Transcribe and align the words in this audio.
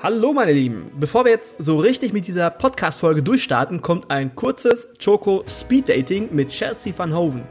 Hallo 0.00 0.32
meine 0.32 0.52
Lieben, 0.52 0.92
bevor 1.00 1.24
wir 1.24 1.32
jetzt 1.32 1.56
so 1.58 1.76
richtig 1.76 2.12
mit 2.12 2.28
dieser 2.28 2.50
Podcast-Folge 2.50 3.20
durchstarten, 3.20 3.82
kommt 3.82 4.12
ein 4.12 4.32
kurzes 4.36 4.88
Choco 5.04 5.42
Speed 5.48 5.88
Dating 5.88 6.28
mit 6.30 6.50
Chelsea 6.50 6.92
van 6.96 7.12
Hoven 7.12 7.42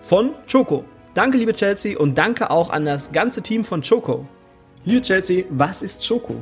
von 0.00 0.32
Choco. 0.50 0.82
Danke 1.14 1.38
liebe 1.38 1.52
Chelsea 1.52 1.96
und 1.96 2.18
danke 2.18 2.50
auch 2.50 2.70
an 2.70 2.86
das 2.86 3.12
ganze 3.12 3.40
Team 3.40 3.64
von 3.64 3.82
Choco. 3.82 4.26
Liebe 4.84 5.02
Chelsea, 5.02 5.44
was 5.50 5.82
ist 5.82 6.04
Choco? 6.04 6.34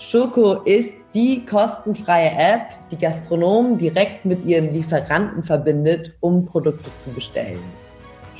Choco 0.00 0.62
ist 0.64 0.90
die 1.14 1.46
kostenfreie 1.46 2.32
App, 2.32 2.62
die 2.90 2.98
Gastronomen 2.98 3.78
direkt 3.78 4.24
mit 4.24 4.44
ihren 4.44 4.72
Lieferanten 4.72 5.44
verbindet, 5.44 6.14
um 6.18 6.44
Produkte 6.44 6.90
zu 6.98 7.10
bestellen. 7.10 7.62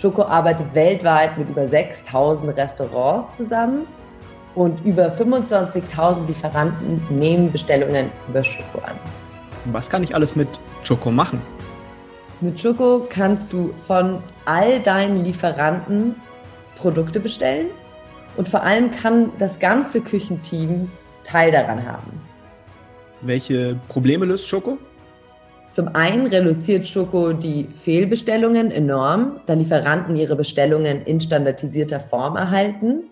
Choco 0.02 0.22
arbeitet 0.22 0.74
weltweit 0.74 1.38
mit 1.38 1.48
über 1.48 1.68
6000 1.68 2.56
Restaurants 2.56 3.36
zusammen 3.36 3.86
und 4.54 4.84
über 4.84 5.08
25.000 5.08 6.26
Lieferanten 6.26 7.00
nehmen 7.10 7.50
Bestellungen 7.50 8.10
über 8.28 8.44
Schoko 8.44 8.78
an. 8.84 8.98
Was 9.66 9.90
kann 9.90 10.02
ich 10.02 10.14
alles 10.14 10.36
mit 10.36 10.48
Schoko 10.82 11.10
machen? 11.10 11.40
Mit 12.40 12.60
Schoko 12.60 13.06
kannst 13.08 13.52
du 13.52 13.72
von 13.86 14.22
all 14.44 14.80
deinen 14.80 15.24
Lieferanten 15.24 16.16
Produkte 16.76 17.20
bestellen 17.20 17.68
und 18.36 18.48
vor 18.48 18.62
allem 18.62 18.90
kann 18.90 19.30
das 19.38 19.58
ganze 19.58 20.00
Küchenteam 20.00 20.90
Teil 21.24 21.50
daran 21.50 21.86
haben. 21.86 22.20
Welche 23.22 23.76
Probleme 23.88 24.26
löst 24.26 24.46
Schoko? 24.46 24.78
Zum 25.72 25.88
einen 25.94 26.26
reduziert 26.26 26.86
Schoko 26.86 27.32
die 27.32 27.66
Fehlbestellungen 27.82 28.70
enorm, 28.70 29.40
da 29.46 29.54
Lieferanten 29.54 30.14
ihre 30.14 30.36
Bestellungen 30.36 31.02
in 31.02 31.20
standardisierter 31.20 31.98
Form 31.98 32.36
erhalten. 32.36 33.04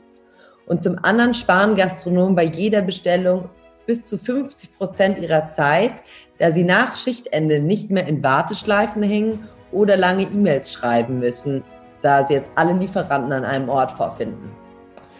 Und 0.66 0.82
zum 0.82 0.96
anderen 1.02 1.34
sparen 1.34 1.74
Gastronomen 1.74 2.34
bei 2.34 2.44
jeder 2.44 2.82
Bestellung 2.82 3.48
bis 3.86 4.04
zu 4.04 4.16
50 4.16 4.76
Prozent 4.76 5.18
ihrer 5.18 5.48
Zeit, 5.48 5.94
da 6.38 6.52
sie 6.52 6.62
nach 6.62 6.96
Schichtende 6.96 7.58
nicht 7.58 7.90
mehr 7.90 8.06
in 8.06 8.22
Warteschleifen 8.22 9.02
hängen 9.02 9.48
oder 9.72 9.96
lange 9.96 10.22
E-Mails 10.22 10.72
schreiben 10.72 11.18
müssen, 11.18 11.64
da 12.00 12.24
sie 12.24 12.34
jetzt 12.34 12.50
alle 12.54 12.74
Lieferanten 12.74 13.32
an 13.32 13.44
einem 13.44 13.68
Ort 13.68 13.92
vorfinden. 13.92 14.50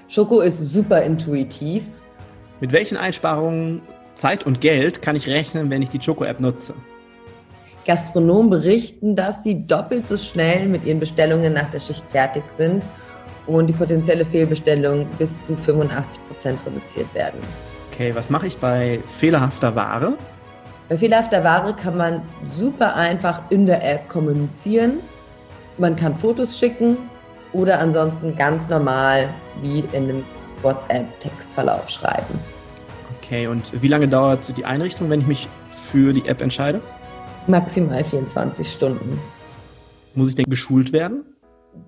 Schoko 0.09 0.41
ist 0.41 0.59
super 0.59 1.03
intuitiv. 1.03 1.85
Mit 2.61 2.73
welchen 2.73 2.97
Einsparungen 2.97 3.83
Zeit 4.15 4.45
und 4.47 4.61
Geld 4.61 5.03
kann 5.03 5.17
ich 5.17 5.27
rechnen, 5.29 5.71
wenn 5.71 5.83
ich 5.83 5.89
die 5.89 5.99
Choco-App 5.99 6.41
nutze? 6.41 6.75
Gastronomen 7.87 8.51
berichten, 8.51 9.17
dass 9.17 9.43
sie 9.43 9.67
doppelt 9.67 10.07
so 10.07 10.17
schnell 10.17 10.69
mit 10.69 10.85
ihren 10.85 11.01
Bestellungen 11.01 11.53
nach 11.53 11.71
der 11.71 11.81
Schicht 11.81 12.05
fertig 12.11 12.45
sind 12.49 12.85
und 13.47 13.67
die 13.67 13.73
potenzielle 13.73 14.25
Fehlbestellung 14.25 15.07
bis 15.19 15.41
zu 15.41 15.57
85 15.57 16.21
Prozent 16.29 16.61
reduziert 16.67 17.13
werden. 17.15 17.39
Okay, 17.93 18.15
was 18.15 18.31
mache 18.31 18.47
ich 18.47 18.57
bei 18.57 19.01
fehlerhafter 19.09 19.75
Ware? 19.75 20.17
Bei 20.89 20.97
fehlerhafter 20.97 21.45
Ware 21.45 21.75
kann 21.75 21.97
man 21.97 22.23
super 22.55 22.95
einfach 22.95 23.41
in 23.51 23.67
der 23.67 23.83
App 23.89 24.09
kommunizieren. 24.09 25.01
Man 25.79 25.97
kann 25.97 26.15
Fotos 26.15 26.59
schicken 26.59 26.97
oder 27.53 27.79
ansonsten 27.79 28.35
ganz 28.35 28.69
normal 28.69 29.29
wie 29.61 29.81
in 29.93 30.05
einem 30.05 30.25
WhatsApp-Textverlauf 30.63 31.89
schreiben. 31.89 32.39
Okay, 33.19 33.47
und 33.47 33.81
wie 33.81 33.89
lange 33.89 34.09
dauert 34.09 34.57
die 34.57 34.65
Einrichtung, 34.65 35.09
wenn 35.11 35.21
ich 35.21 35.27
mich 35.27 35.49
für 35.73 36.13
die 36.13 36.27
App 36.27 36.43
entscheide? 36.43 36.81
Maximal 37.47 38.05
24 38.05 38.71
Stunden. 38.71 39.19
Muss 40.15 40.29
ich 40.29 40.35
denn 40.35 40.47
geschult 40.49 40.93
werden? 40.93 41.23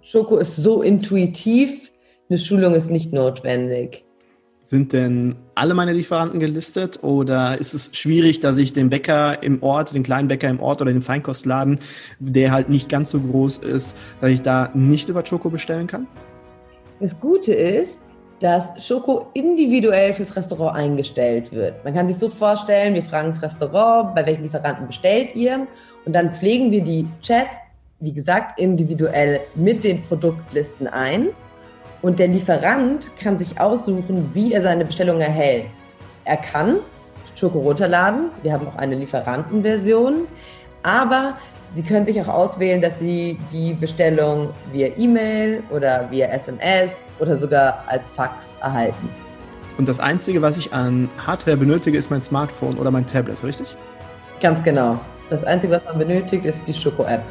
Schoko 0.03 0.37
ist 0.37 0.57
so 0.57 0.83
intuitiv, 0.83 1.91
eine 2.29 2.39
Schulung 2.39 2.75
ist 2.75 2.91
nicht 2.91 3.13
notwendig. 3.13 4.05
Sind 4.63 4.95
denn 4.95 5.37
alle 5.55 5.75
meine 5.75 5.93
Lieferanten 5.93 6.41
gelistet 6.41 7.03
oder 7.03 7.59
ist 7.59 7.75
es 7.75 7.95
schwierig, 7.95 8.41
dass 8.41 8.57
ich 8.57 8.73
den 8.73 8.89
Bäcker 8.89 9.43
im 9.43 9.63
Ort, 9.63 9.93
den 9.93 10.03
kleinen 10.03 10.27
Bäcker 10.29 10.49
im 10.49 10.59
Ort 10.59 10.81
oder 10.81 10.91
den 10.91 11.03
Feinkostladen, 11.03 11.81
der 12.19 12.51
halt 12.51 12.71
nicht 12.71 12.89
ganz 12.89 13.11
so 13.11 13.21
groß 13.21 13.59
ist, 13.59 13.95
dass 14.23 14.31
ich 14.31 14.41
da 14.41 14.71
nicht 14.73 15.11
über 15.11 15.25
Schoko 15.27 15.51
bestellen 15.51 15.87
kann? 15.87 16.07
Das 16.99 17.21
Gute 17.21 17.53
ist, 17.53 18.03
dass 18.41 18.85
Schoko 18.85 19.27
individuell 19.35 20.15
fürs 20.15 20.35
Restaurant 20.35 20.77
eingestellt 20.77 21.53
wird. 21.53 21.85
Man 21.85 21.95
kann 21.95 22.09
sich 22.09 22.17
so 22.17 22.29
vorstellen, 22.29 22.95
wir 22.95 23.05
fragen 23.05 23.29
das 23.29 23.43
Restaurant, 23.43 24.15
bei 24.15 24.25
welchen 24.25 24.45
Lieferanten 24.45 24.87
bestellt 24.87 25.35
ihr? 25.35 25.67
Und 26.05 26.15
dann 26.15 26.33
pflegen 26.33 26.71
wir 26.71 26.83
die 26.83 27.07
Chats 27.23 27.57
wie 28.05 28.13
gesagt, 28.13 28.61
individuell 28.61 29.41
mit 29.55 29.83
den 29.83 30.03
Produktlisten 30.03 30.87
ein. 30.87 31.29
Und 32.03 32.19
der 32.19 32.29
Lieferant 32.29 33.11
kann 33.17 33.39
sich 33.39 33.59
aussuchen, 33.59 34.31
wie 34.35 34.53
er 34.53 34.61
seine 34.61 34.85
Bestellung 34.85 35.23
erhält. 35.23 35.65
Er 36.27 36.37
kann 36.37 36.77
Schoko 37.35 37.61
runterladen. 37.61 38.31
Wir 38.43 38.53
haben 38.53 38.69
auch 38.69 38.77
eine 38.77 38.95
Lieferantenversion. 38.95 40.27
Aber 40.83 41.39
Sie 41.75 41.83
können 41.83 42.07
sich 42.07 42.21
auch 42.21 42.29
auswählen, 42.29 42.81
dass 42.81 43.01
Sie 43.01 43.39
die 43.51 43.73
Bestellung 43.73 44.51
via 44.71 44.89
E-Mail 44.97 45.63
oder 45.71 46.09
via 46.11 46.27
SMS 46.29 47.01
oder 47.19 47.37
sogar 47.37 47.83
als 47.89 48.11
Fax 48.11 48.55
erhalten. 48.61 49.09
Und 49.79 49.89
das 49.89 49.99
Einzige, 49.99 50.41
was 50.41 50.57
ich 50.57 50.73
an 50.73 51.09
Hardware 51.27 51.57
benötige, 51.57 51.99
ist 51.99 52.11
mein 52.11 52.23
Smartphone 52.23 52.77
oder 52.79 52.91
mein 52.91 53.07
Tablet, 53.07 53.43
richtig? 53.43 53.77
Ganz 54.41 54.63
genau. 54.63 55.01
Das 55.31 55.43
Einzige, 55.43 55.73
was 55.73 55.85
man 55.85 55.99
benötigt, 55.99 56.45
ist 56.45 56.69
die 56.69 56.75
Schoko-App. 56.75 57.23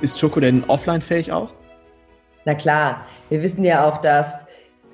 Ist 0.00 0.20
Schoko 0.20 0.40
denn 0.40 0.62
offline 0.68 1.00
fähig 1.00 1.32
auch? 1.32 1.50
Na 2.44 2.54
klar, 2.54 3.06
wir 3.30 3.42
wissen 3.42 3.64
ja 3.64 3.88
auch, 3.88 4.00
dass 4.00 4.44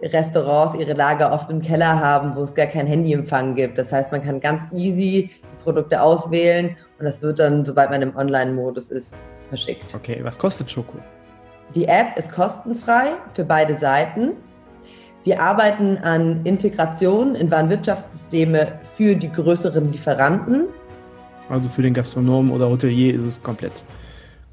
Restaurants 0.01 0.75
ihre 0.75 0.95
Lager 0.95 1.33
oft 1.33 1.51
im 1.51 1.61
Keller 1.61 1.99
haben, 1.99 2.35
wo 2.37 2.43
es 2.43 2.55
gar 2.55 2.67
kein 2.67 2.87
Handyempfang 2.87 3.55
gibt. 3.55 3.79
Das 3.79 3.93
heißt, 3.93 4.13
man 4.13 4.23
kann 4.23 4.41
ganz 4.41 4.65
easy 4.73 5.31
die 5.35 5.63
Produkte 5.63 6.01
auswählen 6.01 6.77
und 6.99 7.05
das 7.05 7.21
wird 7.21 7.39
dann, 7.39 7.65
sobald 7.65 7.91
man 7.91 8.03
im 8.03 8.17
Online-Modus 8.17 8.91
ist, 8.91 9.31
verschickt. 9.49 9.95
Okay, 9.95 10.21
was 10.23 10.39
kostet 10.39 10.71
Schoko? 10.71 10.99
Die 11.75 11.87
App 11.87 12.17
ist 12.17 12.31
kostenfrei 12.31 13.13
für 13.35 13.45
beide 13.45 13.77
Seiten. 13.77 14.33
Wir 15.25 15.41
arbeiten 15.41 15.99
an 15.99 16.45
Integration 16.45 17.35
in 17.35 17.51
Warenwirtschaftssysteme 17.51 18.81
für 18.97 19.15
die 19.15 19.31
größeren 19.31 19.91
Lieferanten. 19.93 20.65
Also 21.49 21.69
für 21.69 21.83
den 21.83 21.95
Gastronomen 21.95 22.51
oder 22.51 22.69
Hotelier 22.69 23.15
ist 23.15 23.25
es 23.25 23.43
komplett 23.43 23.85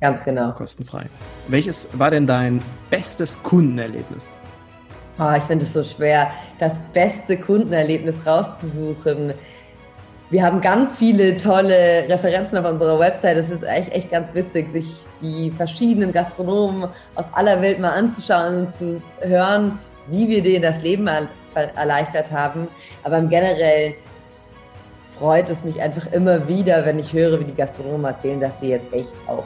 Ganz 0.01 0.23
genau. 0.23 0.51
Kostenfrei. 0.51 1.05
Welches 1.47 1.89
war 1.93 2.11
denn 2.11 2.25
dein 2.25 2.61
bestes 2.89 3.41
Kundenerlebnis? 3.43 4.37
Oh, 5.19 5.33
ich 5.35 5.43
finde 5.43 5.65
es 5.65 5.73
so 5.73 5.83
schwer, 5.83 6.31
das 6.59 6.79
beste 6.93 7.37
Kundenerlebnis 7.37 8.25
rauszusuchen. 8.25 9.33
Wir 10.29 10.43
haben 10.43 10.61
ganz 10.61 10.95
viele 10.95 11.35
tolle 11.35 12.07
Referenzen 12.07 12.59
auf 12.59 12.71
unserer 12.71 12.97
Website. 12.99 13.35
Es 13.35 13.49
ist 13.49 13.63
echt, 13.63 13.91
echt 13.91 14.09
ganz 14.11 14.33
witzig, 14.33 14.71
sich 14.71 15.05
die 15.21 15.51
verschiedenen 15.51 16.13
Gastronomen 16.13 16.89
aus 17.15 17.25
aller 17.33 17.61
Welt 17.61 17.79
mal 17.79 17.91
anzuschauen 17.91 18.55
und 18.55 18.73
zu 18.73 19.01
hören, 19.19 19.79
wie 20.07 20.29
wir 20.29 20.41
denen 20.41 20.61
das 20.61 20.81
Leben 20.83 21.09
erleichtert 21.75 22.31
haben. 22.31 22.69
Aber 23.03 23.17
im 23.17 23.27
Generellen 23.27 23.95
freut 25.17 25.49
es 25.49 25.65
mich 25.65 25.81
einfach 25.81 26.09
immer 26.13 26.47
wieder, 26.47 26.85
wenn 26.85 26.99
ich 26.99 27.11
höre, 27.11 27.39
wie 27.41 27.45
die 27.45 27.55
Gastronomen 27.55 28.05
erzählen, 28.05 28.39
dass 28.39 28.57
sie 28.61 28.69
jetzt 28.69 28.93
echt 28.93 29.13
auch 29.27 29.43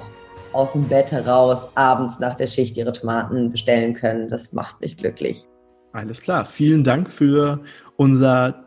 aus 0.53 0.73
dem 0.73 0.87
Bett 0.87 1.11
heraus 1.11 1.67
abends 1.75 2.19
nach 2.19 2.35
der 2.35 2.47
Schicht 2.47 2.77
ihre 2.77 2.93
Tomaten 2.93 3.51
bestellen 3.51 3.93
können. 3.93 4.29
Das 4.29 4.53
macht 4.53 4.79
mich 4.81 4.97
glücklich. 4.97 5.45
Alles 5.91 6.21
klar. 6.21 6.45
Vielen 6.45 6.83
Dank 6.83 7.09
für 7.09 7.59
unser 7.97 8.63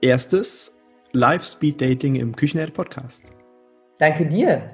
erstes 0.00 0.74
Live-Speed-Dating 1.12 2.14
im 2.14 2.36
Küchenherde 2.36 2.72
Podcast. 2.72 3.32
Danke 3.98 4.26
dir. 4.26 4.70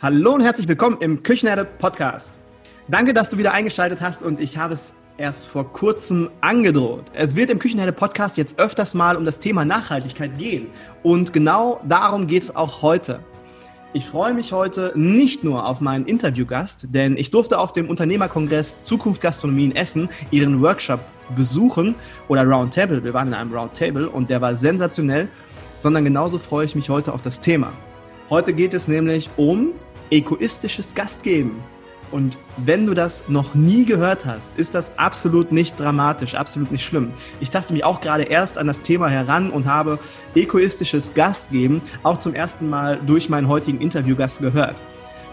Hallo 0.00 0.34
und 0.34 0.42
herzlich 0.42 0.68
willkommen 0.68 0.98
im 1.00 1.22
Küchenherde 1.22 1.64
Podcast. 1.64 2.40
Danke, 2.88 3.14
dass 3.14 3.28
du 3.28 3.38
wieder 3.38 3.52
eingeschaltet 3.52 4.00
hast 4.00 4.22
und 4.22 4.40
ich 4.40 4.56
habe 4.56 4.74
es 4.74 4.94
erst 5.16 5.48
vor 5.48 5.72
kurzem 5.72 6.30
angedroht. 6.40 7.04
Es 7.14 7.36
wird 7.36 7.50
im 7.50 7.58
Küchenherde 7.58 7.92
Podcast 7.92 8.36
jetzt 8.36 8.58
öfters 8.58 8.94
mal 8.94 9.16
um 9.16 9.24
das 9.24 9.38
Thema 9.38 9.64
Nachhaltigkeit 9.64 10.36
gehen. 10.38 10.68
Und 11.02 11.32
genau 11.32 11.80
darum 11.86 12.26
geht 12.26 12.42
es 12.42 12.54
auch 12.54 12.82
heute. 12.82 13.20
Ich 13.96 14.06
freue 14.06 14.34
mich 14.34 14.50
heute 14.50 14.92
nicht 14.96 15.44
nur 15.44 15.68
auf 15.68 15.80
meinen 15.80 16.04
Interviewgast, 16.06 16.88
denn 16.90 17.16
ich 17.16 17.30
durfte 17.30 17.60
auf 17.60 17.72
dem 17.72 17.88
Unternehmerkongress 17.88 18.82
Zukunft 18.82 19.20
Gastronomie 19.20 19.66
in 19.66 19.76
Essen 19.76 20.08
ihren 20.32 20.60
Workshop 20.60 20.98
besuchen 21.36 21.94
oder 22.26 22.44
Roundtable. 22.44 23.04
Wir 23.04 23.14
waren 23.14 23.28
in 23.28 23.34
einem 23.34 23.54
Roundtable 23.54 24.10
und 24.10 24.30
der 24.30 24.40
war 24.40 24.56
sensationell, 24.56 25.28
sondern 25.78 26.02
genauso 26.02 26.38
freue 26.38 26.66
ich 26.66 26.74
mich 26.74 26.88
heute 26.88 27.14
auf 27.14 27.22
das 27.22 27.40
Thema. 27.40 27.72
Heute 28.30 28.52
geht 28.52 28.74
es 28.74 28.88
nämlich 28.88 29.30
um 29.36 29.70
egoistisches 30.10 30.92
Gastgeben. 30.92 31.52
Und 32.10 32.36
wenn 32.56 32.86
du 32.86 32.94
das 32.94 33.28
noch 33.28 33.54
nie 33.54 33.84
gehört 33.84 34.24
hast, 34.26 34.56
ist 34.58 34.74
das 34.74 34.96
absolut 34.98 35.52
nicht 35.52 35.78
dramatisch, 35.80 36.34
absolut 36.34 36.70
nicht 36.70 36.84
schlimm. 36.84 37.12
Ich 37.40 37.50
taste 37.50 37.72
mich 37.72 37.84
auch 37.84 38.00
gerade 38.00 38.24
erst 38.24 38.58
an 38.58 38.66
das 38.66 38.82
Thema 38.82 39.08
heran 39.08 39.50
und 39.50 39.66
habe 39.66 39.98
egoistisches 40.34 41.14
Gastgeben 41.14 41.82
auch 42.02 42.18
zum 42.18 42.34
ersten 42.34 42.68
Mal 42.68 43.00
durch 43.04 43.28
meinen 43.28 43.48
heutigen 43.48 43.80
Interviewgast 43.80 44.40
gehört. 44.40 44.76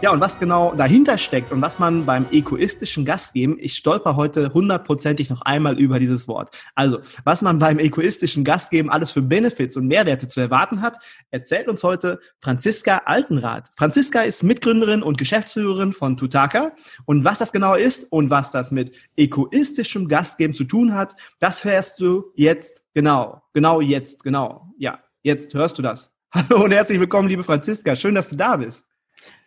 Ja, 0.04 0.12
und 0.12 0.20
was 0.20 0.40
genau 0.40 0.74
dahinter 0.74 1.20
steckt 1.20 1.52
und 1.52 1.62
was 1.62 1.78
man 1.78 2.08
beim 2.08 2.26
egoistischen 2.32 3.06
Gast 3.06 3.36
geben, 3.36 3.58
ich 3.60 3.76
stolper 3.76 4.16
heute 4.16 4.52
hundertprozentig 4.52 5.30
noch 5.30 5.44
einmal 5.44 5.78
über 5.78 6.00
dieses 6.00 6.28
Wort. 6.28 6.50
Also, 6.74 7.02
was 7.24 7.44
man 7.44 7.60
beim 7.60 7.78
egoistischen 7.78 8.44
Gast 8.44 8.72
geben 8.72 8.90
alles 8.90 9.12
für 9.12 9.22
Benefits 9.22 9.78
und 9.78 9.86
Mehrwerte 9.86 10.28
zu 10.28 10.40
erwarten 10.40 10.82
hat, 10.82 10.98
erzählt 11.30 11.68
uns 11.68 11.84
heute 11.84 12.20
Franziska 12.40 13.04
Altenrath. 13.06 13.70
Franziska 13.78 14.22
ist 14.22 14.42
Mitgründerin 14.42 15.04
und 15.04 15.20
Geschäftsführerin 15.20 15.94
von 15.94 16.18
Tutaka. 16.18 16.72
Und 17.06 17.24
was 17.24 17.38
das 17.38 17.52
genau 17.52 17.76
ist 17.76 18.12
und 18.12 18.32
was 18.32 18.50
das 18.50 18.72
mit 18.72 18.96
egoistischem 19.18 20.08
Gastgeben 20.08 20.56
zu 20.56 20.64
tun 20.64 20.96
hat, 20.96 21.16
das 21.38 21.64
hörst 21.64 22.02
du 22.02 22.32
jetzt 22.34 22.82
genau. 22.96 23.44
Genau 23.54 23.82
jetzt, 23.82 24.24
genau. 24.24 24.74
Ja, 24.80 24.98
jetzt 25.22 25.54
hörst 25.54 25.78
du 25.78 25.84
das. 25.84 26.12
Hallo 26.34 26.64
und 26.64 26.72
herzlich 26.72 27.00
willkommen, 27.00 27.28
liebe 27.28 27.44
Franziska. 27.44 27.96
Schön, 27.96 28.16
dass 28.16 28.30
du 28.30 28.36
da 28.36 28.58
bist. 28.58 28.88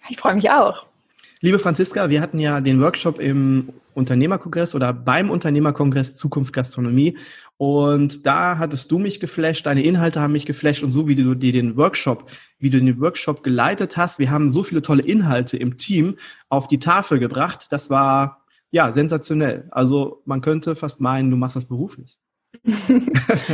Ich 0.08 0.18
freue 0.18 0.34
mich 0.34 0.50
auch. 0.50 0.86
Liebe 1.40 1.58
Franziska, 1.58 2.10
wir 2.10 2.20
hatten 2.20 2.38
ja 2.38 2.60
den 2.60 2.80
Workshop 2.80 3.18
im 3.18 3.70
Unternehmerkongress 3.94 4.74
oder 4.74 4.92
beim 4.92 5.30
Unternehmerkongress 5.30 6.16
Zukunft 6.16 6.52
Gastronomie 6.52 7.16
und 7.56 8.26
da 8.26 8.58
hattest 8.58 8.90
du 8.90 8.98
mich 8.98 9.20
geflasht, 9.20 9.66
deine 9.66 9.82
Inhalte 9.82 10.20
haben 10.20 10.32
mich 10.32 10.46
geflasht 10.46 10.82
und 10.82 10.90
so 10.90 11.06
wie 11.06 11.14
du 11.14 11.34
dir 11.34 11.52
den 11.52 11.76
Workshop, 11.76 12.30
wie 12.58 12.70
du 12.70 12.80
den 12.80 13.00
Workshop 13.00 13.42
geleitet 13.42 13.96
hast, 13.96 14.18
wir 14.18 14.30
haben 14.30 14.50
so 14.50 14.62
viele 14.62 14.82
tolle 14.82 15.02
Inhalte 15.02 15.56
im 15.56 15.78
Team 15.78 16.16
auf 16.48 16.66
die 16.66 16.78
Tafel 16.78 17.18
gebracht, 17.18 17.66
das 17.70 17.90
war 17.90 18.44
ja 18.70 18.92
sensationell. 18.92 19.68
Also 19.70 20.22
man 20.24 20.40
könnte 20.40 20.74
fast 20.74 21.00
meinen, 21.00 21.30
du 21.30 21.36
machst 21.36 21.56
das 21.56 21.66
beruflich. 21.66 22.18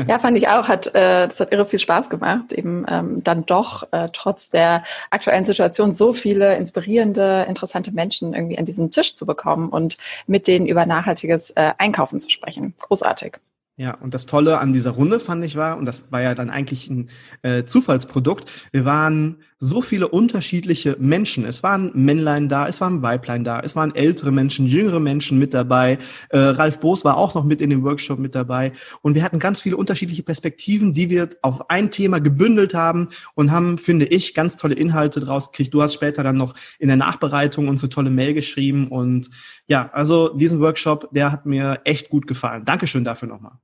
Ja, 0.07 0.19
fand 0.19 0.37
ich 0.37 0.49
auch. 0.49 0.69
Hat, 0.69 0.87
äh, 0.89 1.27
das 1.27 1.41
hat 1.41 1.53
irre 1.53 1.67
viel 1.67 1.79
Spaß 1.79 2.11
gemacht, 2.11 2.53
eben 2.53 2.85
ähm, 2.89 3.25
dann 3.25 3.45
doch 3.45 3.93
äh, 3.93 4.09
trotz 4.13 4.51
der 4.51 4.85
aktuellen 5.11 5.45
Situation 5.45 5.93
so 5.93 6.13
viele 6.13 6.57
inspirierende, 6.57 7.47
interessante 7.49 7.91
Menschen 7.93 8.35
irgendwie 8.35 8.59
an 8.59 8.65
diesen 8.65 8.91
Tisch 8.91 9.15
zu 9.15 9.27
bekommen 9.27 9.69
und 9.69 9.97
mit 10.27 10.47
denen 10.47 10.67
über 10.67 10.87
nachhaltiges 10.87 11.51
äh, 11.51 11.73
Einkaufen 11.79 12.21
zu 12.21 12.31
sprechen. 12.31 12.75
Großartig. 12.79 13.39
Ja, 13.77 13.95
und 13.95 14.13
das 14.13 14.27
Tolle 14.27 14.59
an 14.59 14.75
dieser 14.75 14.91
Runde 14.91 15.19
fand 15.19 15.43
ich 15.43 15.57
war, 15.57 15.79
und 15.79 15.87
das 15.87 16.13
war 16.13 16.21
ja 16.21 16.35
dann 16.35 16.51
eigentlich 16.51 16.91
ein 16.91 17.09
äh, 17.43 17.65
Zufallsprodukt, 17.65 18.51
wir 18.73 18.85
waren 18.85 19.39
so 19.63 19.83
viele 19.83 20.09
unterschiedliche 20.09 20.97
Menschen. 20.99 21.45
Es 21.45 21.63
waren 21.63 21.93
Männlein 21.95 22.49
da, 22.49 22.67
es 22.67 22.81
waren 22.81 23.03
Weiblein 23.03 23.45
da, 23.45 23.61
es 23.61 23.77
waren 23.77 23.95
ältere 23.95 24.33
Menschen, 24.33 24.67
jüngere 24.67 25.01
Menschen 25.01 25.39
mit 25.39 25.53
dabei. 25.53 25.99
Äh, 26.31 26.39
Ralf 26.39 26.81
Boos 26.81 27.05
war 27.05 27.19
auch 27.19 27.35
noch 27.35 27.45
mit 27.45 27.61
in 27.61 27.69
dem 27.69 27.85
Workshop 27.85 28.19
mit 28.19 28.35
dabei. 28.35 28.73
Und 29.03 29.15
wir 29.15 29.23
hatten 29.23 29.39
ganz 29.39 29.61
viele 29.61 29.77
unterschiedliche 29.77 30.23
Perspektiven, 30.23 30.95
die 30.95 31.11
wir 31.11 31.29
auf 31.43 31.69
ein 31.69 31.91
Thema 31.91 32.21
gebündelt 32.21 32.73
haben 32.73 33.11
und 33.35 33.51
haben, 33.51 33.77
finde 33.77 34.07
ich, 34.07 34.33
ganz 34.33 34.57
tolle 34.57 34.75
Inhalte 34.75 35.21
draus 35.21 35.53
gekriegt. 35.53 35.75
Du 35.75 35.83
hast 35.83 35.93
später 35.93 36.23
dann 36.23 36.39
noch 36.39 36.55
in 36.79 36.89
der 36.89 36.97
Nachbereitung 36.97 37.69
uns 37.69 37.83
eine 37.85 37.91
tolle 37.91 38.09
Mail 38.09 38.33
geschrieben. 38.33 38.89
Und 38.89 39.29
ja, 39.67 39.91
also 39.93 40.31
diesen 40.31 40.61
Workshop, 40.61 41.11
der 41.13 41.31
hat 41.31 41.45
mir 41.45 41.83
echt 41.85 42.09
gut 42.09 42.27
gefallen. 42.27 42.65
Dankeschön 42.65 43.05
dafür 43.05 43.29
nochmal. 43.29 43.59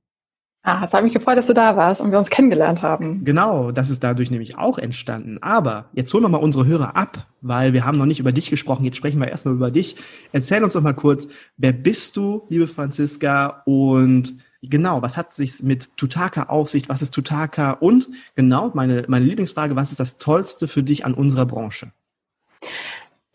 Ah, 0.67 0.83
es 0.83 0.91
hat 0.91 1.01
mich 1.01 1.13
gefreut, 1.13 1.37
dass 1.37 1.47
du 1.47 1.53
da 1.53 1.77
warst 1.77 2.01
und 2.01 2.11
wir 2.11 2.19
uns 2.19 2.29
kennengelernt 2.29 2.81
haben. 2.81 3.23
Genau, 3.23 3.71
das 3.71 3.89
ist 3.89 4.03
dadurch 4.03 4.31
nämlich 4.31 4.57
auch 4.57 4.77
entstanden. 4.77 5.37
Aber 5.41 5.85
jetzt 5.93 6.13
holen 6.13 6.25
wir 6.25 6.27
mal 6.27 6.39
unsere 6.39 6.65
Hörer 6.65 6.97
ab, 6.97 7.25
weil 7.39 7.71
wir 7.71 7.85
haben 7.85 7.97
noch 7.97 8.05
nicht 8.05 8.19
über 8.19 8.33
dich 8.33 8.49
gesprochen. 8.49 8.83
Jetzt 8.83 8.97
sprechen 8.97 9.17
wir 9.17 9.29
erstmal 9.29 9.53
über 9.53 9.71
dich. 9.71 9.95
Erzähl 10.33 10.61
uns 10.61 10.73
doch 10.73 10.81
mal 10.81 10.91
kurz, 10.91 11.29
wer 11.55 11.71
bist 11.71 12.17
du, 12.17 12.43
liebe 12.49 12.67
Franziska? 12.67 13.61
Und 13.63 14.33
genau, 14.61 15.01
was 15.01 15.15
hat 15.15 15.33
sich 15.33 15.63
mit 15.63 15.95
Tutaka 15.95 16.47
auf 16.49 16.69
sich? 16.69 16.89
Was 16.89 17.01
ist 17.01 17.13
Tutaka? 17.13 17.71
Und 17.71 18.09
genau, 18.35 18.69
meine, 18.73 19.05
meine 19.07 19.23
Lieblingsfrage, 19.23 19.77
was 19.77 19.91
ist 19.91 20.01
das 20.01 20.17
Tollste 20.17 20.67
für 20.67 20.83
dich 20.83 21.05
an 21.05 21.13
unserer 21.13 21.45
Branche? 21.45 21.93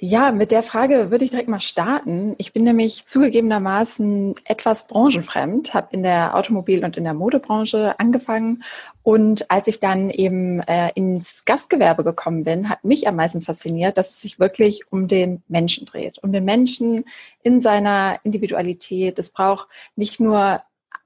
Ja, 0.05 0.33
mit 0.33 0.51
der 0.51 0.65
Frage 0.65 1.13
würde 1.13 1.25
ich 1.25 1.31
direkt 1.31 1.49
mal 1.49 1.61
starten. 1.61 2.35
Ich 2.39 2.53
bin 2.53 2.65
nämlich 2.65 3.07
zugegebenermaßen 3.07 4.35
etwas 4.47 4.89
branchenfremd, 4.89 5.75
habe 5.75 5.91
in 5.93 6.03
der 6.03 6.35
Automobil- 6.37 6.85
und 6.85 6.97
in 6.97 7.05
der 7.05 7.15
Modebranche 7.15 8.01
angefangen 8.01 8.65
und 9.05 9.49
als 9.49 9.69
ich 9.69 9.79
dann 9.79 10.11
eben 10.11 10.59
äh, 10.63 10.91
ins 10.97 11.45
Gastgewerbe 11.45 12.03
gekommen 12.03 12.43
bin, 12.43 12.69
hat 12.69 12.83
mich 12.83 13.07
am 13.07 13.15
meisten 13.15 13.43
fasziniert, 13.43 13.97
dass 13.97 14.11
es 14.11 14.21
sich 14.21 14.41
wirklich 14.41 14.91
um 14.91 15.07
den 15.07 15.45
Menschen 15.47 15.87
dreht, 15.87 16.19
um 16.21 16.33
den 16.33 16.45
Menschen 16.45 17.05
in 17.45 17.61
seiner 17.61 18.19
Individualität. 18.25 19.21
Es 19.21 19.31
braucht 19.31 19.69
nicht 19.95 20.19
nur 20.19 20.63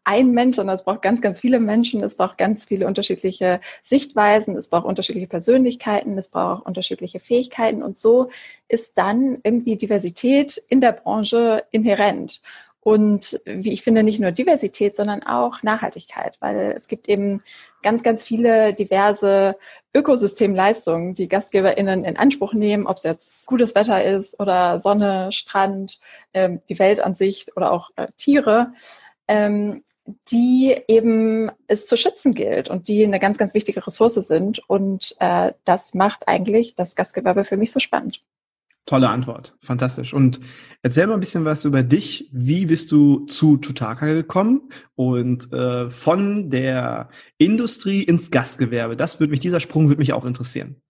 ein 0.07 0.31
Mensch, 0.31 0.57
sondern 0.57 0.77
es 0.77 0.85
braucht 0.85 1.03
ganz, 1.03 1.21
ganz 1.21 1.41
viele 1.41 1.59
Menschen. 1.59 2.03
Es 2.03 2.15
braucht 2.15 2.39
ganz 2.39 2.65
viele 2.65 2.87
unterschiedliche 2.87 3.61
Sichtweisen. 3.83 4.57
Es 4.57 4.69
braucht 4.69 4.87
unterschiedliche 4.87 5.27
Persönlichkeiten. 5.27 6.17
Es 6.17 6.29
braucht 6.29 6.65
unterschiedliche 6.65 7.19
Fähigkeiten. 7.19 7.83
Und 7.83 7.99
so 7.99 8.31
ist 8.69 8.97
dann 8.99 9.39
irgendwie 9.43 9.77
Diversität 9.77 10.63
in 10.69 10.81
der 10.81 10.93
Branche 10.93 11.65
inhärent. 11.73 12.41
Und 12.81 13.41
wie 13.45 13.73
ich 13.73 13.83
finde, 13.83 14.05
nicht 14.05 14.21
nur 14.21 14.31
Diversität, 14.31 14.95
sondern 14.95 15.25
auch 15.25 15.65
Nachhaltigkeit, 15.65 16.37
weil 16.39 16.73
es 16.77 16.87
gibt 16.87 17.09
eben 17.09 17.43
ganz, 17.83 18.05
ganz 18.05 18.23
viele 18.23 18.75
diverse 18.75 19.57
Ökosystemleistungen, 19.93 21.17
die 21.17 21.27
GastgeberInnen 21.27 22.05
in 22.05 22.17
Anspruch 22.17 22.53
nehmen, 22.53 22.87
ob 22.87 22.99
es 22.99 23.03
jetzt 23.03 23.33
gutes 23.45 23.75
Wetter 23.75 24.05
ist 24.05 24.39
oder 24.39 24.79
Sonne, 24.79 25.33
Strand, 25.33 25.99
ähm, 26.33 26.61
die 26.69 26.79
Welt 26.79 27.01
an 27.01 27.15
sich 27.15 27.49
oder 27.57 27.73
auch 27.73 27.91
äh, 27.97 28.07
Tiere. 28.19 28.73
Ähm, 29.27 29.83
die 30.31 30.77
eben 30.89 31.51
es 31.67 31.87
zu 31.87 31.97
schützen 31.97 32.35
gilt 32.35 32.71
und 32.71 32.89
die 32.89 33.05
eine 33.05 33.21
ganz, 33.21 33.39
ganz 33.39 33.55
wichtige 33.55 33.87
Ressource 33.87 34.15
sind. 34.15 34.61
Und 34.69 35.17
äh, 35.21 35.53
das 35.65 35.95
macht 35.95 36.29
eigentlich 36.29 36.75
das 36.75 36.97
Gastgewerbe 36.97 37.45
für 37.45 37.57
mich 37.57 37.73
so 37.73 37.81
spannend. 37.81 38.23
Tolle 38.87 39.09
Antwort, 39.09 39.57
fantastisch. 39.61 40.15
Und 40.15 40.39
erzähl 40.83 41.09
mal 41.09 41.15
ein 41.15 41.21
bisschen 41.21 41.45
was 41.45 41.65
über 41.65 41.83
dich. 41.83 42.29
Wie 42.33 42.67
bist 42.67 42.93
du 42.93 43.27
zu 43.27 43.57
Tutaka 43.57 44.07
gekommen 44.07 44.69
und 44.95 45.53
äh, 45.53 45.91
von 45.91 46.51
der 46.51 47.09
Industrie 47.37 48.05
ins 48.05 48.31
Gastgewerbe? 48.31 48.97
Das 48.97 49.19
würde 49.19 49.33
mich, 49.33 49.41
dieser 49.41 49.59
Sprung 49.59 49.89
würde 49.89 49.99
mich 49.99 50.13
auch 50.13 50.25
interessieren. 50.25 50.81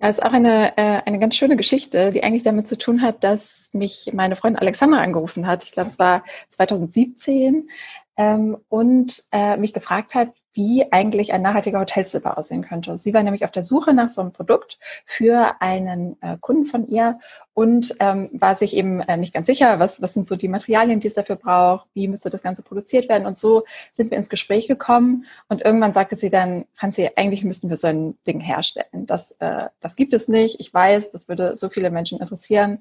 Ja, 0.00 0.08
ist 0.08 0.24
auch 0.24 0.32
eine, 0.32 0.76
äh, 0.76 1.02
eine 1.06 1.20
ganz 1.20 1.36
schöne 1.36 1.56
Geschichte, 1.56 2.10
die 2.10 2.24
eigentlich 2.24 2.42
damit 2.42 2.66
zu 2.66 2.76
tun 2.76 3.00
hat, 3.00 3.22
dass 3.22 3.70
mich 3.72 4.10
meine 4.12 4.34
Freundin 4.34 4.60
Alexandra 4.60 5.00
angerufen 5.00 5.46
hat. 5.46 5.62
Ich 5.62 5.70
glaube, 5.70 5.88
es 5.88 6.00
war 6.00 6.24
2017 6.48 7.68
ähm, 8.16 8.56
und 8.68 9.24
äh, 9.32 9.56
mich 9.56 9.72
gefragt 9.72 10.14
hat, 10.14 10.30
wie 10.54 10.86
eigentlich 10.92 11.32
ein 11.32 11.42
nachhaltiger 11.42 11.80
Hotelzimmer 11.80 12.38
aussehen 12.38 12.62
könnte. 12.62 12.96
Sie 12.96 13.12
war 13.12 13.22
nämlich 13.22 13.44
auf 13.44 13.50
der 13.50 13.64
Suche 13.64 13.92
nach 13.92 14.10
so 14.10 14.20
einem 14.20 14.32
Produkt 14.32 14.78
für 15.04 15.56
einen 15.60 16.16
äh, 16.22 16.36
Kunden 16.40 16.64
von 16.64 16.86
ihr 16.86 17.18
und 17.54 17.94
ähm, 17.98 18.30
war 18.32 18.54
sich 18.54 18.76
eben 18.76 19.00
äh, 19.00 19.16
nicht 19.16 19.34
ganz 19.34 19.48
sicher, 19.48 19.80
was, 19.80 20.00
was 20.00 20.14
sind 20.14 20.28
so 20.28 20.36
die 20.36 20.48
Materialien, 20.48 21.00
die 21.00 21.08
es 21.08 21.14
dafür 21.14 21.36
braucht, 21.36 21.88
wie 21.92 22.06
müsste 22.06 22.30
das 22.30 22.42
Ganze 22.42 22.62
produziert 22.62 23.08
werden. 23.08 23.26
Und 23.26 23.36
so 23.36 23.64
sind 23.92 24.12
wir 24.12 24.18
ins 24.18 24.28
Gespräch 24.28 24.68
gekommen 24.68 25.26
und 25.48 25.62
irgendwann 25.62 25.92
sagte 25.92 26.14
sie 26.14 26.30
dann, 26.30 26.66
Franzi, 26.74 27.10
eigentlich 27.16 27.42
müssten 27.42 27.68
wir 27.68 27.76
so 27.76 27.88
ein 27.88 28.16
Ding 28.26 28.40
herstellen. 28.40 29.06
Das, 29.06 29.32
äh, 29.40 29.66
das 29.80 29.96
gibt 29.96 30.14
es 30.14 30.28
nicht. 30.28 30.60
Ich 30.60 30.72
weiß, 30.72 31.10
das 31.10 31.28
würde 31.28 31.56
so 31.56 31.68
viele 31.68 31.90
Menschen 31.90 32.20
interessieren. 32.20 32.80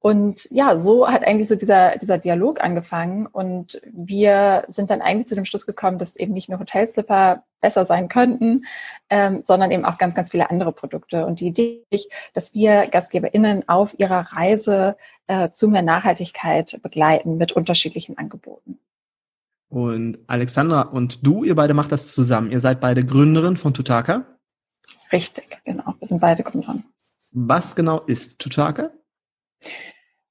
Und 0.00 0.48
ja, 0.50 0.78
so 0.78 1.08
hat 1.08 1.26
eigentlich 1.26 1.48
so 1.48 1.56
dieser, 1.56 1.96
dieser 1.98 2.18
Dialog 2.18 2.62
angefangen. 2.62 3.26
Und 3.26 3.80
wir 3.92 4.64
sind 4.68 4.90
dann 4.90 5.02
eigentlich 5.02 5.26
zu 5.26 5.34
dem 5.34 5.44
Schluss 5.44 5.66
gekommen, 5.66 5.98
dass 5.98 6.16
eben 6.16 6.32
nicht 6.32 6.48
nur 6.48 6.60
Hotelslipper 6.60 7.42
besser 7.60 7.84
sein 7.84 8.08
könnten, 8.08 8.66
ähm, 9.10 9.42
sondern 9.44 9.70
eben 9.70 9.84
auch 9.84 9.98
ganz, 9.98 10.14
ganz 10.14 10.30
viele 10.30 10.50
andere 10.50 10.72
Produkte. 10.72 11.26
Und 11.26 11.40
die 11.40 11.48
Idee, 11.48 11.82
dass 12.34 12.54
wir 12.54 12.86
GastgeberInnen 12.86 13.68
auf 13.68 13.98
ihrer 13.98 14.32
Reise 14.32 14.96
äh, 15.26 15.50
zu 15.50 15.68
mehr 15.68 15.82
Nachhaltigkeit 15.82 16.78
begleiten 16.82 17.36
mit 17.36 17.52
unterschiedlichen 17.52 18.16
Angeboten. 18.18 18.78
Und 19.68 20.18
Alexandra 20.28 20.82
und 20.82 21.26
du, 21.26 21.42
ihr 21.42 21.56
beide 21.56 21.74
macht 21.74 21.90
das 21.90 22.12
zusammen. 22.12 22.52
Ihr 22.52 22.60
seid 22.60 22.80
beide 22.80 23.04
Gründerin 23.04 23.56
von 23.56 23.74
Tutaka? 23.74 24.38
Richtig, 25.10 25.58
genau. 25.64 25.94
Wir 25.98 26.06
sind 26.06 26.20
beide 26.20 26.44
Gründerin. 26.44 26.84
Was 27.32 27.74
genau 27.74 28.00
ist 28.02 28.38
Tutaka? 28.38 28.90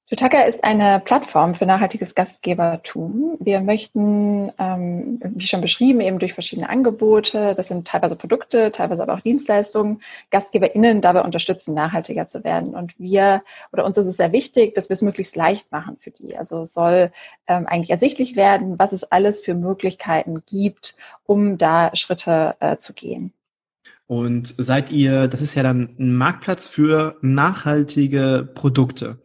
Tutaka 0.08 0.42
ist 0.42 0.62
eine 0.62 1.00
Plattform 1.00 1.56
für 1.56 1.66
nachhaltiges 1.66 2.14
Gastgebertum. 2.14 3.38
Wir 3.40 3.60
möchten, 3.60 4.52
ähm, 4.56 5.18
wie 5.20 5.48
schon 5.48 5.60
beschrieben, 5.60 6.00
eben 6.00 6.20
durch 6.20 6.32
verschiedene 6.32 6.68
Angebote, 6.68 7.56
das 7.56 7.66
sind 7.66 7.88
teilweise 7.88 8.14
Produkte, 8.14 8.70
teilweise 8.70 9.02
aber 9.02 9.14
auch 9.14 9.20
Dienstleistungen, 9.20 10.00
GastgeberInnen 10.30 11.00
dabei 11.00 11.22
unterstützen, 11.22 11.74
nachhaltiger 11.74 12.28
zu 12.28 12.44
werden. 12.44 12.76
Und 12.76 12.96
wir, 13.00 13.42
oder 13.72 13.84
uns 13.84 13.98
ist 13.98 14.06
es 14.06 14.16
sehr 14.16 14.30
wichtig, 14.30 14.76
dass 14.76 14.88
wir 14.88 14.94
es 14.94 15.02
möglichst 15.02 15.34
leicht 15.34 15.72
machen 15.72 15.96
für 15.98 16.12
die. 16.12 16.36
Also 16.36 16.64
soll 16.64 17.10
ähm, 17.48 17.66
eigentlich 17.66 17.90
ersichtlich 17.90 18.36
werden, 18.36 18.78
was 18.78 18.92
es 18.92 19.02
alles 19.10 19.42
für 19.42 19.54
Möglichkeiten 19.54 20.44
gibt, 20.46 20.94
um 21.24 21.58
da 21.58 21.90
Schritte 21.96 22.54
äh, 22.60 22.76
zu 22.76 22.92
gehen. 22.92 23.32
Und 24.06 24.54
seid 24.56 24.92
ihr, 24.92 25.26
das 25.28 25.42
ist 25.42 25.54
ja 25.54 25.62
dann 25.62 25.96
ein 25.98 26.14
Marktplatz 26.14 26.66
für 26.66 27.16
nachhaltige 27.22 28.48
Produkte. 28.54 29.20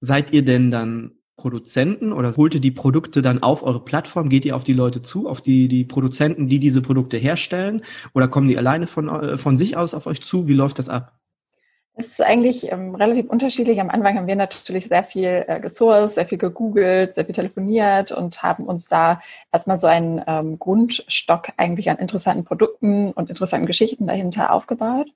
Seid 0.00 0.32
ihr 0.32 0.44
denn 0.44 0.70
dann 0.70 1.12
Produzenten 1.36 2.12
oder 2.12 2.34
holt 2.36 2.54
ihr 2.54 2.60
die 2.60 2.70
Produkte 2.70 3.22
dann 3.22 3.42
auf 3.42 3.62
eure 3.62 3.84
Plattform? 3.84 4.28
Geht 4.28 4.44
ihr 4.44 4.56
auf 4.56 4.64
die 4.64 4.72
Leute 4.74 5.02
zu, 5.02 5.28
auf 5.28 5.40
die, 5.40 5.68
die 5.68 5.84
Produzenten, 5.84 6.48
die 6.48 6.58
diese 6.58 6.82
Produkte 6.82 7.16
herstellen? 7.16 7.82
Oder 8.14 8.28
kommen 8.28 8.48
die 8.48 8.58
alleine 8.58 8.86
von, 8.86 9.08
äh, 9.08 9.38
von 9.38 9.56
sich 9.56 9.76
aus 9.76 9.94
auf 9.94 10.06
euch 10.06 10.22
zu? 10.22 10.48
Wie 10.48 10.54
läuft 10.54 10.78
das 10.78 10.88
ab? 10.88 11.18
Es 11.98 12.08
ist 12.08 12.20
eigentlich 12.20 12.70
ähm, 12.70 12.94
relativ 12.94 13.30
unterschiedlich. 13.30 13.80
Am 13.80 13.88
Anfang 13.88 14.18
haben 14.18 14.26
wir 14.26 14.36
natürlich 14.36 14.86
sehr 14.86 15.02
viel 15.02 15.44
äh, 15.48 15.60
gesourced, 15.60 16.16
sehr 16.16 16.26
viel 16.26 16.36
gegoogelt, 16.36 17.14
sehr 17.14 17.24
viel 17.24 17.34
telefoniert 17.34 18.12
und 18.12 18.42
haben 18.42 18.64
uns 18.64 18.90
da 18.90 19.20
erstmal 19.50 19.78
so 19.78 19.86
einen 19.86 20.22
ähm, 20.26 20.58
Grundstock 20.58 21.52
eigentlich 21.56 21.88
an 21.88 21.96
interessanten 21.96 22.44
Produkten 22.44 23.12
und 23.12 23.30
interessanten 23.30 23.66
Geschichten 23.66 24.06
dahinter 24.06 24.52
aufgebaut. 24.52 25.08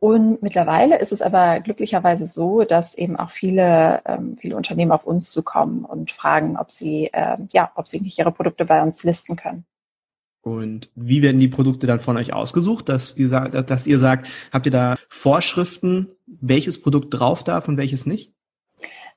Und 0.00 0.42
mittlerweile 0.42 0.98
ist 0.98 1.12
es 1.12 1.22
aber 1.22 1.60
glücklicherweise 1.60 2.26
so, 2.26 2.64
dass 2.64 2.96
eben 2.96 3.16
auch 3.16 3.30
viele, 3.30 4.02
ähm, 4.06 4.36
viele 4.36 4.56
Unternehmen 4.56 4.92
auf 4.92 5.04
uns 5.04 5.30
zukommen 5.30 5.84
und 5.84 6.10
fragen, 6.10 6.56
ob 6.56 6.72
sie, 6.72 7.10
äh, 7.12 7.36
ja, 7.52 7.70
ob 7.76 7.86
sie 7.86 8.00
nicht 8.00 8.18
ihre 8.18 8.32
Produkte 8.32 8.64
bei 8.64 8.82
uns 8.82 9.04
listen 9.04 9.36
können. 9.36 9.64
Und 10.42 10.90
wie 10.94 11.22
werden 11.22 11.40
die 11.40 11.48
Produkte 11.48 11.86
dann 11.86 12.00
von 12.00 12.16
euch 12.16 12.32
ausgesucht, 12.32 12.88
dass, 12.88 13.14
die, 13.14 13.28
dass 13.28 13.86
ihr 13.86 13.98
sagt, 13.98 14.28
habt 14.52 14.66
ihr 14.66 14.72
da 14.72 14.96
Vorschriften, 15.08 16.08
welches 16.26 16.80
Produkt 16.80 17.08
drauf 17.10 17.44
darf 17.44 17.68
und 17.68 17.76
welches 17.76 18.06
nicht? 18.06 18.32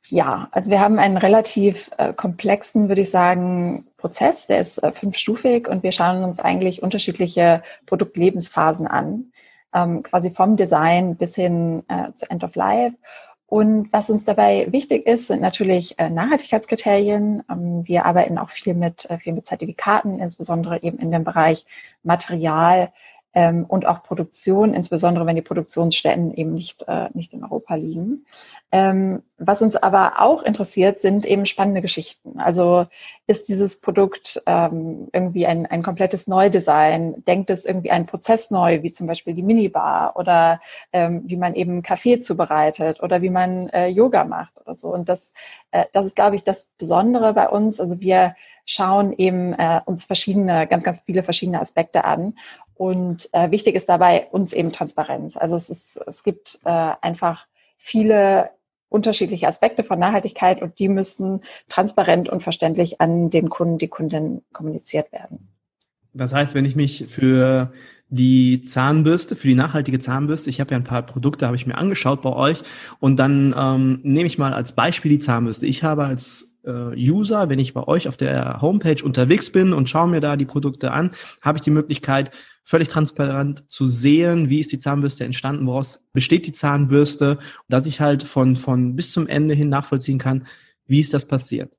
Ja, 0.09 0.49
also 0.51 0.69
wir 0.69 0.81
haben 0.81 0.99
einen 0.99 1.15
relativ 1.15 1.89
äh, 1.97 2.11
komplexen, 2.13 2.89
würde 2.89 3.01
ich 3.01 3.09
sagen, 3.09 3.87
Prozess. 3.95 4.47
Der 4.47 4.59
ist 4.59 4.79
äh, 4.79 4.91
fünfstufig 4.91 5.69
und 5.69 5.81
wir 5.81 5.93
schauen 5.93 6.25
uns 6.25 6.41
eigentlich 6.41 6.83
unterschiedliche 6.83 7.63
Produktlebensphasen 7.85 8.85
an 8.85 9.31
ähm, 9.73 10.03
quasi 10.03 10.31
vom 10.31 10.55
Design 10.55 11.15
bis 11.15 11.35
hin 11.35 11.83
äh, 11.87 12.13
zu 12.13 12.29
End 12.29 12.43
of 12.43 12.55
Life. 12.55 12.95
Und 13.53 13.93
was 13.93 14.09
uns 14.09 14.25
dabei 14.25 14.65
wichtig 14.71 15.05
ist, 15.05 15.27
sind 15.27 15.39
natürlich 15.39 15.99
äh, 15.99 16.09
Nachhaltigkeitskriterien. 16.09 17.43
Ähm, 17.47 17.83
wir 17.85 18.07
arbeiten 18.07 18.39
auch 18.39 18.49
viel 18.49 18.73
mit, 18.73 19.07
äh, 19.11 19.19
viel 19.19 19.33
mit 19.33 19.45
Zertifikaten, 19.45 20.17
insbesondere 20.17 20.81
eben 20.81 20.97
in 20.97 21.11
dem 21.11 21.23
Bereich 21.23 21.63
Material, 22.01 22.91
ähm, 23.33 23.65
und 23.67 23.85
auch 23.85 24.03
Produktion, 24.03 24.73
insbesondere 24.73 25.25
wenn 25.25 25.35
die 25.35 25.41
Produktionsstätten 25.41 26.33
eben 26.33 26.53
nicht, 26.53 26.85
äh, 26.87 27.09
nicht 27.13 27.33
in 27.33 27.43
Europa 27.43 27.75
liegen. 27.75 28.25
Ähm, 28.71 29.23
was 29.37 29.61
uns 29.61 29.75
aber 29.75 30.13
auch 30.19 30.43
interessiert, 30.43 31.01
sind 31.01 31.25
eben 31.25 31.45
spannende 31.45 31.81
Geschichten. 31.81 32.39
Also 32.39 32.85
ist 33.27 33.49
dieses 33.49 33.81
Produkt 33.81 34.41
ähm, 34.45 35.09
irgendwie 35.11 35.45
ein, 35.45 35.65
ein 35.65 35.83
komplettes 35.83 36.27
Neudesign? 36.27 37.23
Denkt 37.25 37.49
es 37.49 37.65
irgendwie 37.65 37.91
einen 37.91 38.05
Prozess 38.05 38.51
neu, 38.51 38.83
wie 38.83 38.91
zum 38.91 39.07
Beispiel 39.07 39.33
die 39.33 39.43
Minibar 39.43 40.15
oder 40.15 40.61
ähm, 40.91 41.23
wie 41.25 41.37
man 41.37 41.55
eben 41.55 41.81
Kaffee 41.81 42.19
zubereitet 42.19 43.01
oder 43.01 43.21
wie 43.21 43.29
man 43.29 43.69
äh, 43.69 43.87
Yoga 43.87 44.23
macht 44.23 44.61
oder 44.61 44.75
so. 44.75 44.93
Und 44.93 45.09
das, 45.09 45.33
äh, 45.71 45.85
das 45.91 46.05
ist, 46.05 46.15
glaube 46.15 46.35
ich, 46.35 46.43
das 46.43 46.69
Besondere 46.77 47.33
bei 47.33 47.49
uns. 47.49 47.79
Also 47.79 47.99
wir 47.99 48.35
schauen 48.65 49.13
eben 49.17 49.53
äh, 49.53 49.81
uns 49.85 50.05
verschiedene, 50.05 50.67
ganz, 50.67 50.83
ganz 50.83 51.01
viele 51.05 51.23
verschiedene 51.23 51.59
Aspekte 51.59 52.05
an 52.05 52.35
und 52.75 53.29
äh, 53.33 53.51
wichtig 53.51 53.75
ist 53.75 53.89
dabei 53.89 54.27
uns 54.31 54.53
eben 54.53 54.71
Transparenz. 54.71 55.37
Also 55.37 55.55
es, 55.55 55.69
ist, 55.69 55.97
es 56.07 56.23
gibt 56.23 56.59
äh, 56.65 56.91
einfach 57.01 57.47
viele 57.77 58.51
unterschiedliche 58.89 59.47
Aspekte 59.47 59.83
von 59.83 59.99
Nachhaltigkeit 59.99 60.61
und 60.61 60.77
die 60.79 60.87
müssen 60.87 61.41
transparent 61.67 62.29
und 62.29 62.43
verständlich 62.43 63.01
an 63.01 63.29
den 63.29 63.49
Kunden, 63.49 63.77
die 63.77 63.87
Kunden 63.87 64.45
kommuniziert 64.53 65.11
werden. 65.11 65.52
Das 66.13 66.33
heißt, 66.33 66.53
wenn 66.53 66.65
ich 66.65 66.75
mich 66.75 67.05
für 67.09 67.71
die 68.09 68.61
Zahnbürste, 68.61 69.35
für 69.35 69.47
die 69.47 69.55
nachhaltige 69.55 69.99
Zahnbürste, 69.99 70.49
ich 70.49 70.59
habe 70.59 70.71
ja 70.71 70.77
ein 70.77 70.83
paar 70.83 71.01
Produkte, 71.03 71.47
habe 71.47 71.55
ich 71.55 71.65
mir 71.65 71.77
angeschaut 71.77 72.21
bei 72.21 72.31
euch 72.31 72.61
und 72.99 73.17
dann 73.17 73.55
ähm, 73.57 73.99
nehme 74.03 74.27
ich 74.27 74.37
mal 74.37 74.53
als 74.53 74.73
Beispiel 74.73 75.09
die 75.09 75.19
Zahnbürste. 75.19 75.65
Ich 75.65 75.83
habe 75.83 76.05
als 76.05 76.59
äh, 76.63 76.95
User, 76.95 77.49
wenn 77.49 77.57
ich 77.57 77.73
bei 77.73 77.83
euch 77.87 78.07
auf 78.07 78.15
der 78.15 78.61
Homepage 78.61 79.03
unterwegs 79.03 79.51
bin 79.51 79.73
und 79.73 79.89
schaue 79.89 80.07
mir 80.07 80.21
da 80.21 80.35
die 80.35 80.45
Produkte 80.45 80.91
an, 80.91 81.11
habe 81.41 81.57
ich 81.57 81.63
die 81.63 81.71
Möglichkeit, 81.71 82.29
völlig 82.63 82.87
transparent 82.87 83.69
zu 83.69 83.87
sehen, 83.87 84.49
wie 84.49 84.59
ist 84.59 84.71
die 84.71 84.77
Zahnbürste 84.77 85.25
entstanden, 85.25 85.65
woraus 85.65 86.05
besteht 86.13 86.45
die 86.45 86.53
Zahnbürste, 86.53 87.39
dass 87.67 87.87
ich 87.87 87.99
halt 87.99 88.23
von, 88.23 88.55
von 88.55 88.95
bis 88.95 89.11
zum 89.11 89.27
Ende 89.27 89.53
hin 89.53 89.69
nachvollziehen 89.69 90.19
kann, 90.19 90.45
wie 90.85 90.99
ist 90.99 91.13
das 91.13 91.27
passiert. 91.27 91.77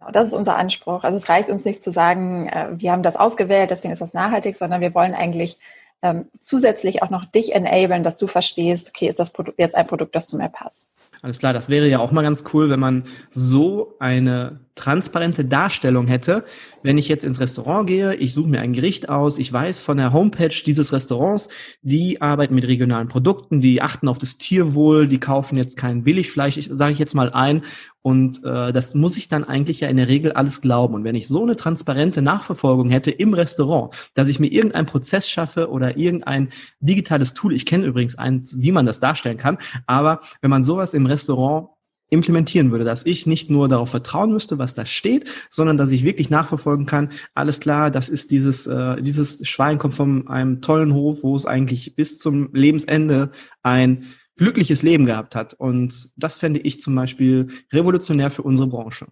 Genau, 0.00 0.12
das 0.12 0.28
ist 0.28 0.34
unser 0.34 0.56
Anspruch. 0.56 1.04
Also 1.04 1.16
es 1.16 1.28
reicht 1.28 1.50
uns 1.50 1.64
nicht 1.64 1.84
zu 1.84 1.92
sagen, 1.92 2.48
äh, 2.48 2.68
wir 2.72 2.90
haben 2.90 3.02
das 3.02 3.16
ausgewählt, 3.16 3.70
deswegen 3.70 3.92
ist 3.92 4.02
das 4.02 4.14
nachhaltig, 4.14 4.56
sondern 4.56 4.80
wir 4.80 4.94
wollen 4.94 5.14
eigentlich 5.14 5.58
ähm, 6.02 6.26
zusätzlich 6.40 7.02
auch 7.02 7.10
noch 7.10 7.26
dich 7.26 7.54
enablen, 7.54 8.02
dass 8.02 8.16
du 8.16 8.26
verstehst, 8.26 8.90
okay, 8.94 9.06
ist 9.06 9.18
das 9.18 9.30
Produkt 9.30 9.58
jetzt 9.58 9.74
ein 9.76 9.86
Produkt, 9.86 10.14
das 10.14 10.26
zu 10.26 10.36
mir 10.36 10.48
passt. 10.48 10.88
Alles 11.22 11.38
klar, 11.38 11.52
das 11.52 11.68
wäre 11.68 11.86
ja 11.86 11.98
auch 11.98 12.12
mal 12.12 12.22
ganz 12.22 12.44
cool, 12.54 12.70
wenn 12.70 12.80
man 12.80 13.04
so 13.28 13.94
eine 13.98 14.60
transparente 14.74 15.44
Darstellung 15.44 16.06
hätte. 16.06 16.44
Wenn 16.82 16.96
ich 16.96 17.08
jetzt 17.08 17.24
ins 17.24 17.40
Restaurant 17.40 17.86
gehe, 17.86 18.14
ich 18.14 18.32
suche 18.32 18.48
mir 18.48 18.60
ein 18.60 18.72
Gericht 18.72 19.08
aus, 19.08 19.38
ich 19.38 19.52
weiß 19.52 19.82
von 19.82 19.96
der 19.96 20.12
Homepage 20.12 20.54
dieses 20.64 20.92
Restaurants, 20.92 21.48
die 21.82 22.22
arbeiten 22.22 22.54
mit 22.54 22.66
regionalen 22.66 23.08
Produkten, 23.08 23.60
die 23.60 23.82
achten 23.82 24.08
auf 24.08 24.18
das 24.18 24.38
Tierwohl, 24.38 25.08
die 25.08 25.20
kaufen 25.20 25.56
jetzt 25.56 25.76
kein 25.76 26.04
Billigfleisch, 26.04 26.58
sage 26.70 26.92
ich 26.92 26.98
jetzt 26.98 27.14
mal 27.14 27.30
ein. 27.32 27.62
Und 28.02 28.42
äh, 28.44 28.72
das 28.72 28.94
muss 28.94 29.18
ich 29.18 29.28
dann 29.28 29.44
eigentlich 29.44 29.80
ja 29.80 29.88
in 29.88 29.98
der 29.98 30.08
Regel 30.08 30.32
alles 30.32 30.62
glauben. 30.62 30.94
Und 30.94 31.04
wenn 31.04 31.14
ich 31.14 31.28
so 31.28 31.42
eine 31.42 31.54
transparente 31.54 32.22
Nachverfolgung 32.22 32.88
hätte 32.88 33.10
im 33.10 33.34
Restaurant, 33.34 34.10
dass 34.14 34.28
ich 34.28 34.40
mir 34.40 34.46
irgendeinen 34.46 34.86
Prozess 34.86 35.28
schaffe 35.28 35.68
oder 35.68 35.98
irgendein 35.98 36.48
digitales 36.80 37.34
Tool, 37.34 37.52
ich 37.52 37.66
kenne 37.66 37.84
übrigens 37.84 38.16
eins, 38.16 38.56
wie 38.58 38.72
man 38.72 38.86
das 38.86 39.00
darstellen 39.00 39.36
kann, 39.36 39.58
aber 39.86 40.20
wenn 40.40 40.50
man 40.50 40.64
sowas 40.64 40.94
im 40.94 41.04
Restaurant 41.04 41.68
implementieren 42.10 42.70
würde, 42.70 42.84
dass 42.84 43.06
ich 43.06 43.26
nicht 43.26 43.50
nur 43.50 43.68
darauf 43.68 43.90
vertrauen 43.90 44.32
müsste, 44.32 44.58
was 44.58 44.74
da 44.74 44.84
steht, 44.84 45.28
sondern 45.48 45.76
dass 45.76 45.90
ich 45.90 46.04
wirklich 46.04 46.28
nachverfolgen 46.28 46.86
kann, 46.86 47.10
alles 47.34 47.60
klar, 47.60 47.90
das 47.90 48.08
ist 48.08 48.30
dieses, 48.30 48.66
äh, 48.66 49.00
dieses 49.00 49.46
Schwein 49.48 49.78
kommt 49.78 49.94
von 49.94 50.28
einem 50.28 50.60
tollen 50.60 50.92
Hof, 50.92 51.22
wo 51.22 51.34
es 51.36 51.46
eigentlich 51.46 51.94
bis 51.94 52.18
zum 52.18 52.52
Lebensende 52.52 53.30
ein 53.62 54.06
glückliches 54.36 54.82
Leben 54.82 55.06
gehabt 55.06 55.36
hat. 55.36 55.54
Und 55.54 56.10
das 56.16 56.36
fände 56.36 56.60
ich 56.60 56.80
zum 56.80 56.94
Beispiel 56.94 57.48
revolutionär 57.72 58.30
für 58.30 58.42
unsere 58.42 58.68
Branche. 58.68 59.06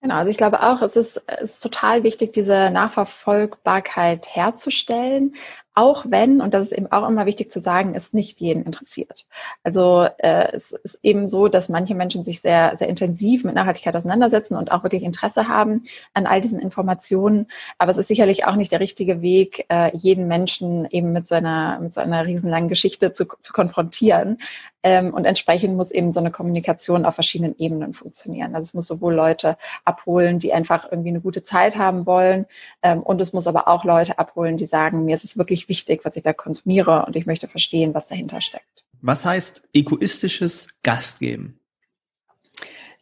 Genau, 0.00 0.16
also 0.16 0.30
ich 0.32 0.36
glaube 0.36 0.62
auch, 0.62 0.82
es 0.82 0.96
ist, 0.96 1.22
es 1.26 1.54
ist 1.54 1.62
total 1.62 2.02
wichtig, 2.02 2.32
diese 2.32 2.70
Nachverfolgbarkeit 2.70 4.26
herzustellen, 4.28 5.36
auch 5.74 6.06
wenn, 6.08 6.40
und 6.40 6.54
das 6.54 6.66
ist 6.66 6.72
eben 6.72 6.90
auch 6.92 7.08
immer 7.08 7.26
wichtig 7.26 7.50
zu 7.50 7.60
sagen, 7.60 7.94
es 7.94 8.12
nicht 8.12 8.40
jeden 8.40 8.64
interessiert. 8.64 9.26
Also 9.62 10.06
äh, 10.18 10.52
es 10.52 10.72
ist 10.72 10.98
eben 11.02 11.26
so, 11.26 11.48
dass 11.48 11.68
manche 11.68 11.94
Menschen 11.94 12.24
sich 12.24 12.40
sehr, 12.40 12.76
sehr 12.76 12.88
intensiv 12.88 13.44
mit 13.44 13.54
Nachhaltigkeit 13.54 13.96
auseinandersetzen 13.96 14.56
und 14.56 14.70
auch 14.70 14.82
wirklich 14.82 15.02
Interesse 15.02 15.48
haben 15.48 15.84
an 16.14 16.26
all 16.26 16.40
diesen 16.40 16.58
Informationen. 16.58 17.46
Aber 17.78 17.90
es 17.90 17.98
ist 17.98 18.08
sicherlich 18.08 18.44
auch 18.44 18.56
nicht 18.56 18.72
der 18.72 18.80
richtige 18.80 19.22
Weg, 19.22 19.66
äh, 19.68 19.96
jeden 19.96 20.28
Menschen 20.28 20.86
eben 20.90 21.12
mit 21.12 21.26
so 21.26 21.34
einer, 21.34 21.78
mit 21.80 21.94
so 21.94 22.00
einer 22.00 22.26
riesenlangen 22.26 22.68
Geschichte 22.68 23.12
zu, 23.12 23.26
zu 23.40 23.52
konfrontieren. 23.52 24.38
Ähm, 24.84 25.14
und 25.14 25.24
entsprechend 25.24 25.76
muss 25.76 25.92
eben 25.92 26.12
so 26.12 26.20
eine 26.20 26.32
Kommunikation 26.32 27.06
auf 27.06 27.14
verschiedenen 27.14 27.54
Ebenen 27.56 27.94
funktionieren. 27.94 28.54
Also 28.54 28.64
es 28.64 28.74
muss 28.74 28.88
sowohl 28.88 29.14
Leute 29.14 29.56
abholen, 29.84 30.40
die 30.40 30.52
einfach 30.52 30.90
irgendwie 30.90 31.10
eine 31.10 31.20
gute 31.20 31.44
Zeit 31.44 31.76
haben 31.76 32.04
wollen, 32.04 32.46
ähm, 32.82 33.02
und 33.02 33.20
es 33.20 33.32
muss 33.32 33.46
aber 33.46 33.68
auch 33.68 33.84
Leute 33.84 34.18
abholen, 34.18 34.56
die 34.56 34.66
sagen, 34.66 35.04
mir 35.04 35.14
ist 35.14 35.24
es 35.24 35.38
wirklich 35.38 35.61
wichtig, 35.68 36.04
was 36.04 36.16
ich 36.16 36.22
da 36.22 36.32
konsumiere 36.32 37.04
und 37.06 37.16
ich 37.16 37.26
möchte 37.26 37.48
verstehen, 37.48 37.94
was 37.94 38.08
dahinter 38.08 38.40
steckt. 38.40 38.84
Was 39.00 39.24
heißt 39.24 39.68
egoistisches 39.72 40.80
Gastgeben? 40.82 41.58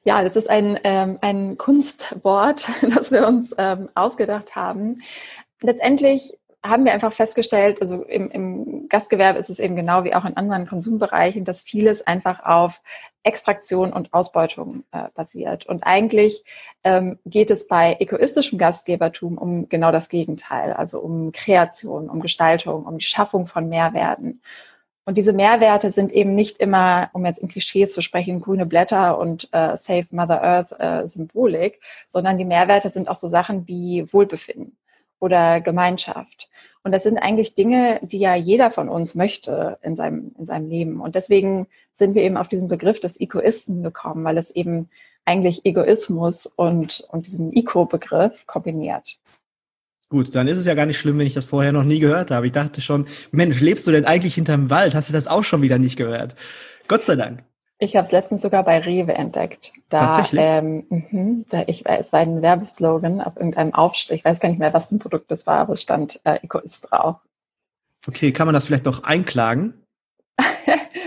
Ja, 0.03 0.23
das 0.25 0.35
ist 0.35 0.49
ein, 0.49 0.79
ähm, 0.85 1.19
ein 1.21 1.59
Kunstwort, 1.59 2.69
das 2.95 3.11
wir 3.13 3.27
uns 3.27 3.55
ähm, 3.59 3.91
ausgedacht 3.95 4.57
haben. 4.57 5.03
Letztendlich 5.61 6.39
haben 6.63 6.85
wir 6.85 6.93
einfach 6.93 7.13
festgestellt, 7.13 7.81
also 7.81 8.03
im, 8.03 8.31
im 8.31 8.89
Gastgewerbe 8.89 9.39
ist 9.39 9.49
es 9.49 9.59
eben 9.59 9.77
genau 9.77 10.05
wie 10.05 10.15
auch 10.15 10.27
in 10.27 10.37
anderen 10.37 10.67
Konsumbereichen, 10.67 11.45
dass 11.45 11.63
vieles 11.63 12.07
einfach 12.07 12.45
auf 12.45 12.83
Extraktion 13.23 13.93
und 13.93 14.13
Ausbeutung 14.13 14.85
äh, 14.93 15.09
basiert. 15.15 15.67
Und 15.67 15.85
eigentlich 15.85 16.45
ähm, 16.85 17.19
geht 17.25 17.51
es 17.51 17.67
bei 17.67 17.97
egoistischem 17.99 18.59
Gastgebertum 18.59 19.39
um 19.39 19.69
genau 19.71 19.91
das 19.91 20.11
Gegenteil, 20.11 20.75
also 20.75 21.01
um 21.01 21.33
Kreation, 21.33 22.11
um 22.11 22.21
Gestaltung, 22.21 22.85
um 22.85 22.99
die 22.99 23.07
Schaffung 23.07 23.47
von 23.47 23.69
Mehrwerten. 23.69 24.43
Und 25.07 25.17
diese 25.17 25.33
Mehrwerte 25.33 25.91
sind 25.91 26.13
eben 26.13 26.35
nicht 26.35 26.59
immer, 26.59 27.09
um 27.15 27.25
jetzt 27.25 27.39
in 27.39 27.49
Klischees 27.49 27.95
zu 27.95 28.03
sprechen, 28.03 28.41
grüne 28.41 28.67
Blätter 28.67 29.19
und 29.19 29.49
äh, 29.53 29.77
Save 29.77 30.07
Mother 30.11 30.43
Earth 30.43 30.73
äh, 30.79 31.09
Symbolik, 31.09 31.81
sondern 32.09 32.37
die 32.37 32.45
Mehrwerte 32.45 32.91
sind 32.91 33.09
auch 33.09 33.17
so 33.17 33.29
Sachen 33.29 33.67
wie 33.67 34.07
Wohlbefinden 34.13 34.77
oder 35.21 35.61
Gemeinschaft. 35.61 36.49
Und 36.83 36.93
das 36.93 37.03
sind 37.03 37.19
eigentlich 37.19 37.55
Dinge, 37.55 38.01
die 38.03 38.19
ja 38.19 38.35
jeder 38.35 38.71
von 38.71 38.89
uns 38.89 39.15
möchte 39.15 39.79
in 39.83 39.97
seinem, 39.97 40.33
in 40.39 40.47
seinem 40.47 40.69
Leben. 40.69 41.01
Und 41.01 41.15
deswegen 41.15 41.67
sind 41.95 42.15
wir 42.15 42.23
eben 42.23 42.39
auf 42.39 42.49
diesen 42.49 42.69
Begriff 42.69 43.01
des 43.01 43.21
Egoisten 43.21 43.83
gekommen, 43.83 44.25
weil 44.25 44.39
es 44.39 44.51
eben 44.51 44.89
eigentlich 45.27 45.67
Egoismus 45.67 46.47
und, 46.47 47.07
und 47.11 47.27
diesen 47.27 47.53
Eco-Begriff 47.53 48.47
kombiniert. 48.47 49.19
Gut, 50.09 50.35
dann 50.35 50.49
ist 50.49 50.59
es 50.59 50.67
ja 50.67 50.75
gar 50.75 50.87
nicht 50.87 50.99
schlimm, 50.99 51.19
wenn 51.19 51.27
ich 51.27 51.35
das 51.35 51.45
vorher 51.45 51.71
noch 51.71 51.85
nie 51.85 52.01
gehört 52.01 52.33
habe. 52.33 52.47
Ich 52.47 52.53
dachte 52.53 52.81
schon, 52.81 53.07
Mensch, 53.31 53.61
lebst 53.61 53.87
du 53.87 53.93
denn 53.93 54.07
eigentlich 54.07 54.35
hinterm 54.35 54.69
Wald? 54.69 54.95
Hast 54.95 55.09
du 55.09 55.13
das 55.13 55.29
auch 55.29 55.45
schon 55.45 55.63
wieder 55.63 55.79
nicht 55.79 55.97
gehört? 55.97 56.35
Gott 56.89 57.05
sei 57.05 57.15
Dank. 57.15 57.45
Ich 57.83 57.97
habe 57.97 58.05
es 58.05 58.13
letztens 58.13 58.43
sogar 58.43 58.63
bei 58.63 58.79
Rewe 58.79 59.15
entdeckt. 59.15 59.73
Da, 59.89 60.07
Tatsächlich? 60.07 60.43
Ähm, 60.45 60.85
mh, 60.91 61.45
da 61.49 61.65
ich, 61.67 61.87
es 61.87 62.13
war 62.13 62.21
ein 62.21 62.43
Werbeslogan 62.43 63.23
auf 63.23 63.37
irgendeinem 63.37 63.73
Aufstrich. 63.73 64.19
Ich 64.19 64.25
weiß 64.25 64.39
gar 64.39 64.51
nicht 64.51 64.59
mehr, 64.59 64.75
was 64.75 64.87
für 64.87 64.97
ein 64.97 64.99
Produkt 64.99 65.31
das 65.31 65.47
war, 65.47 65.57
aber 65.59 65.73
es 65.73 65.81
stand 65.81 66.21
äh, 66.25 66.39
Egoist 66.43 66.89
drauf. 66.91 67.17
Okay, 68.07 68.33
kann 68.33 68.47
man 68.47 68.53
das 68.53 68.67
vielleicht 68.67 68.87
doch 68.87 69.03
einklagen? 69.03 69.75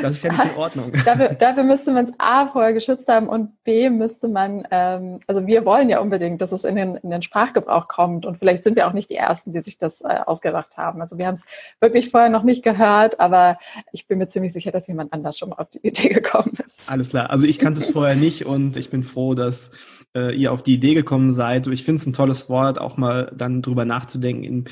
Das 0.03 0.15
ist 0.15 0.23
ja 0.23 0.31
nicht 0.31 0.43
in 0.45 0.51
Ordnung. 0.57 0.91
dafür, 1.05 1.29
dafür 1.29 1.63
müsste 1.63 1.91
man 1.91 2.05
es 2.05 2.11
A 2.17 2.47
vorher 2.47 2.73
geschützt 2.73 3.07
haben 3.07 3.27
und 3.27 3.63
B 3.63 3.89
müsste 3.89 4.27
man, 4.27 4.67
ähm, 4.69 5.19
also 5.27 5.47
wir 5.47 5.65
wollen 5.65 5.89
ja 5.89 5.99
unbedingt, 5.99 6.41
dass 6.41 6.51
es 6.51 6.63
in 6.63 6.75
den, 6.75 6.95
in 6.97 7.09
den 7.09 7.21
Sprachgebrauch 7.21 7.87
kommt 7.87 8.25
und 8.25 8.37
vielleicht 8.37 8.63
sind 8.63 8.75
wir 8.75 8.87
auch 8.87 8.93
nicht 8.93 9.09
die 9.09 9.15
Ersten, 9.15 9.51
die 9.51 9.61
sich 9.61 9.77
das 9.77 10.01
äh, 10.01 10.19
ausgedacht 10.25 10.77
haben. 10.77 11.01
Also 11.01 11.17
wir 11.17 11.27
haben 11.27 11.35
es 11.35 11.45
wirklich 11.79 12.09
vorher 12.09 12.29
noch 12.29 12.43
nicht 12.43 12.63
gehört, 12.63 13.19
aber 13.19 13.57
ich 13.91 14.07
bin 14.07 14.17
mir 14.17 14.27
ziemlich 14.27 14.53
sicher, 14.53 14.71
dass 14.71 14.87
jemand 14.87 15.13
anders 15.13 15.37
schon 15.37 15.49
mal 15.49 15.55
auf 15.55 15.69
die 15.69 15.85
Idee 15.87 16.09
gekommen 16.09 16.53
ist. 16.65 16.81
Alles 16.87 17.09
klar. 17.09 17.29
Also 17.29 17.45
ich 17.45 17.59
kannte 17.59 17.79
es 17.79 17.89
vorher 17.89 18.15
nicht 18.15 18.45
und 18.45 18.77
ich 18.77 18.89
bin 18.89 19.03
froh, 19.03 19.33
dass 19.33 19.71
äh, 20.15 20.35
ihr 20.35 20.51
auf 20.51 20.63
die 20.63 20.75
Idee 20.75 20.93
gekommen 20.93 21.31
seid. 21.31 21.67
Ich 21.67 21.83
finde 21.83 22.01
es 22.01 22.05
ein 22.05 22.13
tolles 22.13 22.49
Wort, 22.49 22.79
auch 22.79 22.97
mal 22.97 23.31
dann 23.35 23.61
drüber 23.61 23.85
nachzudenken, 23.85 24.43
in, 24.43 24.65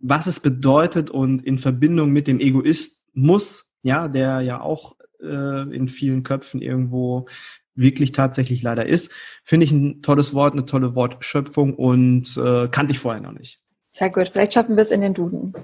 was 0.00 0.26
es 0.26 0.40
bedeutet 0.40 1.10
und 1.10 1.44
in 1.44 1.58
Verbindung 1.58 2.10
mit 2.10 2.28
dem 2.28 2.40
Egoismus 2.40 3.67
ja, 3.88 4.06
der 4.08 4.40
ja 4.42 4.60
auch 4.60 4.96
äh, 5.20 5.74
in 5.74 5.88
vielen 5.88 6.22
Köpfen 6.22 6.62
irgendwo 6.62 7.26
wirklich 7.74 8.12
tatsächlich 8.12 8.62
leider 8.62 8.86
ist. 8.86 9.12
Finde 9.44 9.64
ich 9.64 9.72
ein 9.72 10.02
tolles 10.02 10.34
Wort, 10.34 10.52
eine 10.52 10.64
tolle 10.64 10.94
Wortschöpfung 10.94 11.74
und 11.74 12.36
äh, 12.36 12.68
kannte 12.68 12.92
ich 12.92 12.98
vorher 12.98 13.22
noch 13.22 13.32
nicht. 13.32 13.60
Sehr 13.92 14.10
gut, 14.10 14.28
vielleicht 14.28 14.54
schaffen 14.54 14.76
wir 14.76 14.82
es 14.82 14.90
in 14.90 15.00
den 15.00 15.14
Duden. 15.14 15.54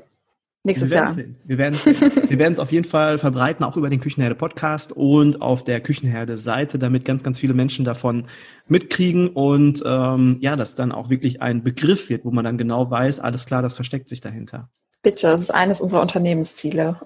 Nächstes 0.67 0.91
wir 0.91 0.97
Jahr. 0.97 1.11
Sehen. 1.11 1.37
Wir 1.45 1.59
werden 1.59 1.75
es 1.75 1.85
wir 2.31 2.39
werden 2.39 2.55
es 2.55 2.59
auf 2.59 2.73
jeden 2.73 2.87
Fall 2.87 3.19
verbreiten, 3.19 3.65
auch 3.65 3.77
über 3.77 3.91
den 3.91 4.01
Küchenherde 4.01 4.35
Podcast 4.35 4.93
und 4.93 5.43
auf 5.43 5.63
der 5.63 5.81
Küchenherde 5.81 6.39
Seite, 6.39 6.79
damit 6.79 7.05
ganz, 7.05 7.23
ganz 7.23 7.39
viele 7.39 7.53
Menschen 7.53 7.85
davon 7.85 8.27
mitkriegen 8.67 9.29
und 9.29 9.83
ähm, 9.85 10.39
ja, 10.41 10.57
dass 10.57 10.75
dann 10.75 10.91
auch 10.91 11.11
wirklich 11.11 11.43
ein 11.43 11.63
Begriff 11.63 12.09
wird, 12.09 12.25
wo 12.25 12.31
man 12.31 12.47
dann 12.47 12.57
genau 12.57 12.91
weiß, 12.91 13.21
alles 13.21 13.45
klar, 13.45 13.61
das 13.61 13.75
versteckt 13.75 14.09
sich 14.09 14.23
dahinter. 14.23 14.71
Bitte, 15.03 15.27
das 15.27 15.43
ist 15.43 15.51
eines 15.53 15.83
unserer 15.83 16.01
Unternehmensziele. 16.01 16.99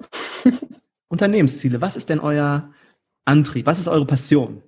Unternehmensziele. 1.08 1.80
Was 1.80 1.96
ist 1.96 2.08
denn 2.08 2.20
euer 2.20 2.70
Antrieb? 3.24 3.66
Was 3.66 3.78
ist 3.78 3.88
eure 3.88 4.06
Passion? 4.06 4.62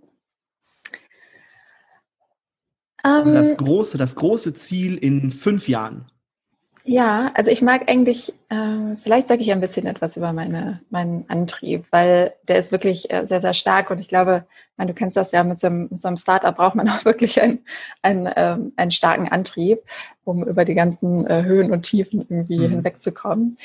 Ähm, 3.05 3.33
das 3.33 3.57
große, 3.57 3.99
das 3.99 4.17
große 4.17 4.55
Ziel 4.55 4.97
in 4.97 5.31
fünf 5.31 5.69
Jahren. 5.69 6.11
Ja, 6.83 7.31
also 7.35 7.51
ich 7.51 7.61
mag 7.61 7.91
eigentlich, 7.91 8.33
äh, 8.49 8.97
vielleicht 9.03 9.29
sage 9.29 9.43
ich 9.43 9.53
ein 9.53 9.61
bisschen 9.61 9.87
etwas 9.87 10.17
über 10.17 10.33
meine, 10.33 10.81
meinen 10.89 11.25
Antrieb, 11.29 11.85
weil 11.91 12.33
der 12.49 12.59
ist 12.59 12.73
wirklich 12.73 13.11
äh, 13.13 13.27
sehr, 13.27 13.43
sehr 13.43 13.53
stark 13.53 13.91
und 13.91 13.99
ich 13.99 14.09
glaube, 14.09 14.47
ich 14.73 14.79
meine, 14.79 14.93
du 14.93 14.95
kennst 14.95 15.17
das 15.17 15.31
ja, 15.33 15.45
mit 15.45 15.61
so 15.61 15.67
einem, 15.67 15.89
mit 15.91 16.01
so 16.01 16.09
einem 16.09 16.17
Startup 16.17 16.57
braucht 16.57 16.75
man 16.75 16.89
auch 16.89 17.05
wirklich 17.05 17.41
einen, 17.41 17.61
einen, 18.01 18.31
ähm, 18.35 18.73
einen 18.77 18.91
starken 18.91 19.29
Antrieb, 19.29 19.83
um 20.25 20.43
über 20.43 20.65
die 20.65 20.75
ganzen 20.75 21.27
äh, 21.27 21.45
Höhen 21.45 21.71
und 21.71 21.83
Tiefen 21.83 22.21
irgendwie 22.21 22.59
mhm. 22.59 22.71
hinwegzukommen. 22.71 23.59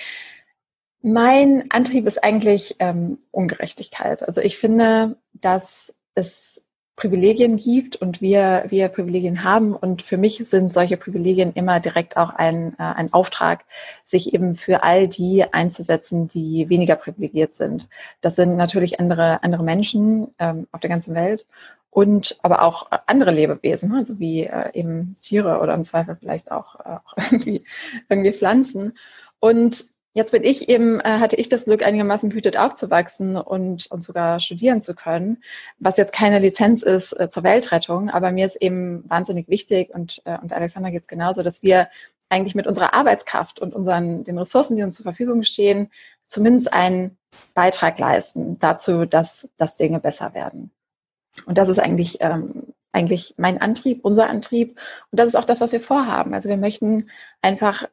Mein 1.08 1.65
Antrieb 1.70 2.08
ist 2.08 2.24
eigentlich 2.24 2.78
ähm, 2.80 3.20
Ungerechtigkeit. 3.30 4.28
Also 4.28 4.41
ich 4.41 4.58
finde, 4.58 5.18
dass 5.34 5.94
es 6.15 6.63
Privilegien 6.96 7.58
gibt 7.58 7.96
und 7.96 8.22
wir, 8.22 8.65
wir 8.70 8.88
Privilegien 8.88 9.44
haben. 9.44 9.76
Und 9.76 10.02
für 10.02 10.18
mich 10.18 10.38
sind 10.39 10.74
solche 10.74 10.98
Privilegien 10.98 11.54
immer 11.54 11.80
direkt 11.80 12.18
auch 12.18 12.32
ein, 12.32 12.74
äh, 12.80 12.84
ein 12.84 13.13
Auftrag, 13.13 13.65
sich 14.04 14.34
eben 14.34 14.56
für 14.56 14.82
all 14.82 15.08
die 15.08 15.46
einzusetzen, 15.54 16.28
die 16.28 16.70
weniger 16.70 16.96
privilegiert 16.96 17.54
sind. 17.54 17.88
Das 18.22 18.36
sind 18.36 18.56
natürlich 18.56 19.00
andere, 19.00 19.44
andere 19.44 19.62
Menschen 19.62 20.34
ähm, 20.39 20.65
auf 20.72 20.80
der 20.80 20.89
ganzen 20.89 21.13
Welt 21.13 21.46
und 21.91 22.36
aber 22.41 22.63
auch 22.63 22.88
andere 23.06 23.30
Lebewesen, 23.30 23.94
also 23.94 24.18
wie 24.18 24.46
äh, 24.46 24.72
eben 24.74 25.13
Tiere 25.22 25.60
oder 25.60 25.76
im 25.76 25.84
Zweifel 25.84 26.18
vielleicht 26.20 26.50
auch, 26.50 26.80
äh, 26.80 26.98
irgendwie, 27.30 27.63
irgendwie 28.10 28.34
Pflanzen. 28.34 28.98
Und 29.39 29.94
Jetzt 30.15 30.32
bin 30.32 30.45
ich 30.45 30.69
eben, 30.69 31.01
äh, 31.01 31.19
hatte 31.19 31.36
ich 31.36 31.49
das 31.49 31.65
Glück, 31.65 31.86
einigermaßen 31.86 32.30
behütet 32.30 32.58
aufzuwachsen 32.58 33.36
und, 33.36 33.91
und 33.91 34.01
sogar 34.01 34.39
studieren 34.39 34.82
zu 34.82 34.95
können, 34.95 35.43
was 35.78 35.97
jetzt 35.97 36.13
keine 36.13 36.39
Lizenz 36.39 36.84
ist 36.84 37.12
äh, 37.19 37.30
zur 37.30 37.43
Weltrettung, 37.43 38.10
aber 38.10 38.32
mir 38.32 38.45
ist 38.45 38.56
eben 38.56 39.04
wahnsinnig 39.10 39.49
wichtig 39.49 39.93
und, 39.93 40.21
äh, 40.23 40.38
und 40.41 40.54
Alexander 40.54 40.89
geht 40.89 41.01
es 41.01 41.10
genauso, 41.10 41.43
dass 41.43 41.63
wir 41.63 41.89
eigentlich 42.30 42.56
mit 42.56 42.65
unserer 42.65 42.93
Arbeitskraft 42.93 43.60
und 43.60 43.75
unseren, 43.75 44.23
den 44.23 44.38
Ressourcen, 44.38 44.78
die 44.78 44.84
uns 44.84 44.95
zur 44.95 45.04
Verfügung 45.04 45.43
stehen, 45.43 45.91
zumindest 46.28 46.71
einen 46.71 47.17
Beitrag 47.54 47.99
leisten 47.99 48.58
dazu, 48.60 49.04
dass, 49.04 49.49
dass 49.58 49.75
Dinge 49.75 49.99
besser 49.99 50.34
werden. 50.34 50.71
Und 51.45 51.58
das 51.58 51.67
ist 51.67 51.80
eigentlich, 51.80 52.19
ähm, 52.21 52.73
eigentlich 52.93 53.34
mein 53.36 53.62
Antrieb, 53.62 54.06
unser 54.06 54.30
Antrieb. 54.30 54.80
Und 55.12 55.19
das 55.19 55.28
ist 55.28 55.36
auch 55.36 55.43
das, 55.43 55.60
was 55.60 55.73
wir 55.73 55.82
vorhaben. 55.82 56.34
Also 56.34 56.47
wir 56.47 56.56
möchten 56.56 57.10
einfach 57.41 57.84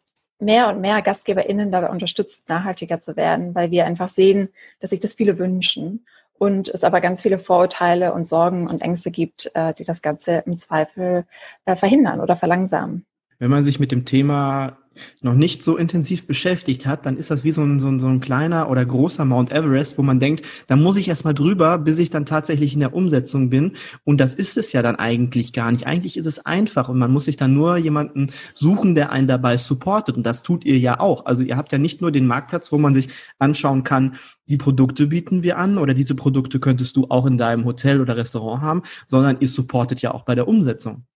mehr 0.42 0.68
und 0.68 0.80
mehr 0.80 1.00
GastgeberInnen 1.02 1.70
dabei 1.70 1.88
unterstützt, 1.88 2.48
nachhaltiger 2.48 3.00
zu 3.00 3.16
werden, 3.16 3.54
weil 3.54 3.70
wir 3.70 3.86
einfach 3.86 4.08
sehen, 4.08 4.48
dass 4.80 4.90
sich 4.90 5.00
das 5.00 5.14
viele 5.14 5.38
wünschen 5.38 6.04
und 6.42 6.68
es 6.68 6.82
aber 6.82 7.00
ganz 7.00 7.22
viele 7.22 7.38
Vorurteile 7.38 8.12
und 8.12 8.26
Sorgen 8.26 8.68
und 8.68 8.82
Ängste 8.82 9.10
gibt, 9.10 9.50
äh, 9.54 9.72
die 9.74 9.84
das 9.84 10.02
Ganze 10.02 10.42
im 10.44 10.58
Zweifel 10.58 11.24
äh, 11.64 11.76
verhindern 11.76 12.20
oder 12.20 12.36
verlangsamen. 12.36 13.06
Wenn 13.38 13.50
man 13.50 13.64
sich 13.64 13.78
mit 13.80 13.92
dem 13.92 14.04
Thema 14.04 14.78
noch 15.20 15.34
nicht 15.34 15.62
so 15.64 15.76
intensiv 15.76 16.26
beschäftigt 16.26 16.86
hat, 16.86 17.06
dann 17.06 17.16
ist 17.16 17.30
das 17.30 17.44
wie 17.44 17.52
so 17.52 17.62
ein, 17.62 17.80
so 17.80 17.88
ein, 17.88 17.98
so 17.98 18.08
ein 18.08 18.20
kleiner 18.20 18.70
oder 18.70 18.84
großer 18.84 19.24
Mount 19.24 19.50
Everest, 19.50 19.98
wo 19.98 20.02
man 20.02 20.18
denkt, 20.18 20.44
da 20.66 20.76
muss 20.76 20.96
ich 20.96 21.08
erstmal 21.08 21.34
drüber, 21.34 21.78
bis 21.78 21.98
ich 21.98 22.10
dann 22.10 22.26
tatsächlich 22.26 22.74
in 22.74 22.80
der 22.80 22.94
Umsetzung 22.94 23.50
bin. 23.50 23.72
Und 24.04 24.20
das 24.20 24.34
ist 24.34 24.56
es 24.56 24.72
ja 24.72 24.82
dann 24.82 24.96
eigentlich 24.96 25.52
gar 25.52 25.70
nicht. 25.70 25.86
Eigentlich 25.86 26.16
ist 26.16 26.26
es 26.26 26.44
einfach 26.44 26.88
und 26.88 26.98
man 26.98 27.12
muss 27.12 27.26
sich 27.26 27.36
dann 27.36 27.54
nur 27.54 27.76
jemanden 27.76 28.28
suchen, 28.54 28.94
der 28.94 29.10
einen 29.10 29.26
dabei 29.26 29.56
supportet. 29.56 30.16
Und 30.16 30.24
das 30.24 30.42
tut 30.42 30.64
ihr 30.64 30.78
ja 30.78 31.00
auch. 31.00 31.26
Also 31.26 31.42
ihr 31.42 31.56
habt 31.56 31.72
ja 31.72 31.78
nicht 31.78 32.00
nur 32.00 32.12
den 32.12 32.26
Marktplatz, 32.26 32.72
wo 32.72 32.78
man 32.78 32.94
sich 32.94 33.08
anschauen 33.38 33.84
kann, 33.84 34.16
die 34.46 34.56
Produkte 34.56 35.06
bieten 35.06 35.42
wir 35.42 35.58
an 35.58 35.78
oder 35.78 35.94
diese 35.94 36.14
Produkte 36.14 36.60
könntest 36.60 36.96
du 36.96 37.06
auch 37.08 37.26
in 37.26 37.38
deinem 37.38 37.64
Hotel 37.64 38.00
oder 38.00 38.16
Restaurant 38.16 38.62
haben, 38.62 38.82
sondern 39.06 39.36
ihr 39.40 39.48
supportet 39.48 40.02
ja 40.02 40.12
auch 40.12 40.24
bei 40.24 40.34
der 40.34 40.48
Umsetzung. 40.48 41.06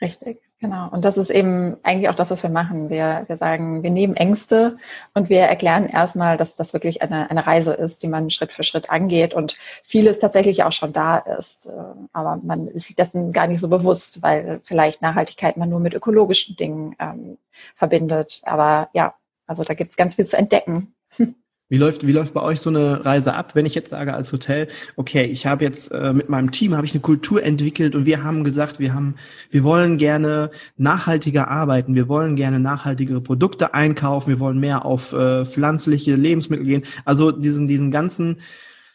Richtig. 0.00 0.45
Genau, 0.58 0.88
und 0.88 1.04
das 1.04 1.18
ist 1.18 1.28
eben 1.28 1.76
eigentlich 1.82 2.08
auch 2.08 2.14
das, 2.14 2.30
was 2.30 2.42
wir 2.42 2.48
machen. 2.48 2.88
Wir, 2.88 3.24
wir 3.26 3.36
sagen, 3.36 3.82
wir 3.82 3.90
nehmen 3.90 4.16
Ängste 4.16 4.78
und 5.12 5.28
wir 5.28 5.40
erklären 5.40 5.86
erstmal, 5.86 6.38
dass 6.38 6.54
das 6.54 6.72
wirklich 6.72 7.02
eine, 7.02 7.30
eine 7.30 7.46
Reise 7.46 7.74
ist, 7.74 8.02
die 8.02 8.08
man 8.08 8.30
Schritt 8.30 8.52
für 8.52 8.64
Schritt 8.64 8.88
angeht 8.88 9.34
und 9.34 9.54
vieles 9.82 10.18
tatsächlich 10.18 10.62
auch 10.62 10.72
schon 10.72 10.94
da 10.94 11.18
ist. 11.18 11.68
Aber 12.14 12.40
man 12.42 12.68
ist 12.68 12.86
sich 12.86 12.96
dessen 12.96 13.32
gar 13.32 13.46
nicht 13.46 13.60
so 13.60 13.68
bewusst, 13.68 14.22
weil 14.22 14.60
vielleicht 14.64 15.02
Nachhaltigkeit 15.02 15.58
man 15.58 15.68
nur 15.68 15.80
mit 15.80 15.92
ökologischen 15.92 16.56
Dingen 16.56 16.96
ähm, 16.98 17.36
verbindet. 17.74 18.40
Aber 18.44 18.88
ja, 18.94 19.14
also 19.46 19.62
da 19.62 19.74
gibt 19.74 19.90
es 19.90 19.96
ganz 19.98 20.14
viel 20.14 20.26
zu 20.26 20.38
entdecken. 20.38 20.94
Wie 21.68 21.78
läuft, 21.78 22.06
wie 22.06 22.12
läuft 22.12 22.32
bei 22.32 22.42
euch 22.42 22.60
so 22.60 22.70
eine 22.70 23.04
Reise 23.04 23.34
ab, 23.34 23.56
wenn 23.56 23.66
ich 23.66 23.74
jetzt 23.74 23.90
sage 23.90 24.14
als 24.14 24.32
Hotel, 24.32 24.68
okay, 24.94 25.24
ich 25.24 25.46
habe 25.46 25.64
jetzt 25.64 25.90
äh, 25.90 26.12
mit 26.12 26.28
meinem 26.28 26.52
Team 26.52 26.76
habe 26.76 26.86
ich 26.86 26.94
eine 26.94 27.00
Kultur 27.00 27.42
entwickelt 27.42 27.96
und 27.96 28.06
wir 28.06 28.22
haben 28.22 28.44
gesagt, 28.44 28.78
wir 28.78 28.94
haben, 28.94 29.16
wir 29.50 29.64
wollen 29.64 29.98
gerne 29.98 30.52
nachhaltiger 30.76 31.48
arbeiten, 31.48 31.96
wir 31.96 32.08
wollen 32.08 32.36
gerne 32.36 32.60
nachhaltigere 32.60 33.20
Produkte 33.20 33.74
einkaufen, 33.74 34.28
wir 34.28 34.38
wollen 34.38 34.60
mehr 34.60 34.84
auf 34.84 35.12
äh, 35.12 35.44
pflanzliche 35.44 36.14
Lebensmittel 36.14 36.66
gehen. 36.66 36.84
Also 37.04 37.32
diesen, 37.32 37.66
diesen 37.66 37.90
ganzen, 37.90 38.36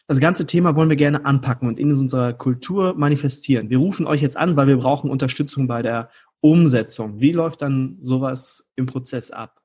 das 0.07 0.21
ganze 0.21 0.45
Thema 0.45 0.73
wollen 0.73 0.89
wir 0.89 0.95
gerne 0.95 1.25
anpacken 1.25 1.67
und 1.67 1.77
in 1.77 1.91
unserer 1.91 2.31
Kultur 2.31 2.93
manifestieren. 2.95 3.69
Wir 3.69 3.79
rufen 3.79 4.07
euch 4.07 4.21
jetzt 4.21 4.37
an, 4.37 4.55
weil 4.55 4.67
wir 4.67 4.77
brauchen 4.77 5.09
Unterstützung 5.09 5.67
bei 5.67 5.81
der 5.81 6.09
Umsetzung. 6.39 7.19
Wie 7.19 7.33
läuft 7.33 7.61
dann 7.61 7.97
sowas 8.01 8.71
im 8.77 8.85
Prozess 8.85 9.29
ab? 9.29 9.60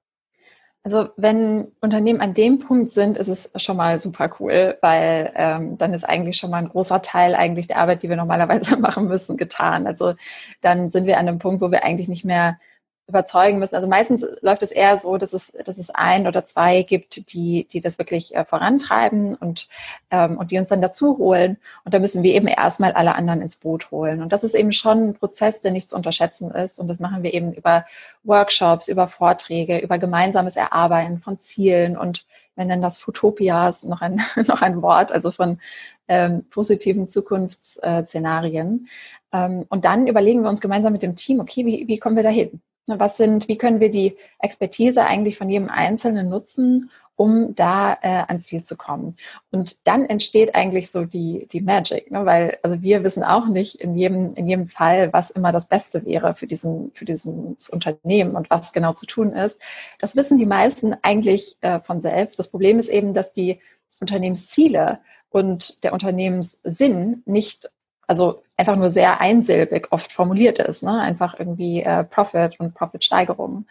Also 0.86 1.08
wenn 1.16 1.66
Unternehmen 1.80 2.20
an 2.20 2.32
dem 2.32 2.60
Punkt 2.60 2.92
sind, 2.92 3.18
ist 3.18 3.26
es 3.26 3.50
schon 3.60 3.76
mal 3.76 3.98
super 3.98 4.30
cool, 4.38 4.78
weil 4.82 5.32
ähm, 5.34 5.76
dann 5.78 5.92
ist 5.92 6.04
eigentlich 6.04 6.36
schon 6.36 6.50
mal 6.52 6.58
ein 6.58 6.68
großer 6.68 7.02
Teil 7.02 7.34
eigentlich 7.34 7.66
der 7.66 7.78
Arbeit, 7.78 8.04
die 8.04 8.08
wir 8.08 8.14
normalerweise 8.14 8.76
machen 8.80 9.08
müssen, 9.08 9.36
getan. 9.36 9.88
Also 9.88 10.14
dann 10.60 10.90
sind 10.90 11.06
wir 11.06 11.18
an 11.18 11.26
einem 11.26 11.40
Punkt, 11.40 11.60
wo 11.60 11.72
wir 11.72 11.82
eigentlich 11.82 12.06
nicht 12.06 12.24
mehr 12.24 12.60
überzeugen 13.08 13.58
müssen. 13.58 13.76
Also 13.76 13.86
meistens 13.86 14.26
läuft 14.40 14.62
es 14.62 14.72
eher 14.72 14.98
so, 14.98 15.16
dass 15.16 15.32
es, 15.32 15.52
dass 15.64 15.78
es 15.78 15.90
ein 15.90 16.26
oder 16.26 16.44
zwei 16.44 16.82
gibt, 16.82 17.32
die, 17.32 17.66
die 17.70 17.80
das 17.80 17.98
wirklich 17.98 18.34
äh, 18.34 18.44
vorantreiben 18.44 19.36
und, 19.36 19.68
ähm, 20.10 20.38
und 20.38 20.50
die 20.50 20.58
uns 20.58 20.70
dann 20.70 20.80
dazu 20.80 21.16
holen. 21.18 21.56
Und 21.84 21.94
da 21.94 22.00
müssen 22.00 22.22
wir 22.22 22.34
eben 22.34 22.48
erstmal 22.48 22.92
alle 22.92 23.14
anderen 23.14 23.42
ins 23.42 23.56
Boot 23.56 23.90
holen. 23.90 24.22
Und 24.22 24.32
das 24.32 24.42
ist 24.42 24.54
eben 24.54 24.72
schon 24.72 25.10
ein 25.10 25.14
Prozess, 25.14 25.60
der 25.60 25.70
nicht 25.70 25.88
zu 25.88 25.96
unterschätzen 25.96 26.50
ist. 26.50 26.80
Und 26.80 26.88
das 26.88 26.98
machen 26.98 27.22
wir 27.22 27.32
eben 27.32 27.52
über 27.52 27.86
Workshops, 28.24 28.88
über 28.88 29.06
Vorträge, 29.06 29.78
über 29.78 29.98
gemeinsames 29.98 30.56
Erarbeiten 30.56 31.20
von 31.20 31.38
Zielen 31.38 31.96
und 31.96 32.24
wir 32.56 32.64
nennen 32.64 32.82
das 32.82 32.96
Futopias, 32.98 33.84
noch 33.84 34.00
ein, 34.00 34.22
noch 34.46 34.62
ein 34.62 34.82
Wort, 34.82 35.12
also 35.12 35.30
von 35.30 35.60
ähm, 36.08 36.46
positiven 36.48 37.06
Zukunftsszenarien. 37.06 38.88
Ähm, 39.32 39.66
und 39.68 39.84
dann 39.84 40.06
überlegen 40.06 40.42
wir 40.42 40.48
uns 40.48 40.60
gemeinsam 40.60 40.92
mit 40.92 41.02
dem 41.02 41.16
Team, 41.16 41.40
okay, 41.40 41.66
wie, 41.66 41.86
wie 41.86 41.98
kommen 41.98 42.16
wir 42.16 42.22
da 42.22 42.30
hin? 42.30 42.62
Was 42.88 43.16
sind, 43.16 43.48
wie 43.48 43.58
können 43.58 43.80
wir 43.80 43.90
die 43.90 44.16
Expertise 44.38 45.04
eigentlich 45.04 45.36
von 45.36 45.48
jedem 45.48 45.68
Einzelnen 45.68 46.28
nutzen, 46.28 46.90
um 47.16 47.54
da 47.56 47.94
äh, 48.00 48.24
ans 48.28 48.46
Ziel 48.46 48.62
zu 48.62 48.76
kommen? 48.76 49.16
Und 49.50 49.78
dann 49.84 50.04
entsteht 50.06 50.54
eigentlich 50.54 50.90
so 50.92 51.04
die, 51.04 51.48
die 51.50 51.60
Magic, 51.60 52.10
ne? 52.12 52.24
weil 52.24 52.58
also 52.62 52.82
wir 52.82 53.02
wissen 53.02 53.24
auch 53.24 53.48
nicht 53.48 53.76
in 53.76 53.96
jedem, 53.96 54.34
in 54.34 54.46
jedem 54.46 54.68
Fall, 54.68 55.12
was 55.12 55.30
immer 55.30 55.50
das 55.50 55.66
Beste 55.66 56.04
wäre 56.04 56.36
für 56.36 56.46
diesen, 56.46 56.92
für 56.92 57.04
dieses 57.04 57.68
Unternehmen 57.70 58.36
und 58.36 58.50
was 58.50 58.72
genau 58.72 58.92
zu 58.92 59.06
tun 59.06 59.32
ist. 59.32 59.60
Das 59.98 60.14
wissen 60.14 60.38
die 60.38 60.46
meisten 60.46 60.94
eigentlich 61.02 61.56
äh, 61.62 61.80
von 61.80 61.98
selbst. 61.98 62.38
Das 62.38 62.48
Problem 62.48 62.78
ist 62.78 62.88
eben, 62.88 63.14
dass 63.14 63.32
die 63.32 63.60
Unternehmensziele 64.00 65.00
und 65.30 65.82
der 65.82 65.92
Unternehmenssinn 65.92 67.22
nicht 67.26 67.68
also 68.06 68.42
einfach 68.56 68.76
nur 68.76 68.90
sehr 68.90 69.20
einsilbig 69.20 69.88
oft 69.90 70.12
formuliert 70.12 70.58
ist. 70.58 70.82
Ne? 70.82 71.00
Einfach 71.00 71.38
irgendwie 71.38 71.82
äh, 71.82 72.04
Profit 72.04 72.58
und 72.60 72.74
Profitsteigerung 72.74 73.66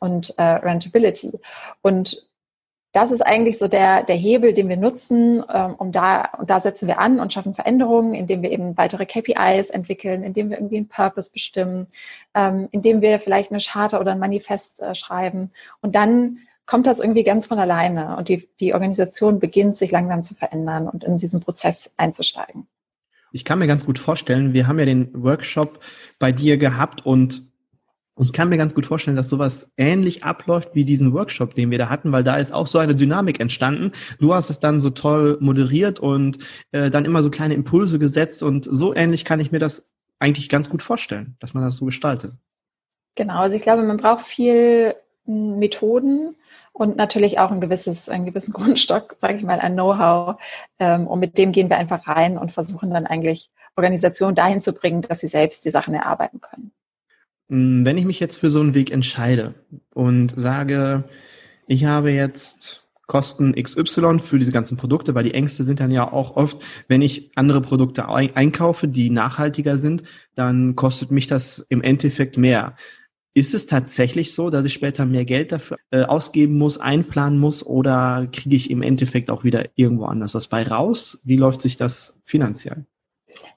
und 0.00 0.34
äh, 0.38 0.42
Rentability. 0.42 1.38
Und 1.82 2.22
das 2.92 3.12
ist 3.12 3.20
eigentlich 3.20 3.58
so 3.58 3.68
der, 3.68 4.02
der 4.02 4.16
Hebel, 4.16 4.54
den 4.54 4.68
wir 4.68 4.78
nutzen, 4.78 5.44
ähm, 5.52 5.74
um 5.76 5.92
da, 5.92 6.30
und 6.38 6.48
da 6.48 6.58
setzen 6.58 6.88
wir 6.88 6.98
an 6.98 7.20
und 7.20 7.32
schaffen 7.32 7.54
Veränderungen, 7.54 8.14
indem 8.14 8.42
wir 8.42 8.50
eben 8.50 8.76
weitere 8.78 9.04
KPIs 9.04 9.70
entwickeln, 9.70 10.22
indem 10.22 10.50
wir 10.50 10.56
irgendwie 10.56 10.78
einen 10.78 10.88
Purpose 10.88 11.30
bestimmen, 11.30 11.86
ähm, 12.34 12.68
indem 12.70 13.02
wir 13.02 13.20
vielleicht 13.20 13.52
eine 13.52 13.60
Charta 13.60 14.00
oder 14.00 14.12
ein 14.12 14.18
Manifest 14.18 14.80
äh, 14.80 14.94
schreiben. 14.94 15.52
Und 15.82 15.94
dann 15.94 16.38
kommt 16.64 16.86
das 16.86 16.98
irgendwie 16.98 17.24
ganz 17.24 17.46
von 17.46 17.58
alleine 17.58 18.16
und 18.16 18.28
die, 18.28 18.48
die 18.60 18.74
Organisation 18.74 19.38
beginnt 19.38 19.76
sich 19.76 19.90
langsam 19.90 20.22
zu 20.22 20.34
verändern 20.34 20.88
und 20.88 21.04
in 21.04 21.18
diesen 21.18 21.40
Prozess 21.40 21.94
einzusteigen. 21.96 22.68
Ich 23.32 23.44
kann 23.44 23.58
mir 23.58 23.66
ganz 23.66 23.84
gut 23.84 23.98
vorstellen, 23.98 24.52
wir 24.52 24.66
haben 24.66 24.78
ja 24.78 24.84
den 24.84 25.10
Workshop 25.12 25.80
bei 26.18 26.32
dir 26.32 26.56
gehabt 26.56 27.04
und 27.04 27.42
ich 28.20 28.32
kann 28.32 28.48
mir 28.48 28.56
ganz 28.56 28.74
gut 28.74 28.86
vorstellen, 28.86 29.16
dass 29.16 29.28
sowas 29.28 29.70
ähnlich 29.76 30.24
abläuft 30.24 30.70
wie 30.74 30.84
diesen 30.84 31.12
Workshop, 31.12 31.54
den 31.54 31.70
wir 31.70 31.78
da 31.78 31.88
hatten, 31.88 32.10
weil 32.10 32.24
da 32.24 32.36
ist 32.36 32.52
auch 32.52 32.66
so 32.66 32.78
eine 32.78 32.96
Dynamik 32.96 33.38
entstanden. 33.38 33.92
Du 34.18 34.34
hast 34.34 34.50
es 34.50 34.58
dann 34.58 34.80
so 34.80 34.90
toll 34.90 35.38
moderiert 35.40 36.00
und 36.00 36.38
äh, 36.72 36.90
dann 36.90 37.04
immer 37.04 37.22
so 37.22 37.30
kleine 37.30 37.54
Impulse 37.54 37.98
gesetzt 37.98 38.42
und 38.42 38.66
so 38.68 38.94
ähnlich 38.94 39.24
kann 39.24 39.40
ich 39.40 39.52
mir 39.52 39.60
das 39.60 39.92
eigentlich 40.18 40.48
ganz 40.48 40.68
gut 40.68 40.82
vorstellen, 40.82 41.36
dass 41.38 41.54
man 41.54 41.62
das 41.62 41.76
so 41.76 41.84
gestaltet. 41.84 42.32
Genau, 43.14 43.40
also 43.40 43.56
ich 43.56 43.62
glaube, 43.62 43.82
man 43.82 43.98
braucht 43.98 44.26
viel 44.26 44.94
Methoden, 45.28 46.34
und 46.78 46.96
natürlich 46.96 47.38
auch 47.38 47.50
ein 47.50 47.60
gewisses, 47.60 48.08
einen 48.08 48.24
gewissen 48.24 48.52
Grundstock, 48.54 49.16
sage 49.20 49.36
ich 49.36 49.42
mal, 49.42 49.58
ein 49.58 49.74
Know-how. 49.74 50.40
Ähm, 50.78 51.06
und 51.06 51.18
mit 51.18 51.36
dem 51.36 51.52
gehen 51.52 51.68
wir 51.68 51.76
einfach 51.76 52.06
rein 52.06 52.38
und 52.38 52.52
versuchen 52.52 52.90
dann 52.90 53.06
eigentlich 53.06 53.50
Organisationen 53.76 54.36
dahin 54.36 54.62
zu 54.62 54.72
bringen, 54.72 55.02
dass 55.02 55.20
sie 55.20 55.28
selbst 55.28 55.64
die 55.64 55.70
Sachen 55.70 55.94
erarbeiten 55.94 56.40
können. 56.40 56.70
Mm, 57.48 57.84
wenn 57.84 57.98
ich 57.98 58.04
mich 58.04 58.20
jetzt 58.20 58.36
für 58.36 58.50
so 58.50 58.60
einen 58.60 58.74
Weg 58.74 58.90
entscheide 58.90 59.54
und 59.92 60.34
sage, 60.36 61.04
ich 61.66 61.84
habe 61.84 62.12
jetzt 62.12 62.84
Kosten 63.06 63.54
XY 63.54 64.18
für 64.20 64.38
diese 64.38 64.52
ganzen 64.52 64.76
Produkte, 64.76 65.14
weil 65.14 65.24
die 65.24 65.34
Ängste 65.34 65.64
sind 65.64 65.80
dann 65.80 65.90
ja 65.90 66.12
auch 66.12 66.36
oft, 66.36 66.62
wenn 66.88 67.02
ich 67.02 67.30
andere 67.36 67.62
Produkte 67.62 68.06
einkaufe, 68.08 68.86
die 68.86 69.10
nachhaltiger 69.10 69.78
sind, 69.78 70.02
dann 70.34 70.76
kostet 70.76 71.10
mich 71.10 71.26
das 71.26 71.58
im 71.70 71.82
Endeffekt 71.82 72.36
mehr. 72.36 72.74
Ist 73.34 73.54
es 73.54 73.66
tatsächlich 73.66 74.34
so, 74.34 74.50
dass 74.50 74.64
ich 74.64 74.72
später 74.72 75.04
mehr 75.04 75.24
Geld 75.24 75.52
dafür 75.52 75.76
äh, 75.90 76.02
ausgeben 76.02 76.58
muss, 76.58 76.78
einplanen 76.78 77.38
muss 77.38 77.64
oder 77.64 78.28
kriege 78.32 78.56
ich 78.56 78.70
im 78.70 78.82
Endeffekt 78.82 79.30
auch 79.30 79.44
wieder 79.44 79.66
irgendwo 79.76 80.06
anders 80.06 80.34
was 80.34 80.48
bei 80.48 80.62
raus? 80.62 81.20
Wie 81.24 81.36
läuft 81.36 81.60
sich 81.60 81.76
das 81.76 82.18
finanziell? 82.24 82.86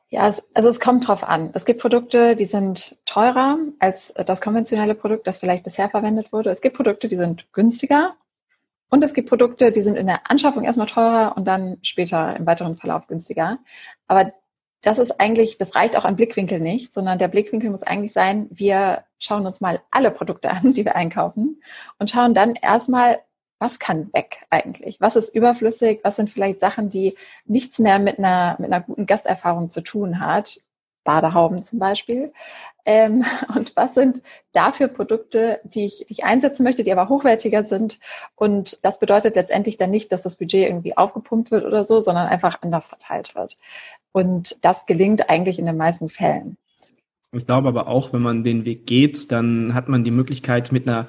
Ja, 0.10 0.28
es, 0.28 0.44
also 0.54 0.68
es 0.68 0.82
kommt 0.82 1.08
drauf 1.08 1.24
an. 1.24 1.52
Es 1.54 1.64
gibt 1.64 1.82
Produkte, 1.82 2.36
die 2.36 2.46
sind 2.46 2.98
teurer 3.06 3.58
als 3.80 4.14
das 4.26 4.42
konventionelle 4.42 4.94
Produkt, 4.94 5.26
das 5.26 5.40
vielleicht 5.40 5.64
bisher 5.64 5.90
verwendet 5.90 6.34
wurde. 6.34 6.50
Es 6.50 6.62
gibt 6.62 6.76
Produkte, 6.76 7.08
die 7.08 7.16
sind 7.16 7.52
günstiger. 7.54 8.16
Und 8.90 9.06
es 9.06 9.14
gibt 9.14 9.30
Produkte, 9.30 9.72
die 9.72 9.82
sind 9.82 9.96
in 9.96 10.08
der 10.08 10.30
Anschaffung 10.30 10.66
erstmal 10.66 10.88
teurer 10.88 11.38
und 11.38 11.46
dann 11.46 11.78
später 11.82 12.36
im 12.36 12.46
weiteren 12.46 12.76
Verlauf 12.76 13.08
günstiger. 13.08 13.60
Aber 14.08 14.34
das 14.82 14.98
ist 14.98 15.20
eigentlich, 15.20 15.58
das 15.58 15.76
reicht 15.76 15.96
auch 15.96 16.06
an 16.06 16.16
Blickwinkel 16.16 16.60
nicht, 16.60 16.94
sondern 16.94 17.20
der 17.20 17.28
Blickwinkel 17.28 17.70
muss 17.70 17.84
eigentlich 17.84 18.14
sein, 18.14 18.48
wir 18.52 19.04
schauen 19.20 19.46
uns 19.46 19.62
mal 19.62 19.82
alle 19.92 20.12
Produkte 20.12 20.50
an, 20.50 20.74
die 20.74 20.86
wir 20.86 20.96
einkaufen 20.96 21.62
und 22.00 22.10
schauen 22.10 22.34
dann 22.34 22.56
erstmal, 22.56 23.20
was 23.60 23.78
kann 23.78 24.12
weg 24.12 24.40
eigentlich? 24.50 25.00
Was 25.00 25.16
ist 25.16 25.36
überflüssig? 25.36 26.00
Was 26.04 26.16
sind 26.16 26.32
vielleicht 26.32 26.60
Sachen, 26.60 26.90
die 26.90 27.16
nichts 27.46 27.78
mehr 27.78 28.00
mit 28.00 28.18
einer, 28.18 28.56
mit 28.60 28.72
einer 28.74 28.82
guten 28.82 29.06
Gasterfahrung 29.06 29.70
zu 29.70 29.82
tun 29.82 30.20
hat? 30.20 30.62
Badehauben 31.04 31.64
zum 31.64 31.80
Beispiel. 31.80 32.34
Ähm, 32.86 33.24
und 33.56 33.76
was 33.76 33.94
sind 33.94 34.22
dafür 34.52 34.88
Produkte, 34.88 35.60
die 35.64 35.86
ich, 35.86 36.06
die 36.08 36.14
ich 36.14 36.24
einsetzen 36.24 36.64
möchte, 36.64 36.84
die 36.84 36.92
aber 36.92 37.10
hochwertiger 37.10 37.64
sind? 37.64 38.00
Und 38.36 38.84
das 38.84 39.00
bedeutet 39.00 39.36
letztendlich 39.36 39.78
dann 39.78 39.92
nicht, 39.92 40.12
dass 40.12 40.24
das 40.24 40.38
Budget 40.38 40.68
irgendwie 40.68 40.98
aufgepumpt 40.98 41.52
wird 41.52 41.66
oder 41.66 41.84
so, 41.84 42.02
sondern 42.02 42.28
einfach 42.28 42.62
anders 42.62 42.88
verteilt 42.88 43.36
wird. 43.36 43.58
Und 44.12 44.58
das 44.62 44.86
gelingt 44.86 45.30
eigentlich 45.30 45.60
in 45.60 45.66
den 45.66 45.78
meisten 45.78 46.10
Fällen. 46.10 46.58
Ich 47.34 47.48
glaube 47.48 47.70
aber 47.70 47.88
auch, 47.88 48.12
wenn 48.12 48.22
man 48.22 48.44
den 48.44 48.66
Weg 48.66 48.86
geht, 48.86 49.32
dann 49.32 49.74
hat 49.74 49.88
man 49.88 50.04
die 50.04 50.12
Möglichkeit 50.12 50.74
mit 50.74 50.86
einer 50.86 51.08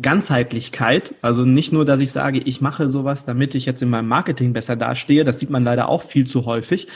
Ganzheitlichkeit, 0.00 1.14
also 1.22 1.46
nicht 1.46 1.72
nur, 1.72 1.86
dass 1.86 2.00
ich 2.00 2.12
sage, 2.12 2.38
ich 2.38 2.60
mache 2.60 2.90
sowas, 2.90 3.24
damit 3.24 3.54
ich 3.54 3.64
jetzt 3.64 3.82
in 3.82 3.88
meinem 3.88 4.08
Marketing 4.08 4.52
besser 4.52 4.76
dastehe, 4.76 5.24
das 5.24 5.40
sieht 5.40 5.48
man 5.48 5.64
leider 5.64 5.88
auch 5.88 6.02
viel 6.02 6.26
zu 6.26 6.44
häufig, 6.44 6.88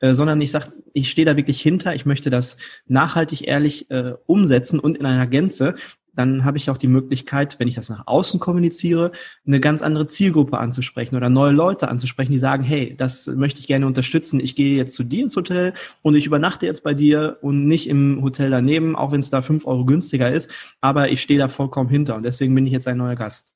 äh, 0.00 0.12
sondern 0.12 0.38
ich 0.42 0.50
sage, 0.50 0.66
ich 0.92 1.10
stehe 1.10 1.24
da 1.24 1.38
wirklich 1.38 1.62
hinter, 1.62 1.94
ich 1.94 2.04
möchte 2.04 2.28
das 2.28 2.58
nachhaltig, 2.86 3.48
ehrlich 3.48 3.90
äh, 3.90 4.12
umsetzen 4.26 4.80
und 4.80 4.98
in 4.98 5.06
einer 5.06 5.26
Gänze 5.26 5.76
dann 6.14 6.44
habe 6.44 6.56
ich 6.58 6.70
auch 6.70 6.76
die 6.76 6.88
Möglichkeit, 6.88 7.58
wenn 7.58 7.68
ich 7.68 7.74
das 7.74 7.88
nach 7.88 8.06
außen 8.06 8.40
kommuniziere, 8.40 9.12
eine 9.46 9.60
ganz 9.60 9.82
andere 9.82 10.06
Zielgruppe 10.06 10.58
anzusprechen 10.58 11.16
oder 11.16 11.28
neue 11.28 11.52
Leute 11.52 11.88
anzusprechen, 11.88 12.32
die 12.32 12.38
sagen, 12.38 12.62
hey, 12.62 12.94
das 12.96 13.26
möchte 13.26 13.60
ich 13.60 13.66
gerne 13.66 13.86
unterstützen. 13.86 14.40
Ich 14.40 14.56
gehe 14.56 14.76
jetzt 14.76 14.94
zu 14.94 15.04
dir 15.04 15.24
ins 15.24 15.36
Hotel 15.36 15.72
und 16.02 16.14
ich 16.14 16.26
übernachte 16.26 16.66
jetzt 16.66 16.82
bei 16.82 16.94
dir 16.94 17.38
und 17.42 17.66
nicht 17.66 17.88
im 17.88 18.22
Hotel 18.22 18.50
daneben, 18.50 18.96
auch 18.96 19.12
wenn 19.12 19.20
es 19.20 19.30
da 19.30 19.42
fünf 19.42 19.66
Euro 19.66 19.84
günstiger 19.84 20.30
ist. 20.30 20.50
Aber 20.80 21.10
ich 21.10 21.20
stehe 21.20 21.38
da 21.38 21.48
vollkommen 21.48 21.88
hinter 21.88 22.16
und 22.16 22.24
deswegen 22.24 22.54
bin 22.54 22.66
ich 22.66 22.72
jetzt 22.72 22.88
ein 22.88 22.96
neuer 22.96 23.16
Gast. 23.16 23.52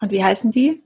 Und 0.00 0.10
wie 0.10 0.22
heißen 0.22 0.50
die? 0.50 0.82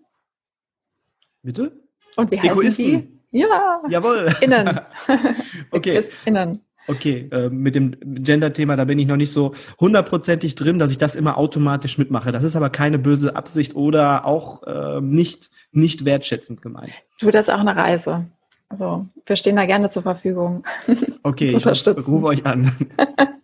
Bitte? 1.42 1.72
Und 2.16 2.30
wie 2.30 2.40
heißen 2.40 2.50
Egoisten. 2.50 2.84
die? 3.30 3.38
Ja. 3.38 3.82
Jawohl. 3.88 4.34
Innen. 4.40 4.80
okay. 5.70 6.02
Innen. 6.24 6.60
Okay, 6.88 7.28
äh, 7.32 7.48
mit 7.48 7.74
dem 7.74 7.96
Gender-Thema, 8.00 8.76
da 8.76 8.84
bin 8.84 8.98
ich 8.98 9.06
noch 9.06 9.16
nicht 9.16 9.32
so 9.32 9.52
hundertprozentig 9.80 10.54
drin, 10.54 10.78
dass 10.78 10.92
ich 10.92 10.98
das 10.98 11.14
immer 11.14 11.36
automatisch 11.36 11.98
mitmache. 11.98 12.30
Das 12.32 12.44
ist 12.44 12.54
aber 12.54 12.70
keine 12.70 12.98
böse 12.98 13.34
Absicht 13.34 13.74
oder 13.74 14.24
auch 14.24 14.62
äh, 14.62 15.00
nicht, 15.00 15.50
nicht 15.72 16.04
wertschätzend 16.04 16.62
gemeint. 16.62 16.92
Du, 17.20 17.30
das 17.30 17.48
ist 17.48 17.54
auch 17.54 17.60
eine 17.60 17.76
Reise. 17.76 18.26
Also 18.68 19.06
wir 19.24 19.36
stehen 19.36 19.56
da 19.56 19.66
gerne 19.66 19.90
zur 19.90 20.02
Verfügung. 20.02 20.64
Okay, 21.22 21.56
ich 21.56 21.66
rufe 21.66 22.26
euch 22.26 22.46
an. 22.46 22.70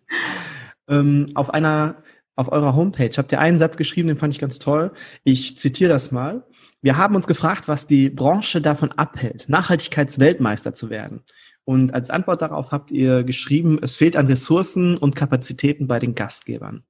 ähm, 0.88 1.26
auf 1.34 1.52
einer, 1.52 1.96
auf 2.36 2.52
eurer 2.52 2.76
Homepage 2.76 3.10
habt 3.16 3.32
ihr 3.32 3.40
einen 3.40 3.58
Satz 3.58 3.76
geschrieben, 3.76 4.06
den 4.06 4.16
fand 4.16 4.32
ich 4.32 4.38
ganz 4.38 4.60
toll. 4.60 4.92
Ich 5.24 5.56
zitiere 5.56 5.90
das 5.90 6.12
mal. 6.12 6.44
Wir 6.80 6.96
haben 6.96 7.16
uns 7.16 7.26
gefragt, 7.26 7.66
was 7.66 7.88
die 7.88 8.08
Branche 8.08 8.60
davon 8.60 8.92
abhält, 8.92 9.48
Nachhaltigkeitsweltmeister 9.48 10.74
zu 10.74 10.90
werden. 10.90 11.22
Und 11.64 11.94
als 11.94 12.10
Antwort 12.10 12.42
darauf 12.42 12.72
habt 12.72 12.90
ihr 12.90 13.22
geschrieben, 13.22 13.78
es 13.82 13.96
fehlt 13.96 14.16
an 14.16 14.26
Ressourcen 14.26 14.96
und 14.96 15.14
Kapazitäten 15.14 15.86
bei 15.86 15.98
den 15.98 16.14
Gastgebern. 16.14 16.84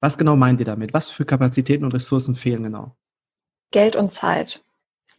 Was 0.00 0.18
genau 0.18 0.34
meint 0.36 0.60
ihr 0.60 0.66
damit? 0.66 0.94
Was 0.94 1.10
für 1.10 1.24
Kapazitäten 1.24 1.84
und 1.84 1.94
Ressourcen 1.94 2.34
fehlen 2.34 2.62
genau? 2.62 2.96
Geld 3.70 3.94
und 3.94 4.12
Zeit. 4.12 4.64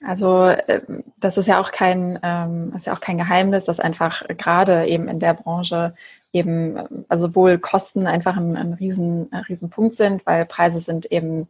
Also 0.03 0.47
äh, 0.47 0.81
das 1.17 1.37
ist 1.37 1.47
ja 1.47 1.61
auch 1.61 1.71
kein, 1.71 2.19
ähm, 2.23 2.73
ist 2.75 2.87
ja 2.87 2.93
auch 2.93 2.99
kein 2.99 3.17
Geheimnis, 3.17 3.65
dass 3.65 3.79
einfach 3.79 4.27
gerade 4.37 4.87
eben 4.87 5.07
in 5.07 5.19
der 5.19 5.35
Branche 5.35 5.93
eben, 6.33 7.05
also 7.09 7.35
wohl 7.35 7.57
Kosten 7.57 8.07
einfach 8.07 8.37
ein, 8.37 8.55
ein 8.55 8.73
riesen, 8.73 9.27
ein 9.31 9.43
riesen 9.43 9.69
Punkt 9.69 9.95
sind, 9.95 10.25
weil 10.25 10.45
Preise 10.45 10.79
sind 10.79 11.11
eben, 11.11 11.47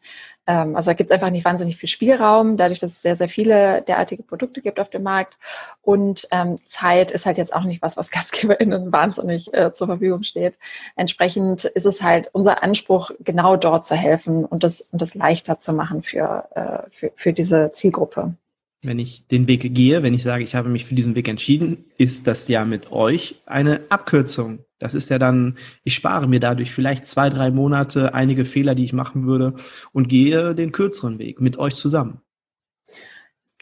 ähm, 0.47 0.75
also 0.75 0.89
da 0.91 0.93
gibt 0.93 1.09
es 1.09 1.13
einfach 1.13 1.29
nicht 1.29 1.45
wahnsinnig 1.45 1.77
viel 1.77 1.89
Spielraum, 1.89 2.57
dadurch, 2.57 2.79
dass 2.79 2.93
es 2.93 3.01
sehr, 3.01 3.15
sehr 3.15 3.29
viele 3.29 3.83
derartige 3.83 4.23
Produkte 4.23 4.61
gibt 4.61 4.79
auf 4.79 4.89
dem 4.89 5.03
Markt. 5.03 5.37
Und 5.81 6.27
ähm, 6.31 6.57
Zeit 6.67 7.11
ist 7.11 7.25
halt 7.25 7.37
jetzt 7.37 7.53
auch 7.53 7.63
nicht 7.63 7.81
was, 7.81 7.97
was 7.97 8.11
GastgeberInnen 8.11 8.91
wahnsinnig 8.91 9.53
äh, 9.53 9.71
zur 9.71 9.87
Verfügung 9.87 10.23
steht. 10.23 10.55
Entsprechend 10.95 11.65
ist 11.65 11.85
es 11.85 12.01
halt 12.01 12.29
unser 12.33 12.63
Anspruch, 12.63 13.11
genau 13.19 13.57
dort 13.57 13.85
zu 13.85 13.95
helfen 13.95 14.45
und 14.45 14.63
das, 14.63 14.81
und 14.81 15.01
das 15.01 15.15
leichter 15.15 15.59
zu 15.59 15.73
machen 15.73 16.01
für, 16.03 16.45
äh, 16.55 16.89
für, 16.91 17.11
für 17.15 17.33
diese 17.33 17.71
Zielgruppe 17.71 18.35
wenn 18.83 18.99
ich 18.99 19.27
den 19.27 19.47
Weg 19.47 19.73
gehe, 19.75 20.03
wenn 20.03 20.13
ich 20.13 20.23
sage, 20.23 20.43
ich 20.43 20.55
habe 20.55 20.69
mich 20.69 20.85
für 20.85 20.95
diesen 20.95 21.15
Weg 21.15 21.27
entschieden, 21.27 21.85
ist 21.97 22.27
das 22.27 22.47
ja 22.47 22.65
mit 22.65 22.91
euch 22.91 23.35
eine 23.45 23.81
Abkürzung. 23.89 24.59
Das 24.81 24.95
ist 24.95 25.09
ja 25.09 25.19
dann, 25.19 25.57
ich 25.83 25.93
spare 25.93 26.27
mir 26.27 26.39
dadurch 26.39 26.71
vielleicht 26.71 27.05
zwei, 27.05 27.29
drei 27.29 27.51
Monate 27.51 28.13
einige 28.13 28.45
Fehler, 28.45 28.75
die 28.75 28.83
ich 28.83 28.93
machen 28.93 29.25
würde 29.25 29.53
und 29.91 30.09
gehe 30.09 30.55
den 30.55 30.71
kürzeren 30.71 31.19
Weg 31.19 31.39
mit 31.39 31.57
euch 31.57 31.75
zusammen. 31.75 32.21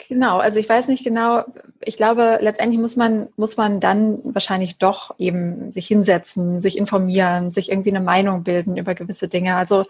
Genau, 0.08 0.38
also 0.38 0.60
ich 0.60 0.70
weiß 0.70 0.88
nicht 0.88 1.04
genau, 1.04 1.44
ich 1.82 1.98
glaube, 1.98 2.40
letztendlich 2.42 2.80
muss 2.80 2.96
man, 2.96 3.28
muss 3.36 3.58
man 3.58 3.82
dann 3.82 4.20
wahrscheinlich 4.24 4.78
doch 4.78 5.14
eben 5.20 5.72
sich 5.72 5.88
hinsetzen, 5.88 6.62
sich 6.62 6.78
informieren, 6.78 7.52
sich 7.52 7.70
irgendwie 7.70 7.90
eine 7.90 8.02
Meinung 8.02 8.44
bilden 8.44 8.78
über 8.78 8.96
gewisse 8.96 9.28
Dinge. 9.28 9.58
Also 9.58 9.86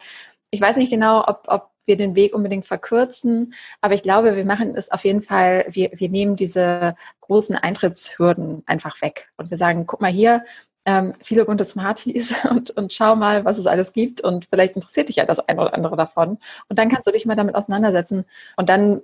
ich 0.50 0.60
weiß 0.60 0.78
nicht 0.78 0.90
genau, 0.90 1.24
ob, 1.28 1.44
ob 1.48 1.70
wir 1.86 1.98
den 1.98 2.16
Weg 2.16 2.34
unbedingt 2.34 2.66
verkürzen. 2.66 3.54
Aber 3.82 3.94
ich 3.94 4.04
glaube, 4.04 4.36
wir 4.36 4.46
machen 4.46 4.76
es 4.76 4.92
auf 4.92 5.06
jeden 5.06 5.22
Fall, 5.22 5.66
wir, 5.70 5.92
wir 5.94 6.10
nehmen 6.10 6.36
diese 6.36 6.96
großen 7.22 7.56
Eintrittshürden 7.56 8.64
einfach 8.66 9.02
weg. 9.02 9.30
Und 9.38 9.52
wir 9.52 9.58
sagen, 9.58 9.86
guck 9.86 10.02
mal 10.02 10.12
hier, 10.12 10.46
ähm, 10.90 11.14
viele 11.22 11.46
bunte 11.46 11.66
Smarties 11.66 12.34
und, 12.50 12.72
und 12.72 12.92
schau 12.92 13.16
mal, 13.16 13.46
was 13.46 13.58
es 13.58 13.68
alles 13.68 13.94
gibt. 13.94 14.22
Und 14.22 14.48
vielleicht 14.50 14.76
interessiert 14.76 15.10
dich 15.10 15.18
ja 15.18 15.26
das 15.26 15.40
eine 15.40 15.62
oder 15.62 15.74
andere 15.74 15.96
davon. 15.96 16.40
Und 16.68 16.80
dann 16.80 16.90
kannst 16.90 17.08
du 17.08 17.12
dich 17.12 17.26
mal 17.26 17.36
damit 17.36 17.56
auseinandersetzen. 17.56 18.26
Und 18.58 18.70
dann 18.70 19.02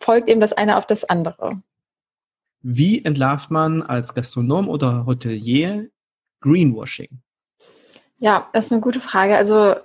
folgt 0.00 0.28
eben 0.28 0.40
das 0.40 0.52
eine 0.52 0.76
auf 0.76 0.86
das 0.86 1.04
andere. 1.04 1.62
Wie 2.60 3.04
entlarvt 3.04 3.50
man 3.50 3.82
als 3.82 4.14
Gastronom 4.14 4.68
oder 4.68 5.06
Hotelier 5.06 5.88
Greenwashing? 6.40 7.08
Ja, 8.20 8.48
das 8.52 8.66
ist 8.66 8.72
eine 8.72 8.80
gute 8.80 9.00
Frage. 9.00 9.36
Also 9.36 9.76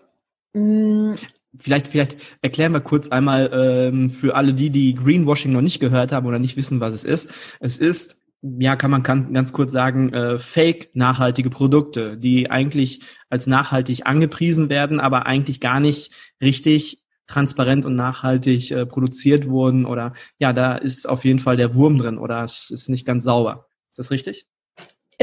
mm, 0.53 1.13
Vielleicht, 1.59 1.87
vielleicht 1.87 2.17
erklären 2.41 2.71
wir 2.71 2.81
kurz 2.81 3.09
einmal 3.09 3.51
ähm, 3.53 4.09
für 4.09 4.33
alle 4.33 4.55
die, 4.55 4.71
die 4.71 4.95
Greenwashing 4.95 5.51
noch 5.51 5.61
nicht 5.61 5.79
gehört 5.79 6.11
haben 6.11 6.25
oder 6.25 6.39
nicht 6.39 6.57
wissen, 6.57 6.79
was 6.79 6.95
es 6.95 7.03
ist. 7.03 7.31
Es 7.59 7.77
ist, 7.77 8.22
ja, 8.43 8.75
kann 8.75 8.91
man 8.91 9.03
kann 9.03 9.33
ganz 9.33 9.53
kurz 9.53 9.71
sagen, 9.71 10.11
äh, 10.13 10.37
fake 10.37 10.89
nachhaltige 10.93 11.49
Produkte, 11.49 12.17
die 12.17 12.51
eigentlich 12.51 13.01
als 13.29 13.47
nachhaltig 13.47 14.05
angepriesen 14.05 14.69
werden, 14.69 14.99
aber 14.99 15.25
eigentlich 15.25 15.61
gar 15.61 15.79
nicht 15.79 16.11
richtig 16.41 17.03
transparent 17.25 17.85
und 17.85 17.95
nachhaltig 17.95 18.71
äh, 18.71 18.85
produziert 18.85 19.47
wurden 19.47 19.85
oder 19.85 20.13
ja, 20.39 20.51
da 20.51 20.75
ist 20.75 21.07
auf 21.07 21.23
jeden 21.23 21.39
Fall 21.39 21.55
der 21.55 21.73
Wurm 21.73 21.97
drin 21.97 22.17
oder 22.17 22.43
es 22.43 22.69
ist 22.69 22.89
nicht 22.89 23.05
ganz 23.05 23.23
sauber. 23.23 23.69
Ist 23.89 23.99
das 23.99 24.11
richtig? 24.11 24.45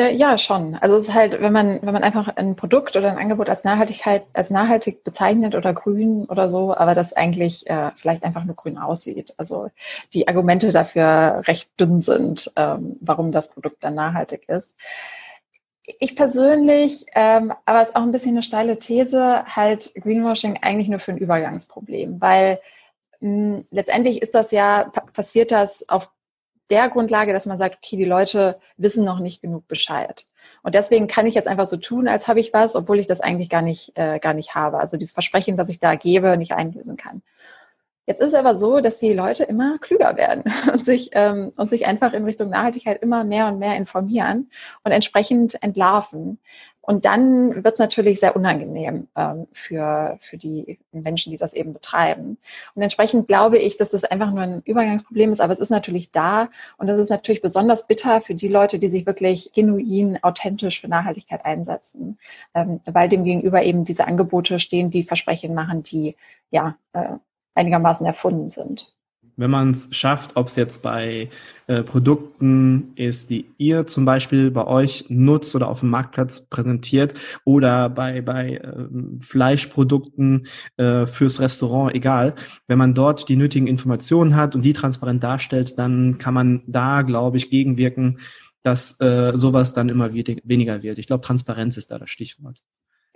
Ja, 0.09 0.39
schon. 0.39 0.75
Also 0.77 0.97
es 0.97 1.09
ist 1.09 1.15
halt, 1.15 1.41
wenn 1.41 1.53
man, 1.53 1.81
wenn 1.83 1.93
man 1.93 2.03
einfach 2.03 2.29
ein 2.37 2.57
Produkt 2.57 2.97
oder 2.97 3.11
ein 3.11 3.19
Angebot 3.19 3.49
als 3.49 3.65
Nachhaltigkeit, 3.65 4.25
als 4.33 4.51
nachhaltig 4.51 5.05
bezeichnet 5.05 5.55
oder 5.55 5.73
grün 5.73 6.27
oder 6.27 6.49
so, 6.49 6.75
aber 6.75 6.95
das 6.95 7.13
eigentlich 7.13 7.69
äh, 7.69 7.91
vielleicht 7.97 8.23
einfach 8.25 8.45
nur 8.45 8.57
grün 8.57 8.79
aussieht. 8.79 9.35
Also 9.37 9.71
die 10.15 10.29
Argumente 10.29 10.73
dafür 10.73 11.43
recht 11.47 11.71
dünn 11.79 12.01
sind, 12.01 12.53
ähm, 12.57 12.97
warum 13.01 13.33
das 13.33 13.51
Produkt 13.51 13.83
dann 13.85 13.95
nachhaltig 13.95 14.49
ist. 14.49 14.75
Ich 15.99 16.15
persönlich, 16.15 17.07
ähm, 17.15 17.53
aber 17.65 17.83
es 17.83 17.89
ist 17.89 17.97
auch 17.97 18.03
ein 18.03 18.13
bisschen 18.13 18.33
eine 18.33 18.43
steile 18.43 18.79
These, 18.79 19.45
halt 19.47 19.93
Greenwashing 19.95 20.59
eigentlich 20.63 20.89
nur 20.89 21.01
für 21.01 21.13
ein 21.13 21.19
Übergangsproblem, 21.19 22.21
weil 22.21 22.61
mh, 23.21 23.63
letztendlich 23.71 24.23
ist 24.23 24.35
das 24.35 24.53
ja, 24.53 24.93
passiert 25.13 25.51
das 25.51 25.89
auf 25.89 26.11
der 26.71 26.89
Grundlage, 26.89 27.33
dass 27.33 27.47
man 27.47 27.59
sagt, 27.59 27.79
okay, 27.83 27.97
die 27.97 28.05
Leute 28.05 28.59
wissen 28.77 29.05
noch 29.05 29.19
nicht 29.19 29.43
genug 29.43 29.67
Bescheid. 29.69 30.25
Und 30.63 30.75
deswegen 30.75 31.07
kann 31.07 31.27
ich 31.27 31.35
jetzt 31.35 31.49
einfach 31.49 31.67
so 31.67 31.77
tun, 31.77 32.09
als 32.09 32.29
habe 32.29 32.41
ich 32.41 32.53
was, 32.53 32.77
obwohl 32.77 32.99
ich 32.99 33.07
das 33.07 33.21
eigentlich 33.21 33.49
gar 33.49 33.63
nicht, 33.63 33.93
äh, 33.97 34.19
gar 34.19 34.35
nicht 34.35 34.55
habe. 34.55 34.79
Also 34.79 34.97
dieses 34.97 35.13
Versprechen, 35.13 35.59
was 35.59 35.71
ich 35.71 35.79
da 35.79 35.95
gebe, 35.95 36.37
nicht 36.37 36.53
einlösen 36.53 36.97
kann. 36.97 37.23
Jetzt 38.11 38.21
ist 38.21 38.33
es 38.33 38.35
aber 38.35 38.57
so, 38.57 38.81
dass 38.81 38.99
die 38.99 39.13
Leute 39.13 39.45
immer 39.45 39.79
klüger 39.79 40.17
werden 40.17 40.43
und 40.73 40.85
sich, 40.85 41.11
ähm, 41.13 41.53
und 41.57 41.71
sich 41.71 41.87
einfach 41.87 42.13
in 42.13 42.25
Richtung 42.25 42.51
Nachhaltigkeit 42.51 43.01
immer 43.05 43.23
mehr 43.23 43.47
und 43.47 43.61
mehr 43.61 43.77
informieren 43.77 44.51
und 44.83 44.91
entsprechend 44.91 45.63
entlarven. 45.63 46.41
Und 46.81 47.05
dann 47.05 47.63
wird 47.63 47.75
es 47.75 47.79
natürlich 47.79 48.19
sehr 48.19 48.35
unangenehm 48.35 49.07
ähm, 49.17 49.47
für, 49.53 50.19
für 50.21 50.37
die 50.39 50.81
Menschen, 50.91 51.31
die 51.31 51.37
das 51.39 51.53
eben 51.53 51.73
betreiben. 51.73 52.37
Und 52.75 52.83
entsprechend 52.83 53.29
glaube 53.29 53.59
ich, 53.59 53.77
dass 53.77 53.91
das 53.91 54.03
einfach 54.03 54.33
nur 54.33 54.43
ein 54.43 54.63
Übergangsproblem 54.65 55.31
ist, 55.31 55.41
aber 55.41 55.53
es 55.53 55.61
ist 55.61 55.71
natürlich 55.71 56.11
da 56.11 56.49
und 56.79 56.89
das 56.89 56.99
ist 56.99 57.11
natürlich 57.11 57.43
besonders 57.43 57.87
bitter 57.87 58.21
für 58.23 58.35
die 58.35 58.49
Leute, 58.49 58.81
die 58.81 58.89
sich 58.89 59.07
wirklich 59.07 59.53
genuin, 59.55 60.19
authentisch 60.23 60.81
für 60.81 60.89
Nachhaltigkeit 60.89 61.45
einsetzen, 61.45 62.19
ähm, 62.57 62.81
weil 62.87 63.09
dem 63.09 63.23
gegenüber 63.23 63.63
eben 63.63 63.85
diese 63.85 64.09
Angebote 64.09 64.59
stehen, 64.59 64.91
die 64.91 65.05
Versprechen 65.05 65.55
machen, 65.55 65.85
die 65.85 66.17
ja 66.51 66.77
äh, 66.93 67.19
einigermaßen 67.55 68.07
erfunden 68.07 68.49
sind 68.49 68.93
wenn 69.41 69.51
man 69.51 69.71
es 69.71 69.89
schafft, 69.91 70.37
ob 70.37 70.49
es 70.49 70.57
jetzt 70.57 70.83
bei 70.83 71.31
äh, 71.67 71.83
Produkten 71.83 72.93
ist, 72.95 73.31
die 73.31 73.47
ihr 73.57 73.87
zum 73.87 74.05
Beispiel 74.05 74.51
bei 74.51 74.67
euch 74.67 75.07
nutzt 75.09 75.57
oder 75.57 75.69
auf 75.69 75.81
dem 75.81 75.89
Marktplatz 75.89 76.47
präsentiert 76.47 77.15
oder 77.45 77.89
bei, 77.89 78.21
bei 78.21 78.57
äh, 78.57 78.87
Fleischprodukten 79.21 80.47
äh, 80.77 81.07
fürs 81.07 81.41
Restaurant, 81.41 81.95
egal. 81.95 82.35
Wenn 82.67 82.79
man 82.79 82.93
dort 82.93 83.31
die 83.31 83.37
nötigen 83.37 83.67
Informationen 83.67 84.37
hat 84.37 84.55
und 84.55 84.63
die 84.63 84.75
transparent 84.75 85.23
darstellt, 85.23 85.79
dann 85.79 86.19
kann 86.19 86.35
man 86.35 86.63
da, 86.67 87.01
glaube 87.01 87.39
ich, 87.39 87.49
gegenwirken, 87.49 88.19
dass 88.63 89.01
äh, 89.01 89.33
sowas 89.35 89.73
dann 89.73 89.89
immer 89.89 90.13
weniger 90.13 90.83
wird. 90.83 90.99
Ich 90.99 91.07
glaube, 91.07 91.25
Transparenz 91.25 91.79
ist 91.79 91.91
da 91.91 91.99
das 91.99 92.11
Stichwort. 92.11 92.63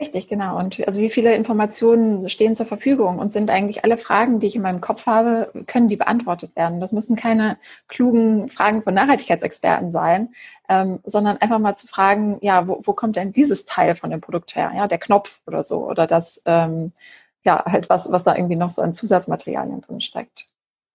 Richtig, 0.01 0.27
genau. 0.27 0.59
Und 0.59 0.85
also 0.89 1.01
wie 1.01 1.09
viele 1.11 1.37
Informationen 1.37 2.29
stehen 2.29 2.57
zur 2.57 2.67
Verfügung 2.67 3.21
und 3.21 3.33
sind 3.33 3.49
eigentlich 3.49 3.85
alle 3.85 3.97
Fragen, 3.97 4.41
die 4.41 4.49
ich 4.49 4.57
in 4.57 4.63
meinem 4.63 4.81
Kopf 4.81 5.07
habe, 5.07 5.53
können 5.69 5.87
die 5.87 5.95
beantwortet 5.97 6.57
werden. 6.57 6.81
Das 6.81 6.91
müssen 6.91 7.15
keine 7.15 7.59
klugen 7.87 8.49
Fragen 8.51 8.83
von 8.83 8.93
Nachhaltigkeitsexperten 8.93 9.93
sein, 9.93 10.35
ähm, 10.69 10.99
sondern 11.05 11.37
einfach 11.37 11.61
mal 11.61 11.77
zu 11.77 11.87
fragen, 11.87 12.39
ja, 12.43 12.67
wo, 12.67 12.81
wo 12.85 12.93
kommt 12.93 13.15
denn 13.15 13.33
dieses 13.33 13.67
Teil 13.67 13.95
von 13.95 14.11
dem 14.11 14.21
Produkt 14.21 14.57
her? 14.57 14.73
Ja, 14.75 14.89
der 14.89 14.99
Knopf 14.99 15.41
oder 15.47 15.63
so 15.63 15.87
oder 15.89 16.09
das, 16.09 16.43
ähm, 16.45 16.91
ja, 17.45 17.65
halt 17.65 17.89
was, 17.89 18.11
was 18.11 18.25
da 18.25 18.35
irgendwie 18.35 18.57
noch 18.57 18.71
so 18.71 18.83
an 18.83 18.95
Zusatzmaterialien 18.95 19.81
drin 19.81 20.01
steckt. 20.01 20.47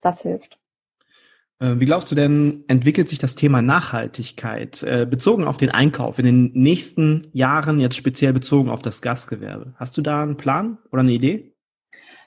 Das 0.01 0.21
hilft. 0.23 0.59
Äh, 1.59 1.79
wie 1.79 1.85
glaubst 1.85 2.09
du 2.11 2.15
denn, 2.15 2.63
entwickelt 2.67 3.09
sich 3.09 3.19
das 3.19 3.35
Thema 3.35 3.61
Nachhaltigkeit 3.61 4.81
äh, 4.83 5.05
bezogen 5.05 5.45
auf 5.45 5.57
den 5.57 5.71
Einkauf 5.71 6.19
in 6.19 6.25
den 6.25 6.51
nächsten 6.53 7.27
Jahren, 7.33 7.79
jetzt 7.79 7.95
speziell 7.95 8.33
bezogen 8.33 8.69
auf 8.69 8.81
das 8.81 9.01
Gastgewerbe? 9.01 9.73
Hast 9.75 9.97
du 9.97 10.01
da 10.01 10.23
einen 10.23 10.37
Plan 10.37 10.77
oder 10.91 11.01
eine 11.01 11.11
Idee? 11.11 11.53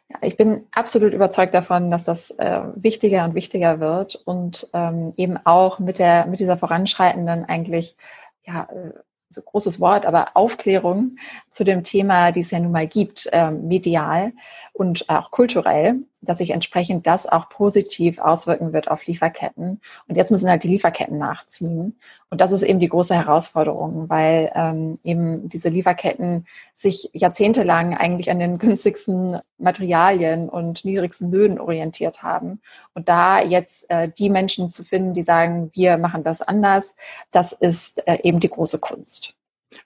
Ja, 0.08 0.18
ich 0.20 0.36
bin 0.36 0.66
absolut 0.72 1.14
überzeugt 1.14 1.54
davon, 1.54 1.90
dass 1.90 2.04
das 2.04 2.30
äh, 2.32 2.60
wichtiger 2.74 3.24
und 3.24 3.34
wichtiger 3.34 3.80
wird 3.80 4.16
und 4.16 4.68
ähm, 4.74 5.14
eben 5.16 5.38
auch 5.44 5.78
mit 5.78 5.98
der 5.98 6.26
mit 6.26 6.40
dieser 6.40 6.58
voranschreitenden 6.58 7.44
eigentlich 7.46 7.96
ja 8.44 8.68
äh, 8.70 8.92
so 9.30 9.40
großes 9.40 9.80
Wort, 9.80 10.04
aber 10.04 10.36
Aufklärung 10.36 11.16
zu 11.50 11.64
dem 11.64 11.84
Thema, 11.84 12.32
die 12.32 12.40
es 12.40 12.50
ja 12.50 12.60
nun 12.60 12.72
mal 12.72 12.86
gibt, 12.86 13.30
äh, 13.32 13.50
medial 13.50 14.32
und 14.74 15.08
auch 15.08 15.30
kulturell, 15.30 16.02
dass 16.22 16.38
sich 16.38 16.50
entsprechend 16.50 17.06
das 17.06 17.26
auch 17.26 17.48
positiv 17.48 18.18
auswirken 18.18 18.72
wird 18.72 18.90
auf 18.90 19.04
Lieferketten. 19.06 19.80
Und 20.08 20.16
jetzt 20.16 20.30
müssen 20.30 20.48
halt 20.48 20.62
die 20.62 20.68
Lieferketten 20.68 21.18
nachziehen. 21.18 21.98
Und 22.30 22.40
das 22.40 22.52
ist 22.52 22.62
eben 22.62 22.78
die 22.78 22.88
große 22.88 23.14
Herausforderung, 23.14 24.08
weil 24.08 24.50
ähm, 24.54 24.98
eben 25.02 25.48
diese 25.48 25.68
Lieferketten 25.68 26.46
sich 26.74 27.10
jahrzehntelang 27.12 27.96
eigentlich 27.96 28.30
an 28.30 28.38
den 28.38 28.58
günstigsten 28.62 29.38
Materialien 29.58 30.48
und 30.48 30.84
niedrigsten 30.84 31.30
Löhnen 31.30 31.58
orientiert 31.58 32.22
haben. 32.22 32.60
Und 32.94 33.08
da 33.08 33.42
jetzt 33.42 33.90
äh, 33.90 34.08
die 34.08 34.30
Menschen 34.30 34.68
zu 34.70 34.84
finden, 34.84 35.14
die 35.14 35.22
sagen, 35.22 35.70
wir 35.74 35.98
machen 35.98 36.22
das 36.22 36.40
anders, 36.40 36.94
das 37.32 37.52
ist 37.52 38.06
äh, 38.06 38.18
eben 38.22 38.40
die 38.40 38.48
große 38.48 38.78
Kunst. 38.78 39.34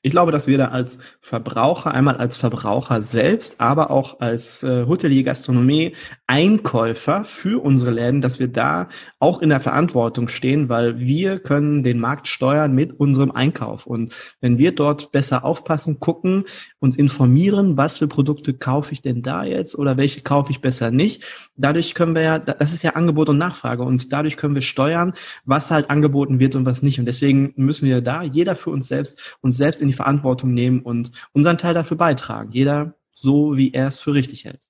Ich 0.03 0.11
glaube, 0.11 0.33
dass 0.33 0.47
wir 0.47 0.59
da 0.59 0.69
als 0.69 0.99
Verbraucher, 1.21 1.93
einmal 1.93 2.17
als 2.17 2.37
Verbraucher 2.37 3.03
selbst, 3.03 3.61
aber 3.61 3.91
auch 3.91 4.21
als 4.21 4.63
äh, 4.63 4.87
Hotelier, 4.87 5.23
Gastronomie, 5.23 5.95
Einkäufer 6.27 7.25
für 7.25 7.63
unsere 7.63 7.91
Läden, 7.91 8.21
dass 8.21 8.39
wir 8.39 8.49
da 8.49 8.89
auch 9.19 9.41
in 9.43 9.49
der 9.49 9.61
Verantwortung 9.61 10.29
stehen, 10.29 10.69
weil 10.69 10.99
wir 10.99 11.39
können 11.39 11.83
den 11.83 12.01
Markt 12.01 12.29
steuern 12.29 12.75
mit 12.75 12.99
unserem 12.99 13.31
Einkauf. 13.31 13.87
Und 13.87 14.15
wenn 14.41 14.59
wir 14.59 14.73
dort 14.73 15.13
besser 15.13 15.45
aufpassen, 15.45 16.01
gucken, 16.01 16.45
uns 16.79 16.97
informieren, 16.97 17.77
was 17.77 17.99
für 17.99 18.09
Produkte 18.09 18.55
kaufe 18.55 18.93
ich 18.93 19.03
denn 19.03 19.23
da 19.23 19.45
jetzt 19.45 19.77
oder 19.77 19.97
welche 19.97 20.23
kaufe 20.23 20.51
ich 20.51 20.61
besser 20.61 20.91
nicht, 20.91 21.25
dadurch 21.57 21.95
können 21.95 22.15
wir 22.15 22.23
ja, 22.23 22.39
das 22.39 22.73
ist 22.73 22.83
ja 22.83 22.93
Angebot 22.93 23.29
und 23.29 23.39
Nachfrage 23.39 23.83
und 23.83 24.13
dadurch 24.13 24.37
können 24.37 24.55
wir 24.55 24.63
steuern, 24.63 25.13
was 25.45 25.71
halt 25.71 25.91
angeboten 25.91 26.41
wird 26.41 26.55
und 26.55 26.67
was 26.67 26.83
nicht. 26.83 26.99
Und 26.99 27.07
deswegen 27.07 27.53
müssen 27.57 27.87
wir 27.87 28.01
da 28.01 28.23
jeder 28.23 28.57
für 28.57 28.71
uns 28.71 28.89
selbst 28.89 29.37
uns 29.41 29.57
selbst 29.57 29.76
selbst 29.77 29.83
in 29.83 29.89
die 29.89 29.95
Verantwortung 29.95 30.53
nehmen 30.53 30.81
und 30.81 31.11
unseren 31.33 31.59
Teil 31.59 31.75
dafür 31.75 31.97
beitragen. 31.97 32.51
Jeder 32.53 32.95
so, 33.15 33.57
wie 33.57 33.73
er 33.73 33.89
es 33.89 34.01
für 34.01 34.15
richtig 34.15 34.45
hält. 34.45 34.61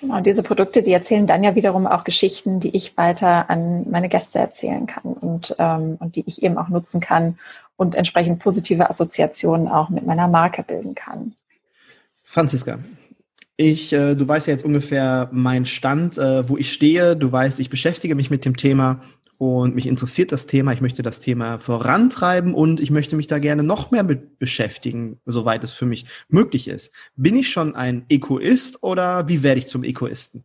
Genau, 0.00 0.16
und 0.16 0.26
diese 0.26 0.42
Produkte, 0.42 0.82
die 0.82 0.92
erzählen 0.92 1.26
dann 1.26 1.44
ja 1.44 1.54
wiederum 1.54 1.86
auch 1.86 2.04
Geschichten, 2.04 2.58
die 2.58 2.74
ich 2.74 2.96
weiter 2.96 3.50
an 3.50 3.90
meine 3.90 4.08
Gäste 4.08 4.38
erzählen 4.38 4.86
kann 4.86 5.12
und, 5.12 5.54
ähm, 5.58 5.96
und 6.00 6.16
die 6.16 6.24
ich 6.26 6.42
eben 6.42 6.56
auch 6.56 6.70
nutzen 6.70 7.00
kann 7.00 7.38
und 7.76 7.94
entsprechend 7.94 8.38
positive 8.38 8.88
Assoziationen 8.88 9.68
auch 9.68 9.90
mit 9.90 10.06
meiner 10.06 10.26
Marke 10.26 10.62
bilden 10.62 10.94
kann. 10.94 11.34
Franziska, 12.24 12.78
ich, 13.58 13.92
äh, 13.92 14.14
du 14.14 14.26
weißt 14.26 14.46
ja 14.46 14.54
jetzt 14.54 14.64
ungefähr 14.64 15.28
meinen 15.32 15.66
Stand, 15.66 16.16
äh, 16.16 16.48
wo 16.48 16.56
ich 16.56 16.72
stehe. 16.72 17.14
Du 17.14 17.30
weißt, 17.30 17.60
ich 17.60 17.68
beschäftige 17.68 18.14
mich 18.14 18.30
mit 18.30 18.46
dem 18.46 18.56
Thema 18.56 19.02
und 19.40 19.74
mich 19.74 19.86
interessiert 19.86 20.32
das 20.32 20.44
Thema. 20.44 20.72
Ich 20.72 20.82
möchte 20.82 21.00
das 21.00 21.18
Thema 21.18 21.58
vorantreiben 21.58 22.52
und 22.52 22.78
ich 22.78 22.90
möchte 22.90 23.16
mich 23.16 23.26
da 23.26 23.38
gerne 23.38 23.62
noch 23.62 23.90
mehr 23.90 24.02
mit 24.02 24.38
beschäftigen, 24.38 25.18
soweit 25.24 25.64
es 25.64 25.72
für 25.72 25.86
mich 25.86 26.04
möglich 26.28 26.68
ist. 26.68 26.92
Bin 27.16 27.34
ich 27.36 27.48
schon 27.48 27.74
ein 27.74 28.04
Egoist 28.10 28.82
oder 28.82 29.28
wie 29.28 29.42
werde 29.42 29.58
ich 29.58 29.66
zum 29.66 29.82
Egoisten? 29.82 30.44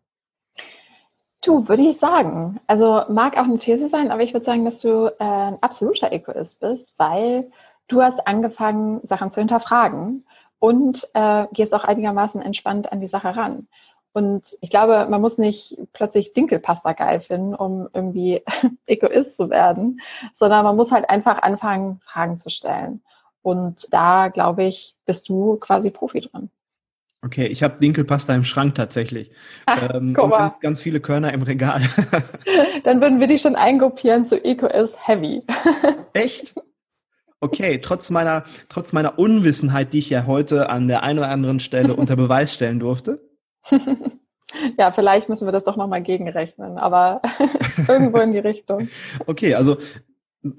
Du, 1.43 1.67
würde 1.67 1.83
ich 1.83 1.97
sagen. 1.97 2.61
Also 2.67 3.01
mag 3.09 3.37
auch 3.37 3.43
eine 3.43 3.59
These 3.59 3.89
sein, 3.89 4.11
aber 4.11 4.23
ich 4.23 4.31
würde 4.31 4.45
sagen, 4.45 4.63
dass 4.63 4.81
du 4.81 5.07
äh, 5.07 5.23
ein 5.25 5.61
absoluter 5.61 6.13
Egoist 6.13 6.61
bist, 6.61 6.97
weil 6.97 7.51
du 7.89 8.01
hast 8.01 8.25
angefangen, 8.25 9.01
Sachen 9.03 9.29
zu 9.29 9.41
hinterfragen 9.41 10.25
und 10.59 11.05
äh, 11.13 11.47
gehst 11.51 11.75
auch 11.75 11.83
einigermaßen 11.83 12.41
entspannt 12.41 12.93
an 12.93 13.01
die 13.01 13.07
Sache 13.07 13.35
ran. 13.35 13.67
Und 14.15 14.55
ich 14.61 14.69
glaube, 14.69 15.07
man 15.09 15.19
muss 15.19 15.37
nicht 15.37 15.77
plötzlich 15.91 16.31
Dinkelpasta 16.31 16.93
geil 16.93 17.19
finden, 17.19 17.53
um 17.53 17.89
irgendwie 17.93 18.41
Egoist 18.87 19.35
zu 19.35 19.49
werden, 19.49 19.99
sondern 20.31 20.63
man 20.63 20.77
muss 20.77 20.93
halt 20.93 21.09
einfach 21.09 21.41
anfangen, 21.41 21.99
Fragen 22.05 22.37
zu 22.37 22.49
stellen. 22.49 23.01
Und 23.41 23.93
da, 23.93 24.29
glaube 24.29 24.63
ich, 24.63 24.95
bist 25.05 25.27
du 25.27 25.57
quasi 25.57 25.91
Profi 25.91 26.21
drin. 26.21 26.49
Okay, 27.25 27.47
ich 27.47 27.61
habe 27.61 27.77
Dinkelpasta 27.81 28.33
im 28.33 28.45
Schrank 28.45 28.75
tatsächlich. 28.75 29.31
Ach, 29.65 29.89
ähm, 29.93 30.15
und 30.17 30.29
ganz, 30.31 30.61
ganz, 30.61 30.79
viele 30.79 31.01
Körner 31.01 31.33
im 31.33 31.41
Regal. 31.41 31.81
Dann 32.85 33.01
würden 33.01 33.19
wir 33.19 33.27
die 33.27 33.37
schon 33.37 33.57
eingruppieren 33.57 34.25
zu 34.25 34.41
Eco 34.41 34.67
is 34.67 34.95
Heavy. 35.05 35.43
Echt? 36.13 36.55
Okay, 37.41 37.81
trotz 37.81 38.11
meiner, 38.11 38.45
trotz 38.69 38.93
meiner 38.93 39.19
Unwissenheit, 39.19 39.91
die 39.91 39.99
ich 39.99 40.09
ja 40.09 40.25
heute 40.25 40.69
an 40.69 40.87
der 40.87 41.03
einen 41.03 41.19
oder 41.19 41.29
anderen 41.29 41.59
Stelle 41.59 41.97
unter 41.97 42.15
Beweis 42.15 42.53
stellen 42.53 42.79
durfte. 42.79 43.24
ja, 44.77 44.91
vielleicht 44.91 45.29
müssen 45.29 45.47
wir 45.47 45.51
das 45.51 45.63
doch 45.63 45.77
nochmal 45.77 46.01
gegenrechnen, 46.01 46.77
aber 46.77 47.21
irgendwo 47.87 48.19
in 48.19 48.31
die 48.31 48.39
Richtung. 48.39 48.89
Okay, 49.25 49.55
also 49.55 49.77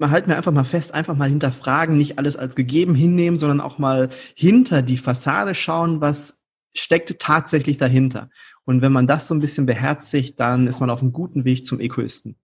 halten 0.01 0.29
wir 0.29 0.37
einfach 0.37 0.51
mal 0.51 0.63
fest, 0.63 0.93
einfach 0.93 1.15
mal 1.15 1.29
hinterfragen, 1.29 1.97
nicht 1.97 2.17
alles 2.17 2.35
als 2.35 2.55
gegeben 2.55 2.95
hinnehmen, 2.95 3.39
sondern 3.39 3.61
auch 3.61 3.77
mal 3.77 4.09
hinter 4.35 4.81
die 4.81 4.97
Fassade 4.97 5.55
schauen, 5.55 6.01
was 6.01 6.41
steckt 6.73 7.19
tatsächlich 7.19 7.77
dahinter. 7.77 8.29
Und 8.65 8.81
wenn 8.81 8.91
man 8.91 9.07
das 9.07 9.27
so 9.27 9.33
ein 9.33 9.39
bisschen 9.39 9.65
beherzigt, 9.65 10.39
dann 10.39 10.67
ist 10.67 10.79
man 10.79 10.89
auf 10.89 11.01
einem 11.01 11.13
guten 11.13 11.45
Weg 11.45 11.65
zum 11.65 11.79
Egoisten. 11.79 12.37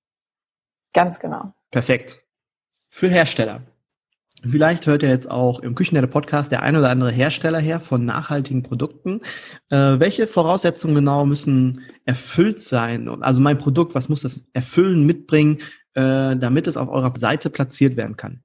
Ganz 0.94 1.20
genau. 1.20 1.54
Perfekt. 1.72 2.24
Für 2.90 3.10
Hersteller. 3.10 3.64
Vielleicht 4.46 4.88
hört 4.88 5.04
ja 5.04 5.10
jetzt 5.10 5.32
auch 5.32 5.62
im 5.62 5.74
Küchenherde 5.74 6.08
Podcast 6.08 6.52
der 6.52 6.64
ein 6.64 6.76
oder 6.76 6.90
andere 6.90 7.12
Hersteller 7.12 7.60
her 7.60 7.80
von 7.80 8.04
nachhaltigen 8.04 8.62
Produkten. 8.62 9.22
Äh, 9.70 10.00
welche 10.00 10.28
Voraussetzungen 10.28 10.96
genau 10.96 11.26
müssen 11.26 11.82
erfüllt 12.06 12.62
sein? 12.62 13.08
Also 13.22 13.40
mein 13.40 13.58
Produkt, 13.58 13.96
was 13.96 14.10
muss 14.10 14.22
das 14.22 14.46
erfüllen, 14.52 15.06
mitbringen, 15.06 15.60
äh, 15.94 16.36
damit 16.36 16.68
es 16.68 16.76
auf 16.76 16.90
eurer 16.90 17.18
Seite 17.18 17.50
platziert 17.50 17.96
werden 17.96 18.18
kann? 18.18 18.44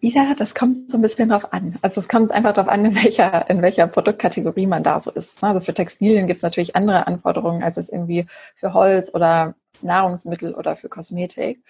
Wieder, 0.00 0.34
das 0.36 0.54
kommt 0.54 0.90
so 0.90 0.98
ein 0.98 1.02
bisschen 1.02 1.30
drauf 1.30 1.52
an. 1.52 1.78
Also 1.80 2.00
es 2.00 2.08
kommt 2.08 2.30
einfach 2.30 2.52
darauf 2.52 2.70
an, 2.70 2.84
in 2.84 2.94
welcher, 2.94 3.48
in 3.48 3.62
welcher 3.62 3.86
Produktkategorie 3.86 4.66
man 4.66 4.82
da 4.82 5.00
so 5.00 5.10
ist. 5.10 5.42
Also 5.42 5.60
für 5.60 5.74
Textilien 5.74 6.26
gibt 6.26 6.38
es 6.38 6.42
natürlich 6.42 6.76
andere 6.76 7.06
Anforderungen, 7.06 7.62
als 7.62 7.78
es 7.78 7.90
irgendwie 7.90 8.26
für 8.56 8.74
Holz 8.74 9.14
oder 9.14 9.54
Nahrungsmittel 9.82 10.54
oder 10.54 10.76
für 10.76 10.88
Kosmetik 10.88 11.62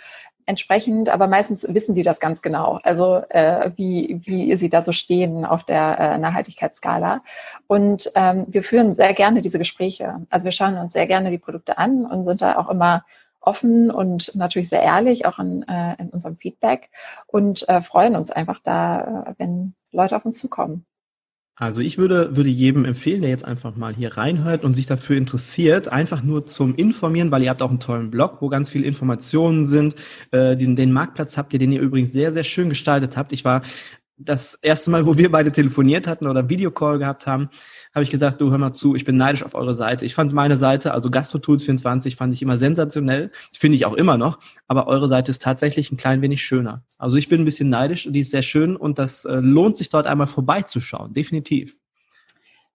entsprechend, 0.47 1.09
aber 1.09 1.27
meistens 1.27 1.67
wissen 1.69 1.95
sie 1.95 2.03
das 2.03 2.21
ganz 2.21 2.43
genau, 2.43 2.81
also 2.83 3.23
äh, 3.29 3.71
wie, 3.77 4.21
wie 4.25 4.55
sie 4.57 4.71
da 4.71 4.83
so 4.83 4.93
stehen 4.93 5.45
auf 5.45 5.65
der 5.65 5.99
äh, 5.99 6.19
Nachhaltigkeitsskala. 6.19 7.23
Und 7.67 8.11
ähm, 8.15 8.47
wir 8.49 8.63
führen 8.63 8.95
sehr 8.95 9.15
gerne 9.15 9.41
diese 9.41 9.59
Gespräche. 9.59 10.27
Also 10.31 10.45
wir 10.45 10.53
schauen 10.53 10.77
uns 10.77 10.93
sehr 10.93 11.07
gerne 11.07 11.31
die 11.31 11.39
Produkte 11.39 11.79
an 11.79 12.05
und 12.05 12.25
sind 12.25 12.43
da 12.43 12.57
auch 12.57 12.69
immer 12.69 13.05
offen 13.41 13.91
und 13.91 14.35
natürlich 14.35 14.69
sehr 14.69 14.83
ehrlich, 14.83 15.27
auch 15.27 15.39
in, 15.39 15.67
äh, 15.67 15.95
in 15.99 16.11
unserem 16.11 16.37
Feedback 16.37 16.91
und 17.27 17.69
äh, 17.69 17.81
freuen 17.81 18.17
uns 18.17 18.31
einfach 18.31 18.61
da, 18.63 19.27
äh, 19.29 19.35
wenn 19.39 19.75
Leute 19.93 20.17
auf 20.17 20.25
uns 20.25 20.39
zukommen. 20.39 20.85
Also 21.61 21.83
ich 21.83 21.99
würde, 21.99 22.35
würde 22.37 22.49
jedem 22.49 22.87
empfehlen, 22.87 23.21
der 23.21 23.29
jetzt 23.29 23.45
einfach 23.45 23.77
mal 23.77 23.95
hier 23.95 24.17
reinhört 24.17 24.65
und 24.65 24.73
sich 24.75 24.87
dafür 24.87 25.19
interessiert, 25.19 25.89
einfach 25.89 26.23
nur 26.23 26.47
zum 26.47 26.75
Informieren, 26.75 27.31
weil 27.31 27.43
ihr 27.43 27.51
habt 27.51 27.61
auch 27.61 27.69
einen 27.69 27.81
tollen 27.81 28.11
Blog, 28.11 28.39
wo 28.41 28.49
ganz 28.49 28.71
viele 28.71 28.87
Informationen 28.87 29.67
sind. 29.67 29.95
Äh, 30.31 30.57
den, 30.57 30.75
den 30.75 30.91
Marktplatz 30.91 31.37
habt 31.37 31.53
ihr, 31.53 31.59
den 31.59 31.71
ihr 31.73 31.83
übrigens 31.83 32.15
sehr, 32.15 32.33
sehr 32.33 32.45
schön 32.45 32.71
gestaltet 32.71 33.19
habt. 33.19 33.35
Ich 33.35 33.45
war 33.45 33.61
das 34.23 34.55
erste 34.57 34.91
Mal, 34.91 35.07
wo 35.07 35.17
wir 35.17 35.31
beide 35.31 35.51
telefoniert 35.51 36.07
hatten 36.07 36.27
oder 36.27 36.49
Videocall 36.49 36.99
gehabt 36.99 37.27
haben, 37.27 37.49
habe 37.95 38.05
ich 38.05 38.11
gesagt, 38.11 38.41
du 38.41 38.51
hör 38.51 38.59
mal 38.59 38.73
zu, 38.73 38.95
ich 38.95 39.05
bin 39.05 39.17
neidisch 39.17 39.43
auf 39.43 39.55
eure 39.55 39.75
Seite. 39.75 40.05
Ich 40.05 40.15
fand 40.15 40.33
meine 40.33 40.57
Seite, 40.57 40.93
also 40.93 41.09
GastroTools24, 41.09 42.17
fand 42.17 42.33
ich 42.33 42.43
immer 42.43 42.59
sensationell. 42.59 43.31
Finde 43.53 43.77
ich 43.77 43.87
auch 43.87 43.95
immer 43.95 44.19
noch. 44.19 44.39
Aber 44.69 44.87
eure 44.87 45.09
Seite 45.09 45.31
ist 45.31 45.43
tatsächlich 45.43 45.91
ein 45.91 45.97
klein 45.97 46.23
wenig 46.23 46.43
schöner. 46.43 46.85
Also 46.99 47.17
ich 47.17 47.29
bin 47.29 47.41
ein 47.41 47.45
bisschen 47.45 47.71
neidisch 47.71 48.09
die 48.11 48.21
ist 48.21 48.31
sehr 48.31 48.43
schön 48.43 48.77
und 48.77 48.99
das 48.99 49.25
äh, 49.25 49.37
lohnt 49.37 49.77
sich 49.77 49.89
dort 49.89 50.07
einmal 50.07 50.27
vorbeizuschauen. 50.27 51.13
Definitiv. 51.13 51.77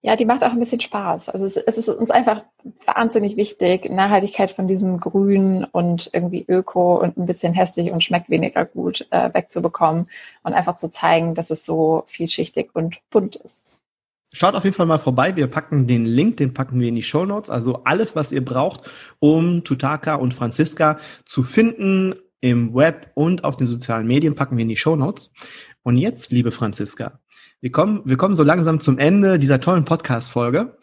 Ja, 0.06 0.14
die 0.14 0.24
macht 0.24 0.44
auch 0.44 0.52
ein 0.52 0.60
bisschen 0.60 0.78
Spaß. 0.78 1.30
Also 1.30 1.46
es, 1.46 1.56
es, 1.56 1.78
ist 1.78 1.88
uns 1.88 2.12
einfach 2.12 2.44
wahnsinnig 2.86 3.36
wichtig, 3.36 3.90
Nachhaltigkeit 3.90 4.52
von 4.52 4.68
diesem 4.68 5.00
Grün 5.00 5.64
und 5.64 6.10
irgendwie 6.12 6.44
Öko 6.46 7.02
und 7.02 7.16
ein 7.16 7.26
bisschen 7.26 7.54
hässlich 7.54 7.90
und 7.90 8.04
schmeckt 8.04 8.30
weniger 8.30 8.64
gut 8.66 9.08
äh, 9.10 9.34
wegzubekommen 9.34 10.08
und 10.44 10.52
einfach 10.52 10.76
zu 10.76 10.92
zeigen, 10.92 11.34
dass 11.34 11.50
es 11.50 11.66
so 11.66 12.04
vielschichtig 12.06 12.70
und 12.72 12.98
bunt 13.10 13.34
ist. 13.34 13.66
Schaut 14.32 14.54
auf 14.54 14.62
jeden 14.62 14.76
Fall 14.76 14.86
mal 14.86 14.98
vorbei. 14.98 15.34
Wir 15.34 15.48
packen 15.48 15.88
den 15.88 16.04
Link, 16.04 16.36
den 16.36 16.54
packen 16.54 16.78
wir 16.78 16.86
in 16.86 16.94
die 16.94 17.02
Show 17.02 17.24
Notes. 17.24 17.50
Also 17.50 17.82
alles, 17.82 18.14
was 18.14 18.30
ihr 18.30 18.44
braucht, 18.44 18.88
um 19.18 19.64
Tutaka 19.64 20.14
und 20.14 20.34
Franziska 20.34 20.98
zu 21.24 21.42
finden 21.42 22.14
im 22.40 22.76
Web 22.76 23.10
und 23.14 23.42
auf 23.42 23.56
den 23.56 23.66
sozialen 23.66 24.06
Medien, 24.06 24.36
packen 24.36 24.56
wir 24.56 24.62
in 24.62 24.68
die 24.68 24.76
Show 24.76 24.94
Notes. 24.94 25.32
Und 25.82 25.98
jetzt, 25.98 26.30
liebe 26.30 26.52
Franziska, 26.52 27.18
wir 27.60 27.72
kommen, 27.72 28.02
wir 28.04 28.16
kommen 28.16 28.36
so 28.36 28.42
langsam 28.42 28.80
zum 28.80 28.98
Ende 28.98 29.38
dieser 29.38 29.60
tollen 29.60 29.84
Podcast-Folge. 29.84 30.76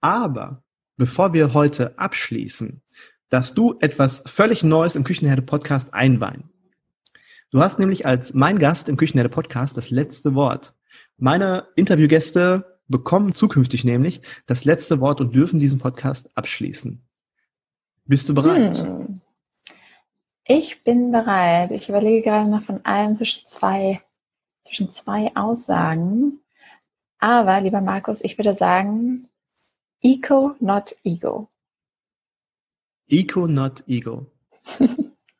Aber 0.00 0.62
bevor 0.96 1.32
wir 1.32 1.54
heute 1.54 1.98
abschließen, 1.98 2.82
dass 3.28 3.54
du 3.54 3.78
etwas 3.80 4.22
völlig 4.26 4.62
Neues 4.62 4.94
im 4.94 5.04
Küchenherde 5.04 5.42
Podcast 5.42 5.94
einweihen. 5.94 6.50
Du 7.50 7.60
hast 7.60 7.78
nämlich 7.78 8.06
als 8.06 8.34
mein 8.34 8.58
Gast 8.58 8.88
im 8.88 8.96
Küchenherde 8.96 9.30
Podcast 9.30 9.76
das 9.76 9.90
letzte 9.90 10.34
Wort. 10.34 10.74
Meine 11.16 11.68
Interviewgäste 11.76 12.80
bekommen 12.88 13.34
zukünftig 13.34 13.84
nämlich 13.84 14.20
das 14.46 14.64
letzte 14.64 15.00
Wort 15.00 15.20
und 15.20 15.34
dürfen 15.34 15.60
diesen 15.60 15.78
Podcast 15.78 16.36
abschließen. 16.36 17.02
Bist 18.04 18.28
du 18.28 18.34
bereit? 18.34 18.82
Hm. 18.82 19.20
Ich 20.46 20.82
bin 20.82 21.12
bereit. 21.12 21.70
Ich 21.70 21.88
überlege 21.88 22.22
gerade 22.22 22.50
noch 22.50 22.62
von 22.62 22.84
einem 22.84 23.16
zwischen 23.16 23.46
zwei 23.46 24.02
zwischen 24.64 24.90
zwei 24.90 25.34
Aussagen. 25.34 26.40
Aber, 27.18 27.60
lieber 27.60 27.80
Markus, 27.80 28.22
ich 28.22 28.38
würde 28.38 28.54
sagen, 28.54 29.28
Eco, 30.00 30.56
not 30.60 30.96
Ego. 31.04 31.48
Eco, 33.08 33.46
not 33.46 33.84
Ego. 33.86 34.26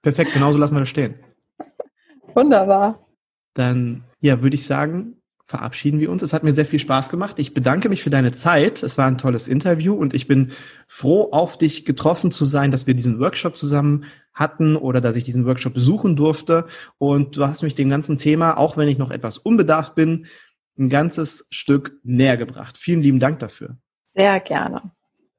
Perfekt, 0.03 0.33
genauso 0.33 0.59
lassen 0.59 0.75
wir 0.75 0.81
das 0.81 0.89
stehen. 0.89 1.15
Wunderbar. 2.35 3.07
Dann, 3.55 4.05
ja, 4.21 4.43
würde 4.43 4.55
ich 4.55 4.67
sagen, 4.67 5.23
verabschieden 5.45 6.01
wir 6.01 6.11
uns. 6.11 6.23
Es 6.23 6.33
hat 6.33 6.45
mir 6.45 6.55
sehr 6.55 6.67
viel 6.67 6.79
Spaß 6.79 7.09
gemacht. 7.09 7.39
Ich 7.39 7.55
bedanke 7.55 7.89
mich 7.89 8.03
für 8.03 8.11
deine 8.11 8.33
Zeit. 8.33 8.83
Es 8.83 8.97
war 8.97 9.07
ein 9.07 9.19
tolles 9.19 9.49
Interview 9.49 9.95
und 9.95 10.15
ich 10.15 10.27
bin 10.27 10.53
froh, 10.87 11.29
auf 11.33 11.59
dich 11.59 11.85
getroffen 11.85 12.31
zu 12.31 12.45
sein, 12.45 12.71
dass 12.71 12.87
wir 12.87 12.95
diesen 12.95 13.21
Workshop 13.21 13.57
zusammen 13.57 14.05
hatten 14.35 14.77
oder 14.77 15.01
dass 15.01 15.17
ich 15.17 15.25
diesen 15.25 15.47
Workshop 15.47 15.75
besuchen 15.75 16.17
durfte. 16.17 16.67
Und 16.99 17.37
du 17.37 17.47
hast 17.47 17.63
mich 17.63 17.75
dem 17.75 17.91
ganzen 17.91 18.19
Thema, 18.19 18.57
auch 18.57 18.77
wenn 18.77 18.89
ich 18.89 18.99
noch 18.99 19.11
etwas 19.11 19.39
unbedarft 19.39 19.95
bin, 19.95 20.27
ein 20.79 20.89
ganzes 20.89 21.47
Stück 21.51 21.99
näher 22.03 22.37
gebracht. 22.37 22.79
Vielen 22.79 23.03
lieben 23.03 23.21
Dank 23.21 23.41
dafür. 23.41 23.77
Sehr 24.05 24.41
gerne. 24.41 24.93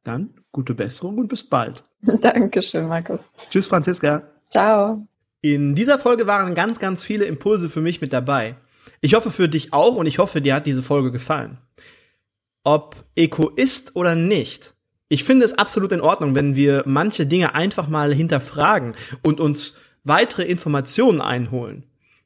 Dann 0.03 0.33
gute 0.51 0.73
Besserung 0.73 1.17
und 1.17 1.27
bis 1.27 1.43
bald. 1.43 1.83
Dankeschön, 2.01 2.87
Markus. 2.87 3.29
Tschüss, 3.49 3.67
Franziska. 3.67 4.23
Ciao. 4.49 5.07
In 5.41 5.75
dieser 5.75 5.99
Folge 5.99 6.27
waren 6.27 6.55
ganz, 6.55 6.79
ganz 6.79 7.03
viele 7.03 7.25
Impulse 7.25 7.69
für 7.69 7.81
mich 7.81 8.01
mit 8.01 8.13
dabei. 8.13 8.55
Ich 9.01 9.15
hoffe 9.15 9.31
für 9.31 9.49
dich 9.49 9.73
auch 9.73 9.95
und 9.95 10.05
ich 10.05 10.19
hoffe, 10.19 10.41
dir 10.41 10.55
hat 10.55 10.67
diese 10.67 10.83
Folge 10.83 11.11
gefallen. 11.11 11.57
Ob 12.63 12.95
Egoist 13.15 13.95
oder 13.95 14.15
nicht, 14.15 14.72
ich 15.13 15.23
finde 15.23 15.45
es 15.45 15.53
absolut 15.53 15.91
in 15.91 16.01
Ordnung, 16.01 16.33
wenn 16.33 16.55
wir 16.55 16.81
manche 16.87 17.27
Dinge 17.27 17.53
einfach 17.53 17.87
mal 17.87 18.11
hinterfragen 18.15 18.93
und 19.21 19.39
uns 19.39 19.75
weitere 20.03 20.41
Informationen 20.41 21.21
einholen. 21.21 21.83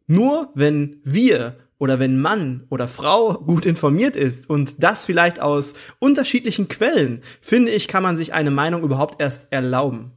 Nur 0.07 0.51
wenn 0.55 1.01
wir 1.03 1.57
oder 1.79 1.99
wenn 1.99 2.17
Mann 2.17 2.65
oder 2.69 2.87
Frau 2.87 3.33
gut 3.33 3.65
informiert 3.65 4.15
ist 4.15 4.49
und 4.49 4.81
das 4.81 5.05
vielleicht 5.05 5.41
aus 5.41 5.73
unterschiedlichen 5.99 6.69
Quellen, 6.69 7.23
finde 7.41 7.73
ich, 7.73 7.89
kann 7.89 8.03
man 8.03 8.15
sich 8.15 8.33
eine 8.33 8.51
Meinung 8.51 8.83
überhaupt 8.83 9.19
erst 9.19 9.51
erlauben. 9.51 10.13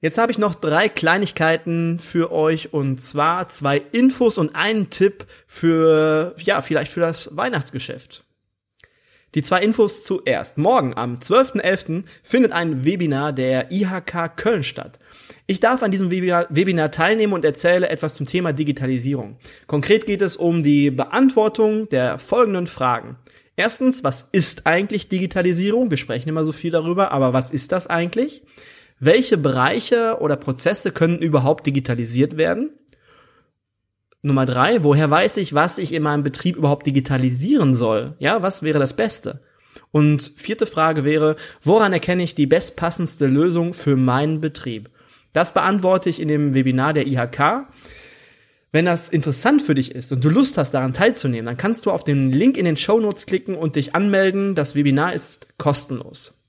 Jetzt 0.00 0.18
habe 0.18 0.30
ich 0.30 0.38
noch 0.38 0.54
drei 0.54 0.88
Kleinigkeiten 0.88 1.98
für 1.98 2.30
euch 2.30 2.72
und 2.72 3.02
zwar 3.02 3.48
zwei 3.48 3.78
Infos 3.90 4.38
und 4.38 4.54
einen 4.54 4.90
Tipp 4.90 5.26
für, 5.48 6.32
ja, 6.38 6.62
vielleicht 6.62 6.92
für 6.92 7.00
das 7.00 7.36
Weihnachtsgeschäft. 7.36 8.22
Die 9.36 9.42
zwei 9.42 9.60
Infos 9.60 10.02
zuerst. 10.02 10.58
Morgen 10.58 10.96
am 10.96 11.14
12.11. 11.14 12.02
findet 12.22 12.50
ein 12.50 12.84
Webinar 12.84 13.32
der 13.32 13.70
IHK 13.70 14.36
Köln 14.36 14.64
statt. 14.64 14.98
Ich 15.46 15.60
darf 15.60 15.84
an 15.84 15.92
diesem 15.92 16.10
Webinar, 16.10 16.46
Webinar, 16.50 16.90
teilnehmen 16.90 17.34
und 17.34 17.44
erzähle 17.44 17.88
etwas 17.90 18.14
zum 18.14 18.26
Thema 18.26 18.52
Digitalisierung. 18.52 19.36
Konkret 19.68 20.06
geht 20.06 20.20
es 20.22 20.36
um 20.36 20.64
die 20.64 20.90
Beantwortung 20.90 21.88
der 21.90 22.18
folgenden 22.18 22.66
Fragen. 22.66 23.18
Erstens, 23.54 24.02
was 24.02 24.28
ist 24.32 24.66
eigentlich 24.66 25.08
Digitalisierung? 25.08 25.90
Wir 25.90 25.96
sprechen 25.96 26.28
immer 26.28 26.44
so 26.44 26.50
viel 26.50 26.72
darüber, 26.72 27.12
aber 27.12 27.32
was 27.32 27.50
ist 27.50 27.70
das 27.70 27.86
eigentlich? 27.86 28.42
Welche 28.98 29.38
Bereiche 29.38 30.16
oder 30.20 30.34
Prozesse 30.34 30.90
können 30.90 31.18
überhaupt 31.18 31.66
digitalisiert 31.66 32.36
werden? 32.36 32.70
Nummer 34.22 34.44
drei, 34.44 34.84
woher 34.84 35.10
weiß 35.10 35.38
ich, 35.38 35.54
was 35.54 35.78
ich 35.78 35.94
in 35.94 36.02
meinem 36.02 36.22
Betrieb 36.22 36.56
überhaupt 36.56 36.86
digitalisieren 36.86 37.72
soll? 37.72 38.14
Ja, 38.18 38.42
was 38.42 38.62
wäre 38.62 38.78
das 38.78 38.94
Beste? 38.94 39.40
Und 39.92 40.32
vierte 40.36 40.66
Frage 40.66 41.04
wäre, 41.04 41.36
woran 41.62 41.92
erkenne 41.92 42.22
ich 42.22 42.34
die 42.34 42.46
bestpassendste 42.46 43.26
Lösung 43.26 43.72
für 43.72 43.96
meinen 43.96 44.40
Betrieb? 44.40 44.90
Das 45.32 45.54
beantworte 45.54 46.10
ich 46.10 46.20
in 46.20 46.28
dem 46.28 46.54
Webinar 46.54 46.92
der 46.92 47.06
IHK. 47.06 47.66
Wenn 48.72 48.84
das 48.84 49.08
interessant 49.08 49.62
für 49.62 49.74
dich 49.74 49.94
ist 49.94 50.12
und 50.12 50.22
du 50.22 50.28
Lust 50.28 50.58
hast, 50.58 50.72
daran 50.72 50.92
teilzunehmen, 50.92 51.46
dann 51.46 51.56
kannst 51.56 51.86
du 51.86 51.90
auf 51.90 52.04
den 52.04 52.30
Link 52.30 52.56
in 52.56 52.64
den 52.64 52.76
Show 52.76 53.00
Notes 53.00 53.26
klicken 53.26 53.56
und 53.56 53.76
dich 53.76 53.94
anmelden. 53.94 54.54
Das 54.54 54.74
Webinar 54.74 55.12
ist 55.12 55.48
kostenlos. 55.58 56.39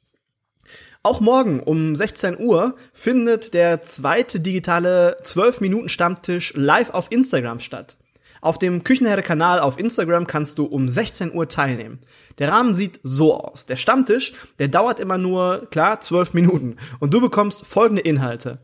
Auch 1.03 1.19
morgen 1.19 1.61
um 1.61 1.95
16 1.95 2.39
Uhr 2.39 2.75
findet 2.93 3.55
der 3.55 3.81
zweite 3.81 4.39
digitale 4.39 5.17
12-Minuten-Stammtisch 5.23 6.53
live 6.55 6.91
auf 6.91 7.07
Instagram 7.09 7.59
statt. 7.59 7.97
Auf 8.39 8.59
dem 8.59 8.83
Küchenherde-Kanal 8.83 9.61
auf 9.61 9.79
Instagram 9.79 10.27
kannst 10.27 10.59
du 10.59 10.65
um 10.65 10.87
16 10.87 11.33
Uhr 11.33 11.47
teilnehmen. 11.47 12.01
Der 12.37 12.51
Rahmen 12.51 12.75
sieht 12.75 12.99
so 13.01 13.35
aus. 13.35 13.65
Der 13.65 13.77
Stammtisch, 13.77 14.33
der 14.59 14.67
dauert 14.67 14.99
immer 14.99 15.17
nur, 15.17 15.67
klar, 15.71 16.01
12 16.01 16.35
Minuten. 16.35 16.75
Und 16.99 17.15
du 17.15 17.19
bekommst 17.19 17.65
folgende 17.65 18.03
Inhalte. 18.03 18.59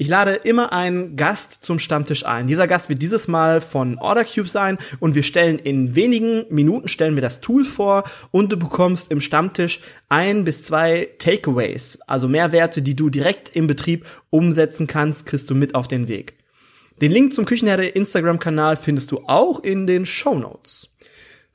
Ich 0.00 0.06
lade 0.06 0.34
immer 0.34 0.72
einen 0.72 1.16
Gast 1.16 1.64
zum 1.64 1.80
Stammtisch 1.80 2.24
ein. 2.24 2.46
Dieser 2.46 2.68
Gast 2.68 2.88
wird 2.88 3.02
dieses 3.02 3.26
Mal 3.26 3.60
von 3.60 3.98
OrderCube 3.98 4.46
sein 4.46 4.78
und 5.00 5.16
wir 5.16 5.24
stellen 5.24 5.58
in 5.58 5.96
wenigen 5.96 6.44
Minuten 6.50 6.86
stellen 6.86 7.16
wir 7.16 7.20
das 7.20 7.40
Tool 7.40 7.64
vor 7.64 8.04
und 8.30 8.52
du 8.52 8.56
bekommst 8.56 9.10
im 9.10 9.20
Stammtisch 9.20 9.80
ein 10.08 10.44
bis 10.44 10.62
zwei 10.62 11.08
Takeaways, 11.18 11.98
also 12.06 12.28
Mehrwerte, 12.28 12.80
die 12.80 12.94
du 12.94 13.10
direkt 13.10 13.56
im 13.56 13.66
Betrieb 13.66 14.06
umsetzen 14.30 14.86
kannst, 14.86 15.26
kriegst 15.26 15.50
du 15.50 15.56
mit 15.56 15.74
auf 15.74 15.88
den 15.88 16.06
Weg. 16.06 16.34
Den 17.00 17.10
Link 17.10 17.32
zum 17.32 17.44
Küchenherde 17.44 17.86
Instagram-Kanal 17.86 18.76
findest 18.76 19.10
du 19.10 19.24
auch 19.26 19.64
in 19.64 19.88
den 19.88 20.06
Show 20.06 20.38
Notes. 20.38 20.90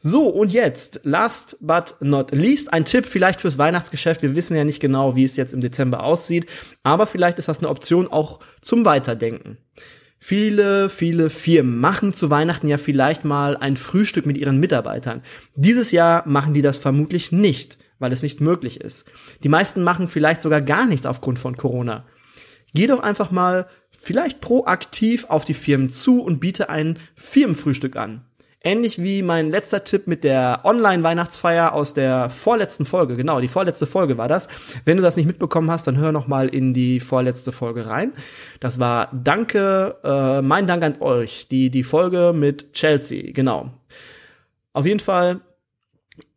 So, 0.05 0.27
und 0.27 0.51
jetzt, 0.51 0.99
last 1.03 1.55
but 1.61 1.95
not 2.01 2.31
least, 2.31 2.73
ein 2.73 2.83
Tipp 2.83 3.05
vielleicht 3.05 3.39
fürs 3.39 3.57
Weihnachtsgeschäft. 3.57 4.21
Wir 4.21 4.35
wissen 4.35 4.53
ja 4.53 4.65
nicht 4.65 4.81
genau, 4.81 5.15
wie 5.15 5.23
es 5.23 5.37
jetzt 5.37 5.53
im 5.53 5.61
Dezember 5.61 6.03
aussieht, 6.03 6.45
aber 6.83 7.07
vielleicht 7.07 7.39
ist 7.39 7.47
das 7.47 7.59
eine 7.59 7.69
Option 7.69 8.09
auch 8.09 8.41
zum 8.59 8.83
Weiterdenken. 8.83 9.59
Viele, 10.19 10.89
viele 10.89 11.29
Firmen 11.29 11.79
machen 11.79 12.11
zu 12.11 12.29
Weihnachten 12.29 12.67
ja 12.67 12.77
vielleicht 12.77 13.23
mal 13.23 13.55
ein 13.55 13.77
Frühstück 13.77 14.25
mit 14.25 14.37
ihren 14.37 14.59
Mitarbeitern. 14.59 15.21
Dieses 15.55 15.93
Jahr 15.93 16.27
machen 16.27 16.53
die 16.53 16.61
das 16.61 16.79
vermutlich 16.79 17.31
nicht, 17.31 17.77
weil 17.99 18.11
es 18.11 18.23
nicht 18.23 18.41
möglich 18.41 18.81
ist. 18.81 19.05
Die 19.43 19.49
meisten 19.49 19.83
machen 19.83 20.09
vielleicht 20.09 20.41
sogar 20.41 20.61
gar 20.61 20.85
nichts 20.85 21.05
aufgrund 21.05 21.39
von 21.39 21.55
Corona. 21.55 22.05
Geh 22.73 22.87
doch 22.87 22.99
einfach 22.99 23.31
mal 23.31 23.67
vielleicht 23.91 24.41
proaktiv 24.41 25.27
auf 25.29 25.45
die 25.45 25.53
Firmen 25.53 25.89
zu 25.89 26.21
und 26.21 26.41
biete 26.41 26.69
ein 26.69 26.99
Firmenfrühstück 27.15 27.95
an. 27.95 28.25
Ähnlich 28.65 29.03
wie 29.03 29.23
mein 29.23 29.51
letzter 29.51 29.83
Tipp 29.83 30.07
mit 30.07 30.23
der 30.23 30.61
Online-Weihnachtsfeier 30.63 31.73
aus 31.73 31.93
der 31.93 32.29
vorletzten 32.29 32.85
Folge. 32.85 33.17
Genau, 33.17 33.41
die 33.41 33.49
vorletzte 33.49 33.85
Folge 33.85 34.17
war 34.17 34.29
das. 34.29 34.47
Wenn 34.85 34.95
du 34.95 35.03
das 35.03 35.17
nicht 35.17 35.25
mitbekommen 35.25 35.69
hast, 35.69 35.85
dann 35.85 35.97
hör 35.97 36.13
noch 36.13 36.27
mal 36.27 36.47
in 36.47 36.73
die 36.73 37.01
vorletzte 37.01 37.51
Folge 37.51 37.87
rein. 37.87 38.13
Das 38.61 38.79
war 38.79 39.09
Danke, 39.11 39.97
äh, 40.05 40.41
mein 40.41 40.65
Dank 40.65 40.81
an 40.81 41.01
euch. 41.01 41.49
Die, 41.49 41.69
die 41.71 41.83
Folge 41.83 42.31
mit 42.33 42.71
Chelsea, 42.71 43.33
genau. 43.33 43.69
Auf 44.71 44.85
jeden 44.85 45.01
Fall 45.01 45.41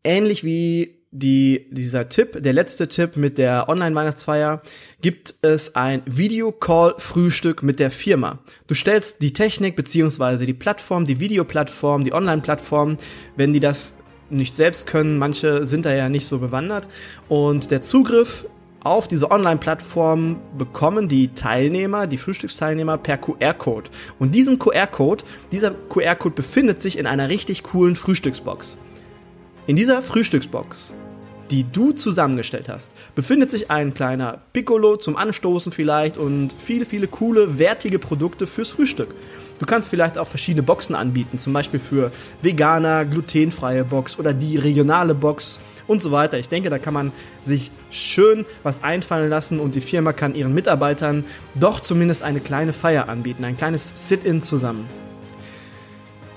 ähnlich 0.02 0.42
wie 0.42 0.95
die, 1.18 1.66
dieser 1.70 2.08
Tipp, 2.08 2.42
der 2.42 2.52
letzte 2.52 2.88
Tipp 2.88 3.16
mit 3.16 3.38
der 3.38 3.68
Online-Weihnachtsfeier, 3.68 4.62
gibt 5.00 5.34
es 5.42 5.74
ein 5.74 6.02
Video-Call-Frühstück 6.06 7.62
mit 7.62 7.80
der 7.80 7.90
Firma. 7.90 8.38
Du 8.66 8.74
stellst 8.74 9.22
die 9.22 9.32
Technik 9.32 9.76
beziehungsweise 9.76 10.46
die 10.46 10.54
Plattform, 10.54 11.06
die 11.06 11.20
Videoplattform, 11.20 12.04
die 12.04 12.12
Online-Plattform, 12.12 12.96
wenn 13.36 13.52
die 13.52 13.60
das 13.60 13.96
nicht 14.28 14.56
selbst 14.56 14.86
können, 14.86 15.18
manche 15.18 15.66
sind 15.66 15.86
da 15.86 15.94
ja 15.94 16.08
nicht 16.08 16.26
so 16.26 16.38
bewandert 16.38 16.88
und 17.28 17.70
der 17.70 17.80
Zugriff 17.80 18.46
auf 18.80 19.08
diese 19.08 19.30
Online-Plattform 19.30 20.36
bekommen 20.56 21.08
die 21.08 21.28
Teilnehmer, 21.28 22.06
die 22.06 22.18
Frühstücksteilnehmer 22.18 22.98
per 22.98 23.18
QR-Code. 23.18 23.90
Und 24.20 24.32
diesen 24.32 24.60
QR-Code, 24.60 25.24
dieser 25.50 25.72
QR-Code 25.72 26.36
befindet 26.36 26.80
sich 26.80 26.96
in 26.96 27.06
einer 27.06 27.28
richtig 27.28 27.64
coolen 27.64 27.96
Frühstücksbox. 27.96 28.78
In 29.66 29.74
dieser 29.74 30.02
Frühstücksbox 30.02 30.94
die 31.50 31.64
du 31.64 31.92
zusammengestellt 31.92 32.68
hast, 32.68 32.92
befindet 33.14 33.50
sich 33.50 33.70
ein 33.70 33.94
kleiner 33.94 34.38
Piccolo 34.52 34.96
zum 34.96 35.16
Anstoßen 35.16 35.72
vielleicht 35.72 36.18
und 36.18 36.54
viele, 36.56 36.84
viele 36.84 37.06
coole, 37.08 37.58
wertige 37.58 37.98
Produkte 37.98 38.46
fürs 38.46 38.70
Frühstück. 38.70 39.14
Du 39.58 39.64
kannst 39.64 39.88
vielleicht 39.88 40.18
auch 40.18 40.26
verschiedene 40.26 40.62
Boxen 40.62 40.94
anbieten, 40.94 41.38
zum 41.38 41.52
Beispiel 41.52 41.80
für 41.80 42.12
Veganer, 42.42 43.04
glutenfreie 43.04 43.84
Box 43.84 44.18
oder 44.18 44.34
die 44.34 44.56
regionale 44.58 45.14
Box 45.14 45.60
und 45.86 46.02
so 46.02 46.12
weiter. 46.12 46.38
Ich 46.38 46.48
denke, 46.48 46.68
da 46.68 46.78
kann 46.78 46.92
man 46.92 47.12
sich 47.42 47.70
schön 47.90 48.44
was 48.62 48.82
einfallen 48.82 49.30
lassen 49.30 49.60
und 49.60 49.74
die 49.74 49.80
Firma 49.80 50.12
kann 50.12 50.34
ihren 50.34 50.52
Mitarbeitern 50.52 51.24
doch 51.54 51.80
zumindest 51.80 52.22
eine 52.22 52.40
kleine 52.40 52.72
Feier 52.72 53.08
anbieten, 53.08 53.44
ein 53.44 53.56
kleines 53.56 53.92
Sit-in 53.94 54.42
zusammen. 54.42 55.05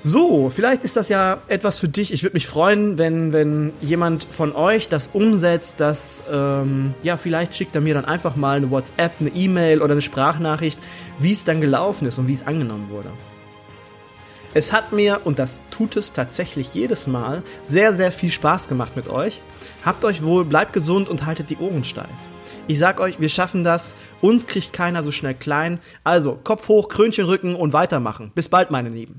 So, 0.02 0.50
vielleicht 0.50 0.86
ist 0.86 0.96
das 0.96 1.10
ja 1.10 1.40
etwas 1.50 1.80
für 1.80 1.90
dich. 1.90 2.14
Ich 2.14 2.24
würde 2.24 2.36
mich 2.36 2.48
freuen, 2.48 2.98
wenn, 2.98 3.34
wenn 3.34 3.74
jemand 3.82 4.24
von 4.24 4.56
euch 4.56 4.88
das 4.88 5.10
umsetzt, 5.12 5.82
dass, 5.82 6.24
ähm, 6.32 6.94
ja, 7.04 7.18
vielleicht 7.18 7.54
schickt 7.54 7.76
er 7.76 7.82
mir 7.82 7.96
dann 7.96 8.06
einfach 8.06 8.38
mal 8.38 8.58
eine 8.58 8.72
WhatsApp, 8.72 9.12
eine 9.20 9.30
E-Mail 9.30 9.82
oder 9.82 9.92
eine 9.92 10.02
Sprachnachricht, 10.02 10.80
wie 11.20 11.34
es 11.34 11.44
dann 11.44 11.60
gelaufen 11.60 12.08
ist 12.08 12.18
und 12.18 12.28
wie 12.28 12.34
es 12.34 12.48
angenommen 12.48 12.90
wurde. 12.90 13.10
Es 14.54 14.72
hat 14.72 14.94
mir, 14.94 15.22
und 15.26 15.38
das 15.38 15.60
tut 15.70 15.98
es 15.98 16.14
tatsächlich 16.14 16.74
jedes 16.74 17.06
Mal, 17.06 17.44
sehr, 17.64 17.94
sehr 17.94 18.14
viel 18.14 18.32
Spaß 18.32 18.70
gemacht 18.70 18.96
mit 18.96 19.10
euch. 19.10 19.44
Habt 19.84 20.06
euch 20.06 20.24
wohl, 20.24 20.46
bleibt 20.46 20.72
gesund 20.72 21.10
und 21.10 21.26
haltet 21.26 21.50
die 21.50 21.58
Ohren 21.58 21.84
steif. 21.84 22.08
Ich 22.68 22.80
sag 22.80 23.00
euch, 23.00 23.20
wir 23.20 23.30
schaffen 23.30 23.64
das. 23.64 23.96
Uns 24.22 24.48
kriegt 24.48 24.74
keiner 24.74 25.04
so 25.04 25.12
schnell 25.12 25.34
klein. 25.34 25.80
Also, 26.04 26.40
Kopf 26.42 26.68
hoch, 26.68 26.88
Krönchen 26.88 27.26
rücken 27.26 27.56
und 27.56 27.74
weitermachen. 27.74 28.32
Bis 28.34 28.48
bald, 28.48 28.72
meine 28.72 28.90
Lieben. 28.90 29.16